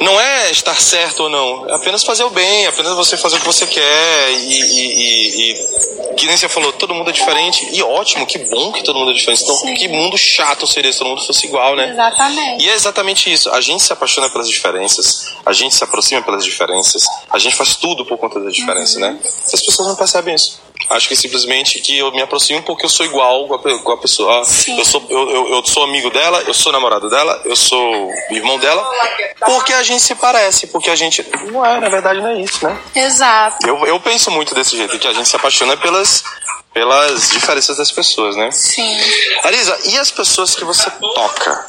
Não 0.00 0.20
é 0.20 0.50
estar 0.50 0.80
certo 0.80 1.24
ou 1.24 1.28
não, 1.28 1.68
é 1.68 1.74
apenas 1.74 2.02
fazer 2.02 2.24
o 2.24 2.30
bem, 2.30 2.64
é 2.64 2.68
apenas 2.68 2.94
você 2.94 3.16
fazer 3.16 3.36
o 3.36 3.40
que 3.40 3.46
você 3.46 3.66
quer 3.66 4.30
e, 4.32 4.60
e, 4.60 4.86
e, 4.86 5.50
e 5.50 6.12
que 6.16 6.26
nem 6.26 6.36
você 6.36 6.48
falou, 6.48 6.72
todo 6.72 6.94
mundo 6.94 7.10
é 7.10 7.12
diferente 7.12 7.68
e 7.72 7.82
ótimo, 7.82 8.26
que 8.26 8.38
bom 8.38 8.72
que 8.72 8.82
todo 8.82 8.98
mundo 8.98 9.10
é 9.10 9.14
diferente. 9.14 9.42
Então, 9.42 9.56
Sim. 9.56 9.74
que 9.74 9.88
mundo 9.88 10.16
chato 10.16 10.66
seria 10.66 10.92
se 10.92 10.98
todo 10.98 11.08
mundo 11.08 11.24
fosse 11.24 11.46
igual, 11.46 11.74
né? 11.74 11.90
Exatamente. 11.90 12.64
E 12.64 12.70
é 12.70 12.74
exatamente 12.74 13.32
isso. 13.32 13.50
A 13.50 13.60
gente 13.60 13.82
se 13.82 13.92
apaixona 13.92 14.30
pelas 14.30 14.48
diferenças, 14.48 15.34
a 15.44 15.52
gente 15.52 15.74
se 15.74 15.82
aproxima 15.82 16.22
pelas 16.22 16.44
diferenças, 16.44 17.04
a 17.30 17.38
gente 17.38 17.56
faz 17.56 17.74
tudo 17.76 18.04
por 18.04 18.18
conta 18.18 18.40
da 18.40 18.50
diferença, 18.50 18.94
uhum. 18.94 19.00
né? 19.00 19.18
As 19.52 19.60
pessoas 19.60 19.88
não 19.88 19.96
percebem 19.96 20.34
isso. 20.34 20.60
Acho 20.90 21.08
que 21.08 21.16
simplesmente 21.16 21.80
que 21.80 21.98
eu 21.98 22.10
me 22.12 22.22
aproximo 22.22 22.62
porque 22.62 22.84
eu 22.84 22.90
sou 22.90 23.06
igual 23.06 23.46
com 23.46 23.54
a, 23.54 23.78
com 23.78 23.92
a 23.92 23.96
pessoa. 23.96 24.44
Sim. 24.44 24.78
Eu 24.78 24.84
sou, 24.84 25.04
eu, 25.08 25.30
eu, 25.30 25.48
eu, 25.54 25.66
sou 25.66 25.84
amigo 25.84 26.10
dela, 26.10 26.42
eu 26.42 26.54
sou 26.54 26.72
namorado 26.72 27.08
dela, 27.08 27.40
eu 27.44 27.56
sou 27.56 28.10
irmão 28.30 28.58
dela, 28.58 28.88
porque 29.44 29.72
a 29.72 29.82
gente 29.82 30.02
se 30.02 30.14
parece, 30.14 30.66
porque 30.68 30.90
a 30.90 30.96
gente. 30.96 31.24
Não 31.50 31.64
é, 31.64 31.80
na 31.80 31.88
verdade 31.88 32.20
não 32.20 32.28
é 32.28 32.40
isso, 32.40 32.64
né? 32.64 32.78
Exato. 32.94 33.66
Eu, 33.66 33.86
eu 33.86 33.98
penso 34.00 34.30
muito 34.30 34.54
desse 34.54 34.76
jeito, 34.76 34.98
que 34.98 35.08
a 35.08 35.12
gente 35.12 35.28
se 35.28 35.36
apaixona 35.36 35.76
pelas, 35.76 36.22
pelas 36.72 37.30
diferenças 37.30 37.76
das 37.76 37.90
pessoas, 37.90 38.36
né? 38.36 38.50
Sim. 38.50 38.98
Arisa, 39.42 39.78
e 39.86 39.98
as 39.98 40.10
pessoas 40.10 40.54
que 40.54 40.64
você 40.64 40.90
toca? 40.90 41.66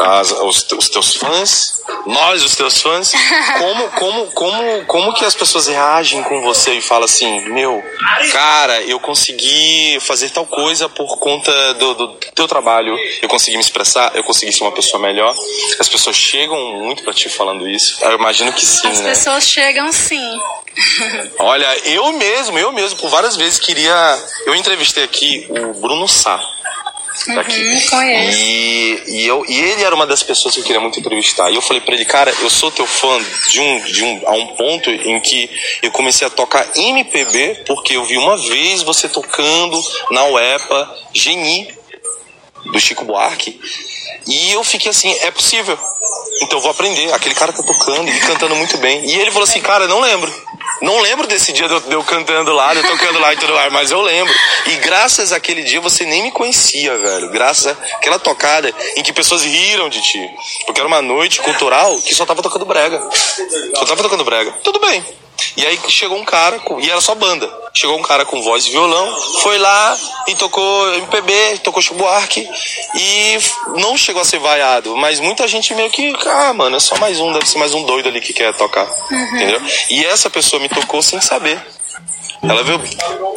As, 0.00 0.30
os, 0.30 0.72
os, 0.72 0.88
teus 0.88 1.16
fãs, 1.16 1.80
nós, 2.06 2.44
os 2.44 2.56
teus 2.56 2.80
fãs, 2.80 3.12
como, 3.58 3.88
como, 3.90 4.26
como, 4.32 4.84
como 4.86 5.14
que 5.14 5.24
as 5.24 5.34
pessoas 5.34 5.66
reagem 5.66 6.22
com 6.22 6.42
você 6.42 6.74
e 6.74 6.80
falam 6.80 7.04
assim, 7.04 7.40
meu, 7.50 7.82
cara, 8.32 8.82
eu 8.82 8.98
consegui 9.00 9.98
fazer 10.00 10.30
tal 10.30 10.46
coisa 10.46 10.88
por 10.88 11.18
conta 11.18 11.74
do, 11.74 11.94
do 11.94 12.08
teu 12.34 12.48
trabalho, 12.48 12.96
eu 13.20 13.28
consegui 13.28 13.56
me 13.56 13.62
expressar, 13.62 14.14
eu 14.14 14.24
consegui 14.24 14.52
ser 14.52 14.64
uma 14.64 14.72
pessoa 14.72 15.02
melhor. 15.02 15.34
As 15.78 15.88
pessoas 15.88 16.16
chegam 16.16 16.58
muito 16.76 17.02
para 17.02 17.12
ti 17.12 17.28
falando 17.28 17.68
isso. 17.68 18.04
Eu 18.04 18.18
imagino 18.18 18.52
que 18.52 18.64
sim, 18.64 18.88
As 18.88 19.00
né? 19.00 19.10
As 19.10 19.18
pessoas 19.18 19.44
chegam 19.44 19.92
sim. 19.92 20.40
Olha, 21.38 21.66
eu 21.88 22.12
mesmo, 22.12 22.58
eu 22.58 22.72
mesmo, 22.72 22.98
por 22.98 23.10
várias 23.10 23.36
vezes 23.36 23.58
queria. 23.58 24.18
Eu 24.46 24.54
entrevistei 24.54 25.04
aqui 25.04 25.46
o 25.50 25.74
Bruno 25.74 26.08
Sá 26.08 26.40
daqui. 27.34 27.60
Uhum, 27.60 28.30
e, 28.32 29.02
e, 29.06 29.26
eu, 29.26 29.44
e 29.48 29.60
ele 29.60 29.82
era 29.82 29.94
uma 29.94 30.06
das 30.06 30.22
pessoas 30.22 30.54
que 30.54 30.60
eu 30.60 30.64
queria 30.64 30.80
muito 30.80 30.98
entrevistar. 30.98 31.50
E 31.50 31.54
eu 31.54 31.62
falei 31.62 31.80
para 31.80 31.94
ele, 31.94 32.04
cara, 32.04 32.32
eu 32.40 32.50
sou 32.50 32.70
teu 32.70 32.86
fã 32.86 33.20
de 33.48 33.60
um, 33.60 33.80
de 33.80 34.04
um, 34.04 34.28
a 34.28 34.32
um 34.32 34.46
ponto 34.56 34.90
em 34.90 35.20
que 35.20 35.50
eu 35.82 35.90
comecei 35.90 36.26
a 36.26 36.30
tocar 36.30 36.66
MPB, 36.76 37.64
porque 37.66 37.96
eu 37.96 38.04
vi 38.04 38.16
uma 38.16 38.36
vez 38.36 38.82
você 38.82 39.08
tocando 39.08 39.82
na 40.10 40.24
UEPA 40.26 40.98
Geni, 41.12 41.68
do 42.72 42.80
Chico 42.80 43.04
Buarque. 43.04 43.60
E 44.26 44.52
eu 44.52 44.62
fiquei 44.62 44.90
assim, 44.90 45.12
é 45.22 45.30
possível. 45.30 45.78
Então 46.42 46.58
eu 46.58 46.62
vou 46.62 46.70
aprender. 46.70 47.12
Aquele 47.12 47.34
cara 47.34 47.52
tá 47.52 47.62
tocando 47.62 48.08
e 48.08 48.20
cantando 48.20 48.54
muito 48.54 48.76
bem. 48.78 49.04
E 49.04 49.14
ele 49.18 49.30
falou 49.30 49.44
assim, 49.44 49.60
cara, 49.60 49.88
não 49.88 50.00
lembro. 50.00 50.32
Não 50.80 50.98
lembro 51.00 51.26
desse 51.26 51.52
dia 51.52 51.68
de 51.68 51.92
eu, 51.92 52.02
cantando 52.02 52.52
lá, 52.52 52.72
de 52.72 52.80
eu 52.80 52.90
tocando 52.90 53.18
lá 53.18 53.32
e 53.32 53.36
tudo 53.36 53.54
mais, 53.54 53.72
mas 53.72 53.90
eu 53.90 54.00
lembro. 54.00 54.34
E 54.66 54.76
graças 54.76 55.32
àquele 55.32 55.62
dia 55.62 55.80
você 55.80 56.04
nem 56.04 56.22
me 56.22 56.32
conhecia, 56.32 56.96
velho. 56.98 57.30
Graças 57.30 57.76
àquela 57.94 58.18
tocada 58.18 58.72
em 58.96 59.02
que 59.02 59.12
pessoas 59.12 59.42
riram 59.42 59.88
de 59.88 60.02
ti. 60.02 60.30
Porque 60.66 60.80
era 60.80 60.88
uma 60.88 61.02
noite 61.02 61.40
cultural 61.40 61.96
que 62.00 62.14
só 62.14 62.26
tava 62.26 62.42
tocando 62.42 62.64
brega. 62.64 63.00
Só 63.76 63.84
tava 63.84 64.02
tocando 64.02 64.24
brega. 64.24 64.52
Tudo 64.64 64.80
bem. 64.80 65.04
E 65.56 65.66
aí 65.66 65.78
chegou 65.88 66.18
um 66.18 66.24
cara, 66.24 66.58
com, 66.60 66.80
e 66.80 66.90
era 66.90 67.00
só 67.00 67.14
banda. 67.14 67.50
Chegou 67.74 67.98
um 67.98 68.02
cara 68.02 68.24
com 68.24 68.42
voz 68.42 68.66
e 68.66 68.70
violão, 68.70 69.20
foi 69.40 69.56
lá 69.58 69.98
e 70.28 70.34
tocou 70.34 70.94
MPB, 70.94 71.58
tocou 71.64 71.82
Buarque 71.94 72.46
e 72.94 73.38
não 73.80 73.96
chegou 73.96 74.20
a 74.20 74.24
ser 74.24 74.38
vaiado, 74.38 74.94
mas 74.96 75.20
muita 75.20 75.48
gente 75.48 75.74
meio 75.74 75.90
que, 75.90 76.14
ah, 76.26 76.52
mano, 76.52 76.76
é 76.76 76.80
só 76.80 76.96
mais 76.98 77.18
um, 77.18 77.32
deve 77.32 77.48
ser 77.48 77.58
mais 77.58 77.72
um 77.72 77.82
doido 77.84 78.08
ali 78.08 78.20
que 78.20 78.34
quer 78.34 78.54
tocar, 78.54 78.86
uhum. 79.10 79.36
entendeu? 79.36 79.60
E 79.88 80.04
essa 80.04 80.28
pessoa 80.28 80.60
me 80.60 80.68
tocou 80.68 81.02
sem 81.02 81.20
saber. 81.20 81.58
Ela 82.42 82.64
veio, 82.64 82.80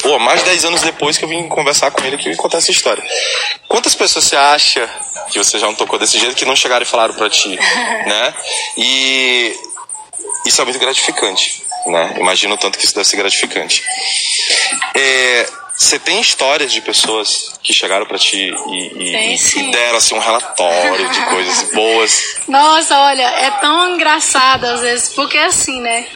pô, 0.02 0.18
mais 0.20 0.40
de 0.40 0.50
10 0.50 0.66
anos 0.66 0.82
depois 0.82 1.18
que 1.18 1.26
eu 1.26 1.30
vim 1.30 1.48
conversar 1.48 1.92
com 1.92 2.04
ele 2.04 2.18
que 2.18 2.28
me 2.28 2.36
contar 2.36 2.58
essa 2.58 2.72
história. 2.72 3.04
Quantas 3.68 3.94
pessoas 3.94 4.26
você 4.26 4.36
acha 4.36 4.90
que 5.30 5.38
você 5.38 5.60
já 5.60 5.68
não 5.68 5.76
tocou 5.76 6.00
desse 6.00 6.18
jeito 6.18 6.36
que 6.36 6.46
não 6.46 6.56
chegaram 6.56 6.84
e 6.84 6.88
falaram 6.88 7.14
pra 7.14 7.30
ti, 7.30 7.50
né? 7.56 8.34
E 8.78 9.56
isso 10.46 10.60
é 10.60 10.66
muito 10.66 10.80
gratificante, 10.80 11.65
né? 11.92 12.16
Imagino 12.18 12.58
tanto 12.58 12.78
que 12.78 12.86
isso 12.86 12.96
deve 12.96 13.08
ser 13.08 13.18
gratificante. 13.18 13.84
É, 14.94 15.50
você 15.76 16.00
tem 16.00 16.22
histórias 16.22 16.72
de 16.72 16.82
pessoas 16.82 17.60
que 17.62 17.74
chegaram 17.74 18.06
para 18.06 18.18
ti 18.18 18.38
e, 18.38 18.80
e, 18.98 19.36
e, 19.36 19.72
deram 19.72 19.98
assim 19.98 20.16
um 20.16 20.20
relatório 20.20 21.10
de 21.10 21.22
coisas 21.26 21.72
boas? 21.74 22.36
Nossa, 22.48 22.98
olha, 23.00 23.24
é 23.24 23.52
tão 23.60 23.96
engraçado 23.96 24.66
às 24.66 24.82
vezes, 24.82 25.10
porque 25.14 25.38
assim, 25.38 25.82
né? 25.82 26.08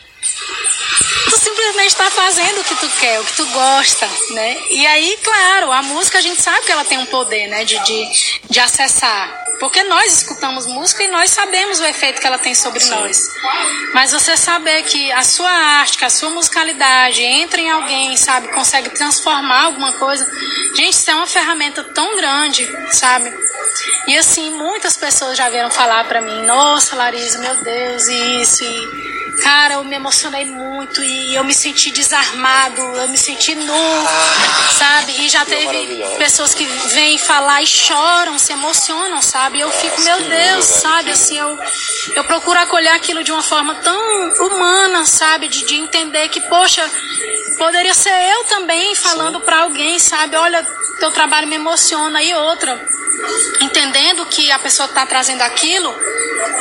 tu 1.30 1.38
simplesmente 1.38 1.88
está 1.88 2.10
fazendo 2.10 2.62
o 2.62 2.64
que 2.64 2.76
tu 2.76 2.90
quer, 3.00 3.20
o 3.20 3.26
que 3.26 3.34
tu 3.34 3.46
gosta, 3.48 4.08
né? 4.32 4.58
E 4.72 4.86
aí, 4.88 5.18
claro, 5.24 5.72
a 5.72 5.82
música 5.84 6.18
a 6.18 6.22
gente 6.22 6.42
sabe 6.42 6.66
que 6.66 6.72
ela 6.72 6.86
tem 6.86 6.98
um 6.98 7.06
poder, 7.06 7.48
né, 7.48 7.64
de, 7.64 7.78
de, 7.80 8.08
de 8.50 8.60
acessar. 8.60 9.49
Porque 9.60 9.84
nós 9.84 10.14
escutamos 10.14 10.66
música 10.66 11.04
e 11.04 11.08
nós 11.08 11.32
sabemos 11.32 11.80
o 11.80 11.86
efeito 11.86 12.22
que 12.22 12.28
ela 12.28 12.38
tem 12.38 12.56
sobre 12.56 12.80
Sim. 12.80 12.92
nós. 12.92 13.30
Mas 13.94 14.12
você 14.12 14.38
saber 14.38 14.84
que 14.84 15.12
a 15.12 15.24
sua 15.24 15.52
arte, 15.52 15.98
que 15.98 16.06
a 16.06 16.10
sua 16.10 16.30
musicalidade 16.30 17.22
entra 17.22 17.60
em 17.60 17.70
alguém, 17.70 18.16
sabe, 18.16 18.48
consegue 18.50 18.90
transformar 18.92 19.66
alguma 19.66 19.94
coisa. 19.94 20.26
Gente, 20.76 20.94
isso 20.94 21.12
é 21.12 21.16
uma 21.16 21.28
ferramenta 21.28 21.84
tão 21.84 22.16
grande, 22.16 22.70
sabe? 22.92 23.34
E 24.08 24.18
assim, 24.18 24.50
muitas 24.52 24.96
pessoas 24.96 25.38
já 25.38 25.50
vieram 25.50 25.70
falar 25.70 26.06
para 26.06 26.22
mim: 26.22 26.46
"Nossa, 26.46 26.96
Larissa, 26.96 27.38
meu 27.40 27.56
Deus, 27.62 28.08
isso 28.08 28.64
e 28.64 29.19
Cara, 29.42 29.76
eu 29.76 29.84
me 29.84 29.96
emocionei 29.96 30.46
muito 30.46 31.02
e 31.04 31.36
eu 31.36 31.44
me 31.44 31.54
senti 31.54 31.92
desarmado, 31.92 32.82
eu 32.82 33.08
me 33.08 33.18
senti 33.18 33.56
nu, 33.56 33.74
sabe? 34.78 35.14
E 35.24 35.30
já 35.30 35.46
teve 35.46 36.04
pessoas 36.18 36.54
que 36.54 36.66
vêm 36.66 37.18
falar 37.18 37.62
e 37.62 37.68
choram, 37.68 38.38
se 38.38 38.52
emocionam, 38.54 39.22
sabe? 39.22 39.60
Eu 39.60 39.72
fico, 39.72 40.02
meu 40.02 40.20
Deus, 40.22 40.66
sabe? 40.66 41.12
Assim, 41.12 41.38
eu, 41.38 41.58
eu 42.16 42.24
procuro 42.26 42.60
acolher 42.60 42.94
aquilo 42.94 43.24
de 43.24 43.32
uma 43.32 43.44
forma 43.44 43.76
tão 43.76 44.00
humana, 44.48 45.06
sabe? 45.06 45.48
De, 45.48 45.66
de 45.66 45.76
entender 45.76 46.28
que, 46.30 46.42
poxa, 46.42 46.84
poderia 47.58 47.94
ser 47.94 48.10
eu 48.10 48.44
também 48.46 48.96
falando 48.96 49.40
para 49.42 49.62
alguém, 49.62 50.00
sabe? 50.00 50.36
Olha, 50.36 50.66
teu 51.00 51.12
trabalho 51.12 51.48
me 51.48 51.56
emociona 51.56 52.22
e 52.22 52.34
outra. 52.34 52.80
Entendendo 53.62 54.26
que 54.26 54.52
a 54.52 54.60
pessoa 54.60 54.88
está 54.88 55.06
trazendo 55.06 55.42
aquilo 55.42 55.94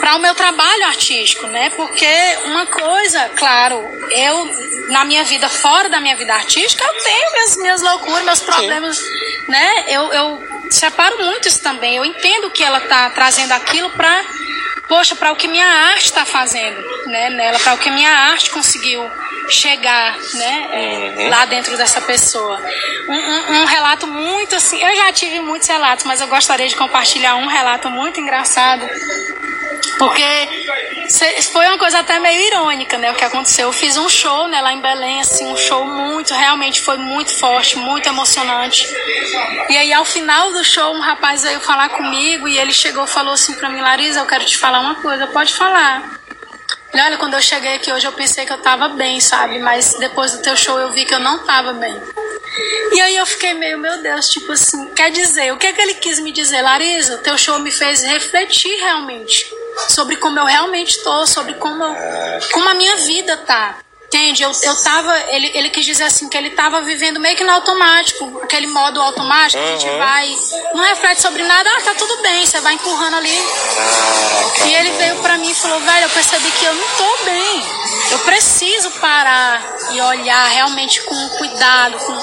para 0.01 0.17
o 0.17 0.19
meu 0.19 0.35
trabalho 0.35 0.85
artístico, 0.87 1.47
né? 1.47 1.71
Porque 1.71 2.07
uma 2.47 2.67
coisa, 2.67 3.31
claro, 3.37 3.77
eu 4.11 4.69
na 4.89 5.05
minha 5.05 5.23
vida 5.25 5.49
fora 5.49 5.89
da 5.89 6.01
minha 6.01 6.17
vida 6.17 6.35
artística, 6.35 6.85
eu 6.85 7.03
tenho 7.03 7.33
minhas, 7.33 7.57
minhas 7.57 7.83
loucuras, 7.83 8.25
meus 8.25 8.41
problemas, 8.41 8.97
Sim. 8.97 9.05
né? 9.49 9.85
Eu, 9.89 10.13
eu 10.13 10.49
separo 10.71 11.25
muito 11.25 11.49
isso 11.49 11.61
também. 11.61 11.97
Eu 11.97 12.05
entendo 12.05 12.51
que 12.51 12.63
ela 12.63 12.79
está 12.79 13.11
trazendo 13.11 13.53
aquilo 13.53 13.91
para, 13.91 14.25
poxa, 14.89 15.15
para 15.15 15.33
o 15.33 15.37
que 15.37 15.47
minha 15.47 15.67
arte 15.67 16.07
está 16.07 16.25
fazendo, 16.25 16.83
né? 17.07 17.31
Nela, 17.31 17.59
para 17.59 17.75
o 17.75 17.79
que 17.79 17.91
minha 17.91 18.11
arte 18.11 18.51
conseguiu 18.51 19.09
chegar, 19.49 20.17
né? 20.35 21.15
Uhum. 21.17 21.29
Lá 21.29 21.45
dentro 21.45 21.77
dessa 21.77 22.01
pessoa. 22.01 22.61
Um, 23.09 23.15
um, 23.15 23.61
um, 23.61 23.65
relato 23.65 24.07
muito 24.07 24.57
assim. 24.57 24.83
Eu 24.83 24.97
já 24.97 25.13
tive 25.13 25.41
muitos 25.41 25.69
relatos, 25.69 26.05
mas 26.05 26.21
eu 26.21 26.27
gostaria 26.27 26.69
de 26.69 26.77
compartilhar 26.77 27.37
um 27.37 27.47
relato 27.47 27.91
muito 27.91 28.21
engraçado 28.21 28.89
porque 29.99 30.88
foi 31.53 31.67
uma 31.67 31.79
coisa 31.79 32.01
até 32.01 32.19
meio 32.19 32.41
irônica, 32.49 32.99
né? 32.99 33.11
O 33.11 33.15
que 33.15 33.25
aconteceu. 33.25 33.69
Eu 33.69 33.73
fiz 33.73 33.97
um 33.97 34.09
show, 34.09 34.47
né, 34.49 34.61
lá 34.61 34.73
em 34.73 34.81
Belém, 34.81 35.21
assim, 35.21 35.47
um 35.47 35.57
show 35.57 35.85
muito, 35.85 36.35
realmente 36.35 36.81
foi 36.81 36.99
muito 36.99 37.31
forte, 37.31 37.77
muito 37.77 38.09
emocionante. 38.09 38.87
E 39.69 39.77
aí, 39.77 39.93
ao 39.93 40.05
final 40.05 40.53
do 40.53 40.63
show, 40.65 40.93
um 40.95 41.01
rapaz 41.01 41.43
veio 41.43 41.61
falar 41.61 41.89
comigo 41.91 42.47
e 42.47 42.59
ele 42.59 42.73
chegou 42.73 43.05
e 43.05 43.09
falou 43.09 43.33
assim 43.33 43.55
pra 43.55 43.71
mim, 43.71 43.81
Larisa, 43.81 44.21
eu 44.21 44.27
quero 44.27 44.45
te 44.45 44.57
falar 44.57 44.81
uma 44.81 44.97
coisa, 44.97 45.27
pode 45.27 45.53
falar. 45.55 46.21
E 46.93 47.01
olha, 47.01 47.17
quando 47.19 47.35
eu 47.35 47.43
cheguei 47.43 47.75
aqui 47.75 47.93
hoje, 47.93 48.07
eu 48.07 48.13
pensei 48.13 48.45
que 48.45 48.53
eu 48.53 48.59
tava 48.59 48.89
bem, 48.89 49.21
sabe? 49.21 49.59
Mas 49.59 49.95
depois 49.95 50.33
do 50.33 50.43
teu 50.43 50.57
show, 50.57 50.79
eu 50.79 50.91
vi 50.91 51.05
que 51.05 51.15
eu 51.15 51.21
não 51.21 51.39
tava 51.45 51.73
bem. 51.73 52.01
E 52.93 53.01
aí 53.01 53.17
eu 53.17 53.27
fiquei 53.27 53.55
meio, 53.55 53.79
meu 53.79 54.03
Deus, 54.03 54.29
tipo 54.29 54.53
assim, 54.53 54.87
quer 54.95 55.11
dizer, 55.11 55.53
o 55.53 55.57
que 55.57 55.67
é 55.67 55.73
que 55.73 55.81
ele 55.81 55.95
quis 55.95 56.19
me 56.19 56.33
dizer? 56.33 56.63
Larisa, 56.63 57.19
teu 57.19 57.37
show 57.37 57.59
me 57.59 57.71
fez 57.71 58.03
refletir 58.03 58.75
realmente 58.77 59.58
sobre 59.89 60.17
como 60.17 60.39
eu 60.39 60.45
realmente 60.45 60.97
estou, 60.97 61.27
sobre 61.27 61.55
como, 61.55 61.83
eu, 61.83 61.95
como 62.53 62.69
a 62.69 62.75
minha 62.75 62.97
vida 62.97 63.37
tá. 63.39 63.79
Entende? 64.09 64.43
Eu, 64.43 64.51
eu 64.63 64.75
tava. 64.83 65.15
Ele, 65.29 65.51
ele 65.55 65.69
quis 65.69 65.85
dizer 65.85 66.05
assim 66.05 66.31
que 66.31 66.37
ele 66.37 66.51
tava 66.51 66.81
vivendo 66.81 67.21
meio 67.21 67.37
que 67.37 67.45
no 67.45 67.53
automático, 67.53 68.41
aquele 68.43 68.67
modo 68.67 69.03
automático, 69.03 69.63
uhum. 69.63 69.69
a 69.69 69.77
gente 69.77 69.99
vai. 69.99 70.37
Não 70.75 70.83
reflete 70.83 71.21
sobre 71.21 71.43
nada, 71.43 71.69
ah, 71.77 71.81
tá 71.83 71.95
tudo 71.95 72.23
bem, 72.23 72.47
você 72.47 72.59
vai 72.61 72.73
empurrando 72.73 73.17
ali. 73.17 73.39
e 74.65 74.75
ele 74.75 74.91
veio 74.93 75.17
pra 75.17 75.37
mim 75.37 75.51
e 75.51 75.55
falou, 75.55 75.79
velho, 75.81 76.05
eu 76.07 76.11
percebi 76.11 76.51
que 76.53 76.65
eu 76.65 76.75
não 76.75 76.89
tô 76.97 77.25
bem. 77.25 77.63
Eu 78.11 78.19
preciso 78.21 78.91
parar 78.93 79.63
e 79.91 80.01
olhar 80.01 80.49
realmente 80.53 81.03
com 81.03 81.29
cuidado, 81.29 81.99
com 81.99 82.19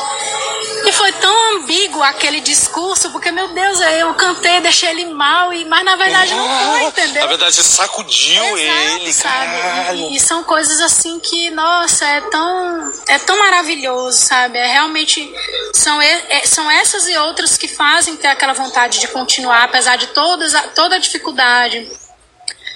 e 0.85 0.91
foi 0.91 1.11
tão 1.13 1.57
ambíguo 1.57 2.01
aquele 2.03 2.39
discurso, 2.39 3.11
porque, 3.11 3.31
meu 3.31 3.47
Deus, 3.49 3.79
eu 3.79 4.13
cantei, 4.13 4.61
deixei 4.61 4.89
ele 4.89 5.05
mal, 5.05 5.53
e, 5.53 5.65
mas 5.65 5.83
na 5.83 5.95
verdade 5.95 6.33
não 6.33 6.47
foi, 6.47 6.83
entendeu? 6.83 7.21
Na 7.21 7.27
verdade, 7.27 7.55
você 7.55 7.63
sacudiu 7.63 8.57
Exato, 8.57 8.89
ele, 9.01 9.13
sabe? 9.13 9.95
E, 9.95 10.15
e, 10.15 10.19
são 10.19 10.43
coisas 10.43 10.79
assim 10.81 11.19
que, 11.19 11.49
nossa, 11.49 12.05
é 12.05 12.21
tão, 12.21 12.91
é 13.07 13.19
tão 13.19 13.37
maravilhoso, 13.37 14.17
sabe? 14.17 14.57
É 14.57 14.67
realmente. 14.67 15.33
São, 15.73 16.01
é, 16.01 16.45
são 16.45 16.69
essas 16.69 17.07
e 17.07 17.17
outras 17.17 17.57
que 17.57 17.67
fazem 17.67 18.15
ter 18.15 18.27
aquela 18.27 18.53
vontade 18.53 18.99
de 18.99 19.07
continuar, 19.07 19.63
apesar 19.63 19.95
de 19.95 20.07
todas, 20.07 20.53
toda 20.73 20.95
a 20.95 20.99
dificuldade 20.99 21.89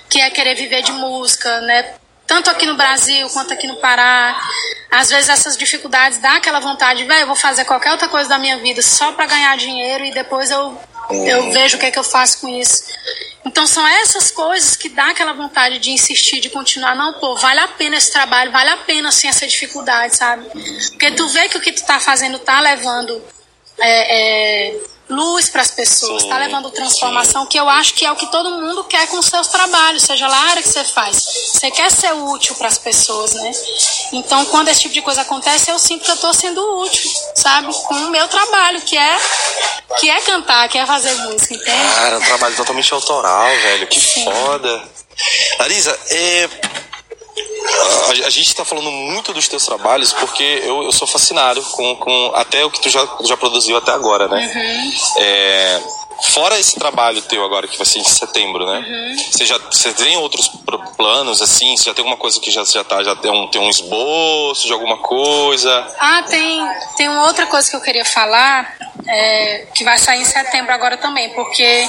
que 0.10 0.20
é 0.20 0.30
querer 0.32 0.56
viver 0.56 0.82
de 0.82 0.92
música, 0.92 1.62
né? 1.62 1.94
Tanto 2.30 2.50
aqui 2.50 2.66
no 2.66 2.78
Brasil 2.78 3.28
quanto 3.32 3.52
aqui 3.52 3.68
no 3.68 3.76
Pará 3.78 4.40
às 4.92 5.10
vezes 5.10 5.30
essas 5.30 5.56
dificuldades 5.58 6.18
dá 6.20 6.38
aquela 6.38 6.60
vontade, 6.60 7.04
velho, 7.04 7.22
eu 7.22 7.28
vou 7.28 7.36
fazer 7.36 7.64
qualquer 7.66 7.92
outra 7.92 8.08
coisa 8.08 8.28
da 8.28 8.40
minha 8.40 8.58
vida 8.58 8.82
só 8.82 9.12
para 9.12 9.28
ganhar 9.28 9.56
dinheiro 9.56 10.04
e 10.04 10.12
depois 10.12 10.50
eu, 10.50 10.80
eu 11.12 11.52
vejo 11.52 11.78
o 11.78 11.80
que, 11.80 11.86
é 11.86 11.92
que 11.92 12.00
eu 12.00 12.04
faço 12.04 12.42
com 12.42 12.48
isso. 12.48 12.86
Então 13.46 13.68
são 13.68 13.86
essas 13.88 14.32
coisas 14.32 14.76
que 14.76 14.90
dá 14.90 15.10
aquela 15.10 15.34
vontade 15.34 15.80
de 15.80 15.92
insistir, 15.92 16.40
de 16.40 16.50
continuar. 16.50 16.96
Não, 16.96 17.14
pô, 17.14 17.36
vale 17.36 17.60
a 17.60 17.68
pena 17.68 17.98
esse 17.98 18.12
trabalho, 18.12 18.52
vale 18.52 18.70
a 18.70 18.78
pena 18.78 19.10
assim 19.10 19.28
essa 19.28 19.46
dificuldade, 19.48 20.16
sabe? 20.16 20.46
Porque 20.90 21.12
tu 21.12 21.28
vê 21.30 21.50
que 21.50 21.58
o 21.58 21.62
que 21.62 21.72
tu 21.72 21.86
tá 21.86 22.00
fazendo 22.00 22.40
tá 22.40 22.60
levando 22.60 23.24
é, 23.80 24.70
é, 24.70 24.82
luz 25.10 25.50
para 25.50 25.62
as 25.62 25.72
pessoas, 25.72 26.24
está 26.24 26.38
levando 26.38 26.70
transformação, 26.70 27.44
sim. 27.44 27.48
que 27.50 27.60
eu 27.60 27.68
acho 27.68 27.94
que 27.96 28.06
é 28.06 28.12
o 28.12 28.16
que 28.16 28.28
todo 28.28 28.52
mundo 28.52 28.84
quer 28.84 29.08
com 29.08 29.18
os 29.18 29.26
seus 29.26 29.48
trabalhos, 29.48 30.04
seja 30.04 30.28
lá 30.28 30.38
a 30.38 30.50
área 30.52 30.62
que 30.62 30.70
você 30.70 30.84
faz. 30.84 31.16
Você 31.54 31.72
quer 31.72 31.92
ser 31.92 32.14
útil 32.14 32.56
para 32.56 32.68
as 32.68 32.78
pessoas, 32.78 33.34
né? 33.34 33.52
Então, 34.14 34.46
quando 34.46 34.68
esse 34.70 34.82
tipo 34.82 34.94
de 34.94 35.02
coisa 35.02 35.22
acontece, 35.22 35.72
eu 35.72 35.80
sinto 35.80 36.06
que 36.06 36.12
eu 36.12 36.16
estou 36.16 36.34
sendo 36.34 36.62
útil, 36.82 37.10
sabe? 37.36 37.74
Com 37.88 37.96
o 37.96 38.10
meu 38.10 38.28
trabalho, 38.28 38.82
que 38.82 38.98
é 38.98 39.18
que 40.00 40.10
é 40.10 40.22
cantar, 40.22 40.70
que 40.70 40.78
é 40.78 40.86
fazer 40.86 41.14
música, 41.16 41.56
entende? 41.56 41.96
Cara, 41.96 42.18
um 42.18 42.22
trabalho 42.22 42.56
totalmente 42.56 42.94
autoral, 42.94 43.48
velho. 43.48 43.88
Que 43.88 44.00
sim. 44.00 44.24
foda. 44.24 44.84
Larisa, 45.60 46.00
é, 46.10 46.50
a, 48.24 48.28
a 48.28 48.30
gente 48.30 48.48
está 48.48 48.66
falando 48.66 48.92
muito 48.92 49.34
dos 49.34 49.48
teus 49.48 49.66
trabalhos 49.66 50.14
porque 50.14 50.44
eu, 50.64 50.84
eu 50.84 50.92
sou 50.92 51.08
fascinado 51.08 51.62
com, 51.62 51.96
com 51.96 52.32
até 52.36 52.66
o 52.66 52.72
que 52.72 52.82
tu 52.82 52.90
já, 52.90 53.08
já 53.24 53.38
produziu 53.38 53.78
até 53.78 53.92
agora, 53.92 54.28
né? 54.28 54.52
Uhum. 54.54 55.22
É, 55.22 55.82
fora 56.24 56.60
esse 56.60 56.78
trabalho 56.78 57.22
teu 57.24 57.44
agora, 57.44 57.68
que 57.68 57.78
vai 57.78 57.86
ser 57.86 58.00
em 58.00 58.04
setembro, 58.04 58.66
né? 58.66 58.80
Uhum. 58.80 59.32
Você 59.32 59.46
já 59.46 59.58
você 59.58 59.94
tem 59.94 60.18
outros 60.18 60.50
planos, 60.98 61.42
assim? 61.42 61.76
Você 61.76 61.86
já 61.86 61.94
tem 61.94 62.04
alguma 62.04 62.18
coisa 62.18 62.40
que 62.40 62.52
já, 62.52 62.64
já 62.64 62.84
tá, 62.84 63.04
já 63.04 63.16
tem 63.16 63.32
um, 63.32 63.48
tem 63.48 63.62
um 63.62 63.70
esboço 63.70 64.68
de 64.68 64.74
alguma 64.74 64.98
coisa? 64.98 65.88
Ah, 66.00 66.24
tem, 66.24 66.62
tem 66.98 67.08
uma 67.08 67.26
outra 67.26 67.46
coisa 67.48 67.70
que 67.70 67.76
eu 67.76 67.82
queria 67.82 68.06
falar, 68.06 68.76
é, 69.08 69.68
que 69.74 69.84
vai 69.84 69.98
sair 69.98 70.22
em 70.22 70.26
setembro 70.26 70.74
agora 70.74 70.98
também, 70.98 71.30
porque 71.30 71.88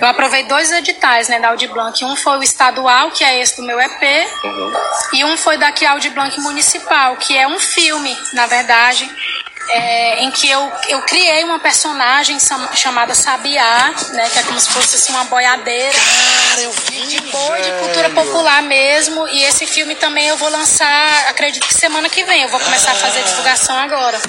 eu 0.00 0.06
aprovei 0.06 0.44
dois 0.44 0.70
editais, 0.72 1.28
né, 1.28 1.40
da 1.40 1.48
Audi 1.48 1.66
Blanc. 1.68 2.04
Um 2.04 2.16
foi 2.16 2.38
o 2.38 2.42
estadual, 2.42 3.10
que 3.10 3.24
é 3.24 3.40
esse 3.40 3.56
do 3.56 3.62
meu 3.62 3.80
EP, 3.80 4.02
uhum. 4.44 4.72
e 5.14 5.24
um 5.24 5.36
foi 5.36 5.56
daqui 5.56 5.84
Audi 5.84 6.10
Blanc 6.10 6.38
Municipal, 6.40 7.16
que 7.16 7.36
é 7.36 7.46
um 7.46 7.58
filme, 7.58 8.16
na 8.32 8.46
verdade, 8.46 9.10
é, 9.70 10.20
em 10.20 10.30
que 10.30 10.50
eu, 10.50 10.72
eu 10.88 11.02
criei 11.02 11.44
uma 11.44 11.58
personagem 11.58 12.38
chamada 12.74 13.14
Sabiá, 13.14 13.94
né, 14.12 14.28
que 14.30 14.38
é 14.38 14.42
como 14.42 14.60
se 14.60 14.70
fosse 14.70 14.96
assim, 14.96 15.12
uma 15.12 15.24
boiadeira 15.24 15.98
Cara, 16.50 16.62
eu 16.62 16.72
vi, 16.72 17.06
de 17.06 17.20
boi, 17.30 17.62
de 17.62 17.72
cultura 17.72 18.10
popular 18.10 18.62
mesmo. 18.62 19.26
E 19.28 19.44
esse 19.44 19.66
filme 19.66 19.94
também 19.94 20.26
eu 20.26 20.36
vou 20.36 20.48
lançar, 20.48 21.28
acredito 21.28 21.66
que 21.66 21.74
semana 21.74 22.08
que 22.08 22.24
vem. 22.24 22.42
Eu 22.42 22.48
vou 22.48 22.60
começar 22.60 22.90
a 22.90 22.94
fazer 22.94 23.22
divulgação 23.22 23.76
agora. 23.76 24.20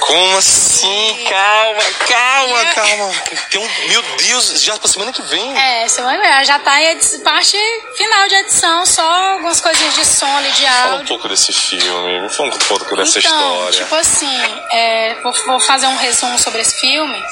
Como 0.00 0.36
assim? 0.38 1.24
Calma, 1.28 1.82
calma, 2.06 2.64
calma. 2.74 3.12
Tem 3.50 3.60
um, 3.60 3.88
meu 3.88 4.02
Deus, 4.18 4.60
já 4.62 4.76
pra 4.78 4.88
semana 4.88 5.12
que 5.12 5.22
vem. 5.22 5.56
É, 5.58 5.88
semana 5.88 6.18
que 6.20 6.26
vem. 6.28 6.44
Já 6.44 6.58
tá 6.58 6.80
em 6.80 6.86
edi- 6.88 7.18
parte 7.20 7.56
final 7.96 8.28
de 8.28 8.34
edição, 8.34 8.84
só 8.86 9.02
algumas 9.32 9.60
coisinhas 9.60 9.94
de 9.94 10.04
som 10.04 10.26
ali, 10.36 10.50
de 10.52 10.64
Fala 10.66 10.86
um 10.86 10.92
áudio. 10.94 11.06
pouco 11.08 11.28
desse 11.28 11.52
filme, 11.52 12.20
me 12.20 12.28
fala 12.28 12.48
um 12.48 12.58
pouco 12.58 12.96
dessa 12.96 13.18
então, 13.18 13.52
história. 13.54 13.78
tipo 13.84 13.94
assim, 13.94 14.38
é, 14.70 15.14
vou, 15.22 15.32
vou 15.46 15.60
fazer 15.60 15.86
um 15.86 15.96
resumo 15.96 16.38
sobre 16.38 16.60
esse 16.60 16.80
filme. 16.80 17.22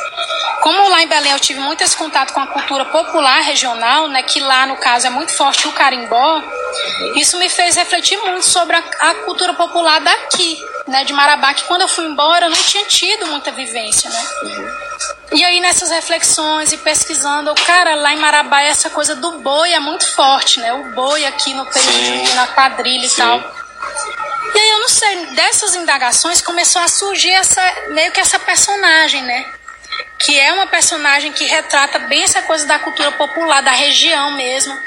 Como 0.62 0.88
lá 0.88 1.02
em 1.02 1.08
Belém 1.08 1.32
eu 1.32 1.40
tive 1.40 1.58
muito 1.58 1.82
esse 1.82 1.96
contato 1.96 2.32
com 2.32 2.40
a 2.40 2.46
cultura 2.46 2.84
popular 2.84 3.40
regional, 3.42 4.06
né, 4.08 4.22
que 4.22 4.38
lá 4.38 4.64
no 4.66 4.76
caso 4.76 5.08
é 5.08 5.10
muito 5.10 5.32
forte 5.36 5.66
o 5.66 5.72
carimbó, 5.72 6.40
isso 7.16 7.36
me 7.38 7.48
fez 7.48 7.74
refletir 7.74 8.16
muito 8.18 8.46
sobre 8.46 8.76
a, 8.76 8.82
a 9.00 9.14
cultura 9.26 9.54
popular 9.54 10.00
daqui, 10.00 10.64
né, 10.87 11.05
de 11.05 11.12
Marabá, 11.12 11.55
que 11.55 11.64
quando 11.64 11.83
eu 11.83 11.89
fui 11.89 12.05
embora 12.05 12.47
eu 12.47 12.51
não 12.51 12.57
tinha 12.57 12.85
tido 12.85 13.26
muita 13.26 13.51
vivência, 13.53 14.11
né. 14.11 14.26
E 15.33 15.45
aí 15.45 15.61
nessas 15.61 15.91
reflexões 15.91 16.72
e 16.72 16.76
pesquisando, 16.76 17.51
eu, 17.51 17.55
cara, 17.55 17.95
lá 17.95 18.12
em 18.12 18.18
Marabá 18.18 18.62
essa 18.62 18.91
coisa 18.91 19.14
do 19.14 19.39
boi 19.39 19.72
é 19.72 19.80
muito 19.80 20.07
forte, 20.07 20.61
né, 20.61 20.72
o 20.72 20.93
boi 20.93 21.24
aqui 21.24 21.55
no 21.55 21.64
período 21.66 22.35
na 22.35 22.47
quadrilha 22.49 23.07
e 23.07 23.09
Sim. 23.09 23.22
tal. 23.22 23.62
E 24.55 24.59
aí 24.59 24.70
eu 24.70 24.80
não 24.80 24.89
sei, 24.89 25.26
dessas 25.35 25.74
indagações 25.74 26.41
começou 26.41 26.83
a 26.83 26.89
surgir 26.89 27.30
essa 27.30 27.62
meio 27.89 28.12
que 28.12 28.20
essa 28.20 28.39
personagem, 28.39 29.22
né? 29.22 29.47
Que 30.18 30.39
é 30.39 30.53
uma 30.53 30.66
personagem 30.66 31.33
que 31.33 31.45
retrata 31.45 31.99
bem 32.01 32.22
essa 32.22 32.43
coisa 32.43 32.66
da 32.66 32.78
cultura 32.78 33.11
popular 33.12 33.62
da 33.62 33.72
região 33.72 34.33
mesmo. 34.33 34.78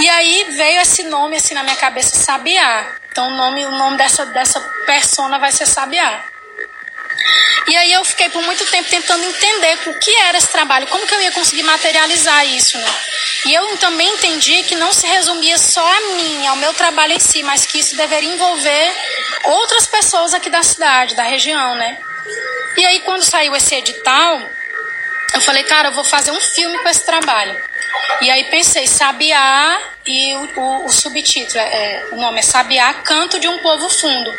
E 0.00 0.08
aí 0.08 0.46
veio 0.56 0.80
esse 0.80 1.02
nome 1.04 1.36
assim 1.36 1.54
na 1.54 1.62
minha 1.62 1.76
cabeça, 1.76 2.16
Sabiá. 2.16 2.86
Então 3.16 3.28
o 3.28 3.34
nome, 3.34 3.64
o 3.64 3.70
nome 3.70 3.96
dessa 3.96 4.26
dessa 4.26 4.60
persona 4.84 5.38
vai 5.38 5.50
ser 5.50 5.64
Sabiá. 5.64 6.22
E 7.66 7.74
aí 7.74 7.90
eu 7.94 8.04
fiquei 8.04 8.28
por 8.28 8.42
muito 8.42 8.66
tempo 8.66 8.90
tentando 8.90 9.24
entender 9.24 9.78
o 9.86 9.98
que 9.98 10.14
era 10.16 10.36
esse 10.36 10.48
trabalho, 10.48 10.86
como 10.88 11.06
que 11.06 11.14
eu 11.14 11.22
ia 11.22 11.32
conseguir 11.32 11.62
materializar 11.62 12.46
isso, 12.46 12.76
né? 12.76 12.94
E 13.46 13.54
eu 13.54 13.74
também 13.78 14.06
entendi 14.06 14.64
que 14.64 14.76
não 14.76 14.92
se 14.92 15.06
resumia 15.06 15.56
só 15.56 15.80
a 15.80 16.00
mim, 16.12 16.46
ao 16.46 16.56
meu 16.56 16.74
trabalho 16.74 17.14
em 17.14 17.18
si, 17.18 17.42
mas 17.42 17.64
que 17.64 17.78
isso 17.78 17.96
deveria 17.96 18.34
envolver 18.34 18.94
outras 19.44 19.86
pessoas 19.86 20.34
aqui 20.34 20.50
da 20.50 20.62
cidade, 20.62 21.14
da 21.14 21.22
região, 21.22 21.74
né? 21.74 21.96
E 22.76 22.84
aí 22.84 23.00
quando 23.00 23.22
saiu 23.24 23.56
esse 23.56 23.74
edital, 23.76 24.42
eu 25.32 25.40
falei, 25.40 25.64
cara, 25.64 25.88
eu 25.88 25.92
vou 25.92 26.04
fazer 26.04 26.32
um 26.32 26.40
filme 26.40 26.76
com 26.82 26.88
esse 26.90 27.06
trabalho. 27.06 27.58
E 28.20 28.30
aí 28.30 28.44
pensei, 28.44 28.86
Sabiá 28.86 29.78
e 30.06 30.34
o, 30.34 30.60
o- 30.60 30.84
o 30.86 30.88
subtítulo, 30.92 31.58
é, 31.58 32.08
o 32.12 32.16
nome 32.16 32.38
é 32.38 32.42
Sabiá, 32.42 32.94
Canto 32.94 33.38
de 33.38 33.48
um 33.48 33.58
Povo 33.58 33.88
Fundo. 33.88 34.32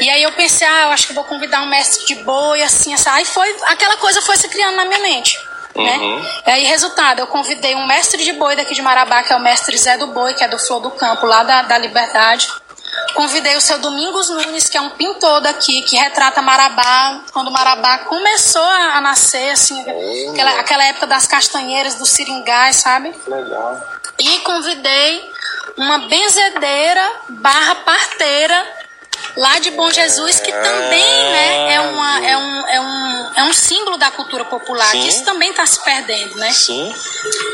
E 0.00 0.08
aí 0.10 0.22
eu 0.22 0.32
pensei, 0.32 0.66
ah, 0.66 0.82
eu 0.84 0.90
acho 0.90 1.06
que 1.06 1.12
vou 1.12 1.24
convidar 1.24 1.60
um 1.62 1.66
mestre 1.66 2.06
de 2.06 2.14
boi, 2.22 2.62
assim, 2.62 2.92
assim. 2.94 3.08
Aí 3.10 3.24
foi, 3.24 3.54
aquela 3.66 3.96
coisa 3.96 4.20
foi 4.22 4.36
se 4.36 4.48
criando 4.48 4.76
na 4.76 4.84
minha 4.84 5.00
mente. 5.00 5.38
Né? 5.74 5.98
E 6.46 6.50
aí, 6.50 6.64
resultado, 6.64 7.20
eu 7.20 7.26
convidei 7.28 7.74
um 7.74 7.86
mestre 7.86 8.22
de 8.24 8.32
boi 8.32 8.56
daqui 8.56 8.74
de 8.74 8.82
Marabá, 8.82 9.22
que 9.22 9.32
é 9.32 9.36
o 9.36 9.40
mestre 9.40 9.76
Zé 9.78 9.96
do 9.96 10.08
Boi, 10.08 10.34
que 10.34 10.42
é 10.42 10.48
do 10.48 10.58
Flor 10.58 10.80
do 10.80 10.90
Campo, 10.90 11.26
lá 11.26 11.42
da, 11.44 11.62
da 11.62 11.78
Liberdade. 11.78 12.48
Convidei 13.14 13.56
o 13.56 13.60
seu 13.60 13.78
Domingos 13.78 14.28
Nunes, 14.28 14.68
que 14.68 14.76
é 14.76 14.80
um 14.80 14.90
pintor 14.90 15.40
daqui, 15.40 15.82
que 15.82 15.96
retrata 15.96 16.40
Marabá, 16.40 17.22
quando 17.32 17.50
Marabá 17.50 17.98
começou 17.98 18.62
a, 18.62 19.00
nascer, 19.00 19.50
assim, 19.50 19.80
aquela, 20.30 20.60
aquela 20.60 20.84
época 20.84 21.06
das 21.06 21.26
castanheiras, 21.26 21.96
dos 21.96 22.08
seringais, 22.08 22.76
sabe? 22.76 23.14
Legal. 23.26 23.80
E 24.18 24.38
convidei 24.40 25.30
uma 25.76 25.98
benzedeira 25.98 27.12
barra 27.28 27.74
parteira 27.76 28.80
lá 29.36 29.58
de 29.58 29.70
Bom 29.70 29.90
Jesus, 29.90 30.40
que 30.40 30.52
também 30.52 31.30
né, 31.30 31.74
é, 31.74 31.80
uma, 31.80 32.26
é, 32.26 32.36
um, 32.36 32.66
é, 32.68 32.80
um, 32.80 33.32
é 33.36 33.44
um 33.44 33.52
símbolo 33.52 33.96
da 33.96 34.10
cultura 34.10 34.44
popular, 34.44 34.90
Sim. 34.90 35.02
que 35.02 35.08
isso 35.08 35.24
também 35.24 35.50
está 35.50 35.66
se 35.66 35.82
perdendo, 35.82 36.36
né? 36.36 36.52
Sim. 36.52 36.94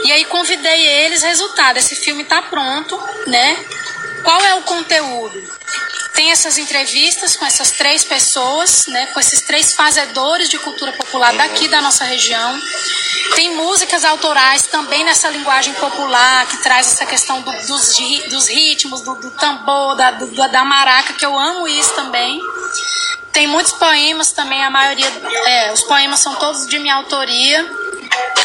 E 0.05 0.13
aí 0.13 0.25
convidei 0.27 0.87
eles, 0.87 1.23
resultado, 1.23 1.79
esse 1.79 1.95
filme 1.95 2.23
está 2.23 2.43
pronto, 2.43 3.01
né? 3.27 3.57
Qual 4.27 4.41
é 4.45 4.55
o 4.57 4.63
conteúdo? 4.63 5.41
Tem 6.15 6.33
essas 6.33 6.59
entrevistas 6.59 7.37
com 7.37 7.47
essas 7.47 7.71
três 7.71 8.03
pessoas, 8.03 8.89
né? 8.89 9.07
Com 9.15 9.21
esses 9.21 9.43
três 9.43 9.73
fazedores 9.73 10.49
de 10.49 10.59
cultura 10.59 10.91
popular 10.95 11.33
daqui 11.35 11.69
da 11.69 11.81
nossa 11.81 12.03
região. 12.03 12.61
Tem 13.37 13.55
músicas 13.55 14.05
autorais 14.05 14.63
também 14.67 15.05
nessa 15.05 15.29
linguagem 15.29 15.73
popular, 15.75 16.45
que 16.49 16.57
traz 16.57 16.89
essa 16.93 17.07
questão 17.07 17.41
do- 17.41 17.53
dos, 17.69 17.97
dos 18.29 18.49
ritmos, 18.49 19.03
do, 19.03 19.15
do 19.15 19.31
tambor, 19.31 19.95
da, 19.95 20.11
do- 20.11 20.49
da 20.49 20.65
maraca, 20.65 21.13
que 21.13 21.25
eu 21.25 21.39
amo 21.39 21.69
isso 21.69 21.95
também. 21.95 22.41
Tem 23.33 23.47
muitos 23.47 23.75
poemas 23.75 24.33
também, 24.33 24.65
a 24.65 24.71
maioria, 24.71 25.07
é, 25.47 25.73
os 25.73 25.83
poemas 25.83 26.19
são 26.19 26.35
todos 26.35 26.67
de 26.67 26.81
minha 26.81 26.97
autoria. 26.97 27.65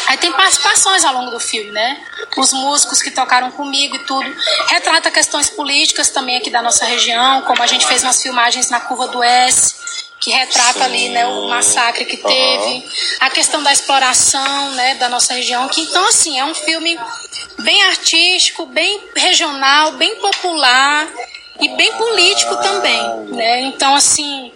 Aí 0.06 0.16
tem 0.18 0.32
participações 0.32 1.04
ao 1.04 1.14
longo 1.14 1.30
do 1.30 1.40
filme, 1.40 1.70
né? 1.70 2.00
Os 2.36 2.52
músicos 2.52 3.00
que 3.00 3.10
tocaram 3.10 3.50
comigo 3.50 3.96
e 3.96 3.98
tudo. 4.00 4.34
Retrata 4.68 5.10
questões 5.10 5.48
políticas 5.48 6.10
também 6.10 6.36
aqui 6.36 6.50
da 6.50 6.62
nossa 6.62 6.84
região, 6.84 7.42
como 7.42 7.62
a 7.62 7.66
gente 7.66 7.86
fez 7.86 8.02
umas 8.02 8.20
filmagens 8.20 8.68
na 8.68 8.80
Curva 8.80 9.08
do 9.08 9.22
S, 9.22 9.74
que 10.20 10.30
retrata 10.30 10.78
Sim. 10.78 10.84
ali, 10.84 11.08
né, 11.08 11.26
o 11.26 11.48
massacre 11.48 12.04
que 12.04 12.16
teve, 12.16 12.88
a 13.20 13.28
questão 13.28 13.60
da 13.62 13.72
exploração, 13.72 14.70
né, 14.72 14.94
da 14.94 15.08
nossa 15.08 15.34
região, 15.34 15.68
que 15.68 15.80
então 15.80 16.06
assim, 16.08 16.38
é 16.38 16.44
um 16.44 16.54
filme 16.54 16.96
bem 17.58 17.82
artístico, 17.84 18.66
bem 18.66 19.00
regional, 19.16 19.92
bem 19.92 20.14
popular 20.16 21.08
e 21.60 21.68
bem 21.70 21.92
político 21.94 22.56
também, 22.56 23.02
né? 23.30 23.60
Então 23.62 23.94
assim, 23.94 24.52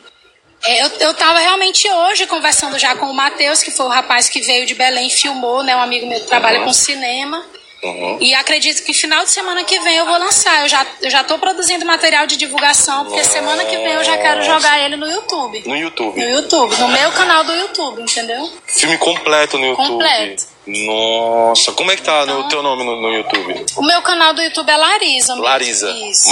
Eu, 0.68 0.90
eu 1.00 1.14
tava 1.14 1.38
realmente 1.38 1.88
hoje 1.90 2.26
conversando 2.26 2.78
já 2.78 2.94
com 2.96 3.06
o 3.06 3.14
Matheus, 3.14 3.62
que 3.62 3.70
foi 3.70 3.86
o 3.86 3.90
rapaz 3.90 4.28
que 4.28 4.40
veio 4.40 4.66
de 4.66 4.74
Belém 4.74 5.06
e 5.06 5.10
filmou, 5.10 5.62
né? 5.62 5.76
Um 5.76 5.80
amigo 5.80 6.06
meu 6.06 6.20
que 6.20 6.26
trabalha 6.26 6.60
com 6.64 6.72
cinema. 6.72 7.44
Uhum. 7.82 8.18
E 8.20 8.34
acredito 8.34 8.82
que 8.84 8.92
final 8.92 9.22
de 9.22 9.30
semana 9.30 9.62
que 9.62 9.78
vem 9.80 9.96
eu 9.96 10.06
vou 10.06 10.18
lançar. 10.18 10.62
Eu 10.62 10.68
já, 10.68 10.84
eu 11.02 11.10
já 11.10 11.22
tô 11.22 11.38
produzindo 11.38 11.84
material 11.86 12.26
de 12.26 12.36
divulgação, 12.36 13.04
porque 13.04 13.22
semana 13.22 13.64
que 13.64 13.76
vem 13.76 13.92
eu 13.92 14.02
já 14.02 14.16
quero 14.18 14.42
jogar 14.42 14.80
ele 14.84 14.96
no 14.96 15.06
YouTube. 15.08 15.62
No 15.66 15.76
YouTube. 15.76 16.18
No 16.20 16.28
YouTube, 16.30 16.76
no 16.78 16.88
meu 16.88 17.12
canal 17.12 17.44
do 17.44 17.52
YouTube, 17.54 18.02
entendeu? 18.02 18.50
Filme 18.66 18.98
completo 18.98 19.58
no 19.58 19.66
YouTube. 19.66 19.86
Completo. 19.88 20.44
Nossa, 20.66 21.70
como 21.72 21.92
é 21.92 21.96
que 21.96 22.02
tá 22.02 22.26
no 22.26 22.38
Então- 22.38 22.48
teu 22.48 22.62
nome 22.62 22.82
no, 22.82 23.00
no 23.00 23.12
YouTube? 23.12 23.66
O 23.76 23.82
meu 23.82 24.02
canal 24.02 24.34
do 24.34 24.42
YouTube 24.42 24.68
é 24.68 24.76
Larisa. 24.76 25.34
Larisa. 25.36 25.90
Isso. 26.10 26.28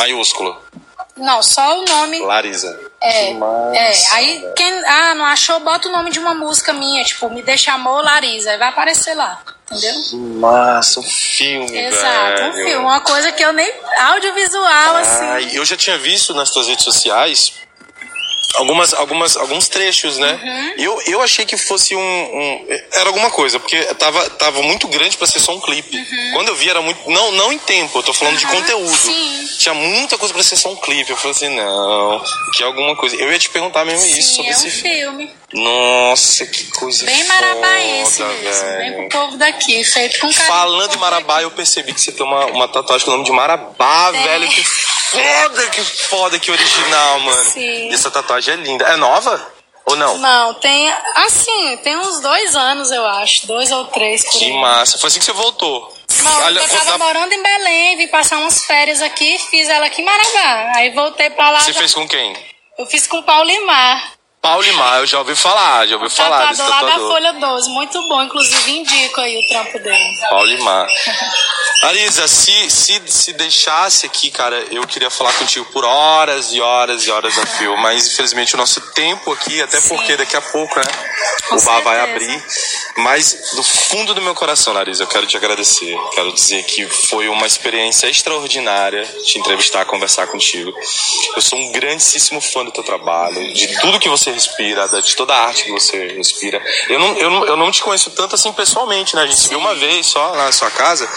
Não, 1.16 1.42
só 1.42 1.80
o 1.80 1.84
nome. 1.84 2.20
Larisa. 2.20 2.80
É, 3.00 3.34
Massa. 3.34 3.76
é, 3.76 3.92
aí 4.12 4.52
quem 4.56 4.84
ah, 4.86 5.14
não 5.14 5.26
achou, 5.26 5.60
bota 5.60 5.88
o 5.88 5.92
nome 5.92 6.10
de 6.10 6.18
uma 6.18 6.34
música 6.34 6.72
minha, 6.72 7.04
tipo, 7.04 7.28
Me 7.28 7.42
Deixa 7.42 7.72
Amor, 7.72 8.02
Larisa, 8.02 8.50
aí 8.50 8.56
vai 8.58 8.68
aparecer 8.68 9.14
lá, 9.14 9.42
entendeu? 9.70 9.94
Massa, 10.40 11.00
um 11.00 11.02
filme, 11.02 11.78
Exato, 11.78 12.42
um 12.44 12.52
velho. 12.52 12.54
filme, 12.54 12.76
uma 12.76 13.00
coisa 13.00 13.30
que 13.30 13.44
eu 13.44 13.52
nem 13.52 13.70
audiovisual 14.00 14.96
assim. 14.96 15.24
Ai, 15.24 15.50
eu 15.52 15.64
já 15.66 15.76
tinha 15.76 15.98
visto 15.98 16.32
nas 16.32 16.50
tuas 16.50 16.66
redes 16.66 16.84
sociais 16.84 17.52
algumas, 18.54 18.92
algumas, 18.94 19.36
alguns 19.36 19.68
trechos, 19.68 20.18
né? 20.18 20.40
Uhum. 20.42 20.74
Eu, 20.78 21.02
eu 21.06 21.20
achei 21.22 21.44
que 21.44 21.56
fosse 21.56 21.94
um, 21.94 22.00
um- 22.00 22.66
Era 22.92 23.08
alguma 23.08 23.30
coisa, 23.30 23.58
porque 23.60 23.76
tava, 23.94 24.28
tava 24.30 24.62
muito 24.62 24.86
grande 24.88 25.16
pra 25.16 25.26
ser 25.26 25.40
só 25.40 25.52
um 25.52 25.60
clipe. 25.60 25.96
Quando 26.32 26.48
eu 26.48 26.54
vi, 26.56 26.68
era 26.70 26.80
muito. 26.82 27.08
Não, 27.10 27.32
não 27.32 27.52
em 27.52 27.58
tempo, 27.58 27.98
eu 27.98 28.02
tô 28.02 28.12
falando 28.12 28.36
de 28.38 28.44
Uhum, 28.46 28.50
conteúdo. 28.52 28.96
sim. 28.96 29.48
Tinha 29.58 29.74
muita 29.74 30.18
coisa 30.18 30.34
pra 30.34 30.42
ser 30.42 30.56
só 30.56 30.70
um 30.70 30.76
clipe. 30.76 31.10
Eu 31.10 31.16
falei 31.16 31.30
assim, 31.32 31.48
não, 31.48 32.22
que 32.52 32.62
é 32.62 32.66
alguma 32.66 32.94
coisa. 32.96 33.16
Eu 33.16 33.30
ia 33.32 33.38
te 33.38 33.48
perguntar 33.48 33.84
mesmo 33.84 34.04
isso 34.06 34.30
Sim, 34.30 34.34
sobre 34.36 34.50
é 34.50 34.54
um 34.56 34.58
esse 34.58 34.70
filme. 34.70 35.30
Nossa, 35.52 36.44
que 36.46 36.64
coisa 36.72 37.06
Bem 37.06 37.24
foda, 37.24 37.28
marabaense 37.40 38.22
mesmo, 38.22 38.42
bem 38.42 38.90
velho. 38.90 39.08
pro 39.08 39.20
povo 39.20 39.36
daqui, 39.36 39.84
feito 39.84 40.18
com 40.18 40.26
carinho. 40.32 40.46
Falando 40.46 40.94
em 40.94 40.98
Marabá, 40.98 41.40
eu 41.42 41.48
daqui. 41.48 41.56
percebi 41.56 41.94
que 41.94 42.00
você 42.00 42.10
tem 42.12 42.26
uma, 42.26 42.46
uma 42.46 42.66
tatuagem 42.68 43.04
com 43.04 43.12
o 43.12 43.14
nome 43.14 43.24
de 43.24 43.30
Marabá, 43.32 44.10
Tem. 44.12 44.22
velho. 44.22 44.48
Que 44.48 44.64
foda, 45.22 45.66
que 45.70 45.80
foda, 45.82 46.38
que 46.38 46.50
original, 46.50 47.20
mano. 47.20 47.44
Sim. 47.50 47.90
E 47.90 47.94
essa 47.94 48.10
tatuagem 48.10 48.54
é 48.54 48.56
linda. 48.56 48.84
É 48.86 48.96
nova? 48.96 49.52
Ou 49.86 49.96
não? 49.96 50.16
Não, 50.18 50.54
tem, 50.54 50.90
assim, 51.14 51.76
tem 51.82 51.94
uns 51.96 52.20
dois 52.20 52.56
anos, 52.56 52.90
eu 52.90 53.04
acho, 53.06 53.46
dois 53.46 53.70
ou 53.70 53.84
três 53.86 54.22
por 54.24 54.32
Que 54.38 54.46
aí. 54.46 54.52
massa. 54.54 54.96
Foi 54.98 55.08
assim 55.08 55.18
que 55.18 55.24
você 55.26 55.32
voltou. 55.32 55.92
Não, 56.22 56.40
Olha, 56.44 56.60
eu 56.60 56.68
tava 56.68 56.84
na- 56.96 56.98
morando 56.98 57.32
em 57.34 57.42
Belém, 57.42 57.96
vim 57.98 58.08
passar 58.08 58.38
umas 58.38 58.64
férias 58.64 59.02
aqui, 59.02 59.38
fiz 59.50 59.68
ela 59.68 59.84
aqui 59.86 60.00
em 60.00 60.04
Marabá. 60.04 60.72
Aí 60.76 60.90
voltei 60.92 61.28
pra 61.30 61.50
lá. 61.50 61.60
Você 61.60 61.72
já- 61.72 61.80
fez 61.80 61.92
com 61.92 62.08
quem? 62.08 62.34
Eu 62.78 62.86
fiz 62.86 63.06
com 63.06 63.18
o 63.18 63.22
Paulimar. 63.22 64.13
Paulimar, 64.44 64.98
eu 64.98 65.06
já 65.06 65.20
ouvi 65.20 65.34
falar, 65.34 65.86
já 65.86 65.96
ouvi 65.96 66.10
falar 66.10 66.48
desse 66.48 66.60
Tatuador 66.60 66.82
lá 66.82 66.82
da 66.82 66.92
tatuador. 66.92 67.12
Folha 67.14 67.32
12, 67.32 67.70
muito 67.70 68.08
bom, 68.08 68.22
inclusive 68.22 68.72
indico 68.72 69.18
aí 69.22 69.38
o 69.38 69.48
trampo 69.48 69.78
dele. 69.78 70.18
Paulimar. 70.28 70.86
Larisa, 71.82 72.28
se, 72.28 72.70
se, 72.70 73.00
se 73.06 73.32
deixasse 73.32 74.04
aqui, 74.04 74.30
cara, 74.30 74.56
eu 74.70 74.86
queria 74.86 75.08
falar 75.08 75.32
contigo 75.32 75.64
por 75.72 75.82
horas 75.82 76.52
e 76.52 76.60
horas 76.60 77.06
e 77.06 77.10
horas 77.10 77.38
a 77.38 77.46
fio, 77.46 77.74
mas 77.78 78.06
infelizmente 78.06 78.54
o 78.54 78.58
nosso 78.58 78.82
tempo 78.92 79.32
aqui, 79.32 79.62
até 79.62 79.80
Sim. 79.80 79.88
porque 79.88 80.14
daqui 80.14 80.36
a 80.36 80.42
pouco, 80.42 80.78
né? 80.78 80.86
Com 81.48 81.56
o 81.56 81.62
bar 81.62 81.80
vai 81.80 81.96
certeza. 81.96 82.12
abrir. 82.12 82.46
Mas 82.98 83.50
do 83.54 83.62
fundo 83.62 84.14
do 84.14 84.20
meu 84.20 84.34
coração, 84.34 84.72
Larissa, 84.72 85.02
eu 85.02 85.06
quero 85.06 85.26
te 85.26 85.36
agradecer. 85.36 85.96
Quero 86.14 86.32
dizer 86.32 86.64
que 86.64 86.86
foi 86.86 87.28
uma 87.28 87.46
experiência 87.46 88.08
extraordinária 88.08 89.04
te 89.24 89.38
entrevistar, 89.38 89.84
conversar 89.86 90.26
contigo. 90.26 90.72
Eu 91.34 91.42
sou 91.42 91.58
um 91.58 91.72
grandíssimo 91.72 92.40
fã 92.40 92.64
do 92.64 92.72
teu 92.72 92.84
trabalho, 92.84 93.52
de 93.52 93.80
tudo 93.80 93.98
que 93.98 94.08
você 94.08 94.33
respira, 94.34 94.88
de 94.88 95.16
toda 95.16 95.34
a 95.34 95.46
arte 95.46 95.64
que 95.64 95.70
você 95.70 96.08
respira. 96.08 96.62
Eu 96.88 96.98
não, 96.98 97.16
eu 97.16 97.30
não, 97.30 97.46
eu 97.46 97.56
não 97.56 97.70
te 97.70 97.82
conheço 97.82 98.10
tanto 98.10 98.34
assim 98.34 98.52
pessoalmente, 98.52 99.16
né? 99.16 99.22
A 99.22 99.26
gente 99.26 99.40
se 99.40 99.48
viu 99.48 99.58
uma 99.58 99.74
vez 99.74 100.06
só 100.06 100.30
lá 100.30 100.44
na 100.46 100.52
sua 100.52 100.70
casa, 100.70 101.08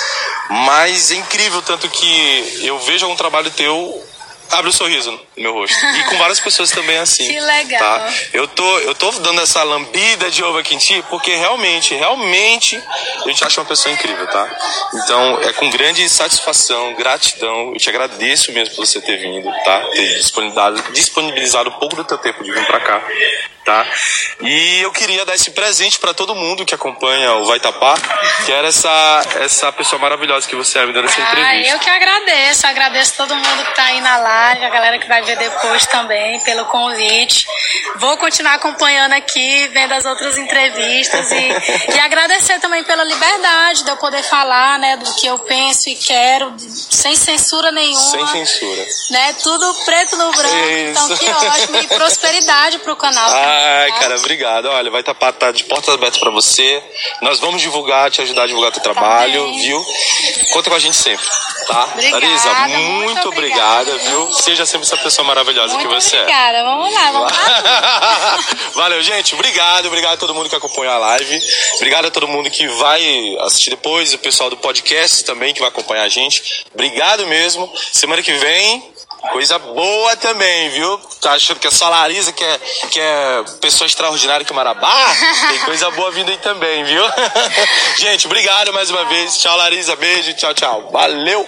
mas 0.50 1.12
é 1.12 1.16
incrível 1.16 1.62
tanto 1.62 1.90
que 1.90 2.62
eu 2.64 2.80
vejo 2.80 3.06
algum 3.06 3.18
trabalho 3.18 3.52
teu 3.52 4.07
abre 4.52 4.70
um 4.70 4.72
sorriso 4.72 5.12
no 5.12 5.44
meu 5.44 5.54
rosto. 5.54 5.76
E 5.76 6.04
com 6.06 6.18
várias 6.18 6.40
pessoas 6.40 6.72
também 6.72 6.98
assim. 6.98 7.28
Que 7.38 7.40
legal. 7.40 7.80
Tá? 7.80 8.14
Eu 8.34 8.48
tô, 8.48 8.80
eu 8.80 8.96
tô 8.96 9.12
dando 9.12 9.42
essa 9.42 9.64
lambida 9.64 10.32
de 10.32 10.44
ovo 10.44 10.58
aqui 10.58 10.76
em 10.76 10.78
ti 10.78 11.04
porque 11.10 11.36
realmente, 11.36 11.94
realmente 11.94 12.82
a 13.24 13.28
gente 13.28 13.44
acha 13.44 13.60
uma 13.60 13.68
pessoa 13.68 13.94
incrível, 13.94 14.26
tá? 14.28 14.50
Então 14.94 15.42
é 15.42 15.54
com 15.54 15.70
grande 15.70 16.08
satisfação, 16.10 16.94
gratidão. 16.96 17.74
Eu 17.74 17.80
te 17.80 17.90
agradeço 17.90 18.52
mesmo 18.52 18.76
por 18.76 18.86
você 18.86 19.02
ter 19.02 19.18
vindo, 19.18 19.50
tá? 19.64 19.82
Ter 19.92 20.18
disponibilizado, 20.18 20.82
disponibilizado 20.94 21.70
um 21.70 21.74
pouco 21.74 21.96
do 21.96 22.04
teu 22.04 22.18
tempo 22.18 22.44
de 22.44 22.52
vir 22.52 22.66
pra 22.66 22.80
cá, 22.80 23.04
tá? 23.68 23.86
E 24.40 24.80
eu 24.80 24.92
queria 24.94 25.26
dar 25.26 25.36
esse 25.36 25.52
presente 25.52 26.00
pra 26.00 26.14
todo 26.14 26.34
mundo 26.34 26.66
que 26.66 26.74
acompanha 26.74 27.34
o 27.36 27.46
Vai 27.46 27.60
Tapar, 27.60 27.98
que 28.46 28.52
era 28.52 28.70
essa, 28.70 29.22
essa 29.42 29.72
pessoa 29.74 30.00
maravilhosa 30.00 30.48
que 30.48 30.56
você 30.56 30.80
é 30.80 30.86
me 30.86 30.94
dando 30.94 31.06
essa 31.10 31.22
Ah, 31.22 31.26
entrevista. 31.34 31.74
eu 31.74 31.80
que 31.80 31.90
agradeço, 31.90 32.66
agradeço 32.66 33.14
todo 33.18 33.36
mundo 33.36 33.66
que 33.66 33.76
tá 33.76 33.84
aí 33.84 34.00
na 34.00 34.18
live, 34.18 34.64
a 34.66 34.70
galera 34.70 34.98
que 34.98 35.08
vai 35.08 35.22
ver 35.22 35.36
depois 35.38 35.86
também, 35.88 36.40
pelo 36.42 36.64
convite. 36.66 37.46
Vou 37.98 38.16
continuar 38.18 38.54
acompanhando 38.54 39.12
aqui, 39.14 39.68
vendo 39.74 39.92
as 39.94 40.06
outras 40.06 40.38
entrevistas 40.38 41.30
e, 41.32 41.94
e 41.94 42.00
agradecer 42.00 42.60
também 42.60 42.86
pela 42.86 43.04
liberdade 43.04 43.84
de 43.84 43.90
eu 43.90 43.98
poder 43.98 44.24
falar, 44.24 44.80
né, 44.80 44.96
do 44.96 45.14
que 45.16 45.28
eu 45.28 45.40
penso 45.40 45.90
e 45.90 45.96
quero, 45.96 46.56
sem 46.58 47.16
censura 47.18 47.70
nenhuma. 47.72 48.00
Sem 48.00 48.46
censura. 48.46 48.86
Né, 49.10 49.34
tudo 49.44 49.74
preto 49.84 50.16
no 50.16 50.32
branco, 50.32 50.56
então 50.90 51.12
Isso. 51.12 51.18
que 51.18 51.30
ótimo. 51.30 51.78
E 51.80 51.88
prosperidade 51.88 52.80
pro 52.80 52.96
canal 52.96 53.30
também. 53.30 53.57
Ai, 53.58 53.92
tá? 53.92 54.00
cara, 54.00 54.18
obrigado. 54.18 54.66
Olha, 54.68 54.92
vai 54.92 55.02
estar 55.02 55.14
tá 55.14 55.52
de 55.52 55.64
portas 55.66 55.94
abertas 55.94 56.20
pra 56.20 56.32
você. 56.32 56.82
Nós 57.22 57.40
vamos 57.40 57.62
divulgar, 57.62 58.10
te 58.12 58.22
ajudar 58.22 58.44
a 58.44 58.48
divulgar 58.48 58.72
teu 58.72 58.82
trabalho, 58.82 59.44
bem. 59.44 59.62
viu? 59.62 59.86
Conta 60.52 60.70
com 60.70 60.76
a 60.76 60.80
gente 60.80 60.96
sempre, 60.96 61.26
tá? 61.68 61.90
Obrigada, 61.94 62.26
Larisa, 62.26 62.54
muito 62.54 63.18
muito 63.18 63.28
obrigada, 63.30 63.92
obrigada, 63.92 64.10
viu? 64.10 64.34
Seja 64.34 64.66
sempre 64.66 64.86
essa 64.86 64.98
pessoa 64.98 65.28
maravilhosa 65.28 65.74
Muito 65.74 65.88
que 65.88 65.94
você 65.94 66.16
é. 66.16 66.22
obrigada. 66.22 66.64
Vamos 66.64 66.94
lá, 66.94 67.12
vamos 67.12 67.32
lá. 67.32 68.40
Valeu, 68.76 69.02
gente. 69.02 69.34
Obrigado, 69.34 69.88
obrigado 69.88 70.14
a 70.14 70.18
todo 70.18 70.34
mundo 70.34 70.50
que 70.50 70.56
acompanhou 70.56 70.94
a 70.94 70.98
live. 70.98 71.42
Obrigado 71.76 72.06
a 72.06 72.12
todo 72.12 72.28
mundo 72.28 72.50
que 72.50 72.68
vai 72.68 73.38
assistir 73.42 73.72
depois, 73.72 74.14
o 74.14 74.20
pessoal 74.20 74.50
do 74.50 74.58
podcast 74.58 75.24
também 75.24 75.54
que 75.54 75.60
vai 75.60 75.70
acompanhar 75.70 76.04
a 76.04 76.10
gente. 76.10 76.66
Obrigado 76.74 77.26
mesmo. 77.28 77.72
Semana 77.92 78.22
que 78.22 78.34
vem, 78.34 78.94
coisa 79.28 79.60
boa 79.60 80.16
também, 80.18 80.70
viu? 80.70 80.98
Tá 81.22 81.34
achando 81.34 81.60
que 81.60 81.68
é 81.68 81.72
só 81.72 81.90
Larisa, 81.90 82.32
que 82.32 82.44
é, 82.44 82.60
que 82.92 83.00
é 83.00 83.44
pessoa 83.62 83.86
extraordinária 83.86 84.46
que 84.46 84.54
Marabá? 84.54 85.16
Tem 85.50 85.60
coisa 85.60 85.90
boa 85.92 86.12
vindo 86.12 86.30
aí 86.30 86.38
também, 86.38 86.84
viu? 86.84 87.04
gente, 87.98 88.26
obrigado 88.26 88.74
mais 88.74 88.90
uma 88.90 89.06
vez. 89.06 89.38
Tchau, 89.38 89.56
Larisa. 89.58 89.96
Beijo. 89.96 90.34
Tchau, 90.34 90.54
tchau. 90.54 90.90
Valeu. 90.92 91.48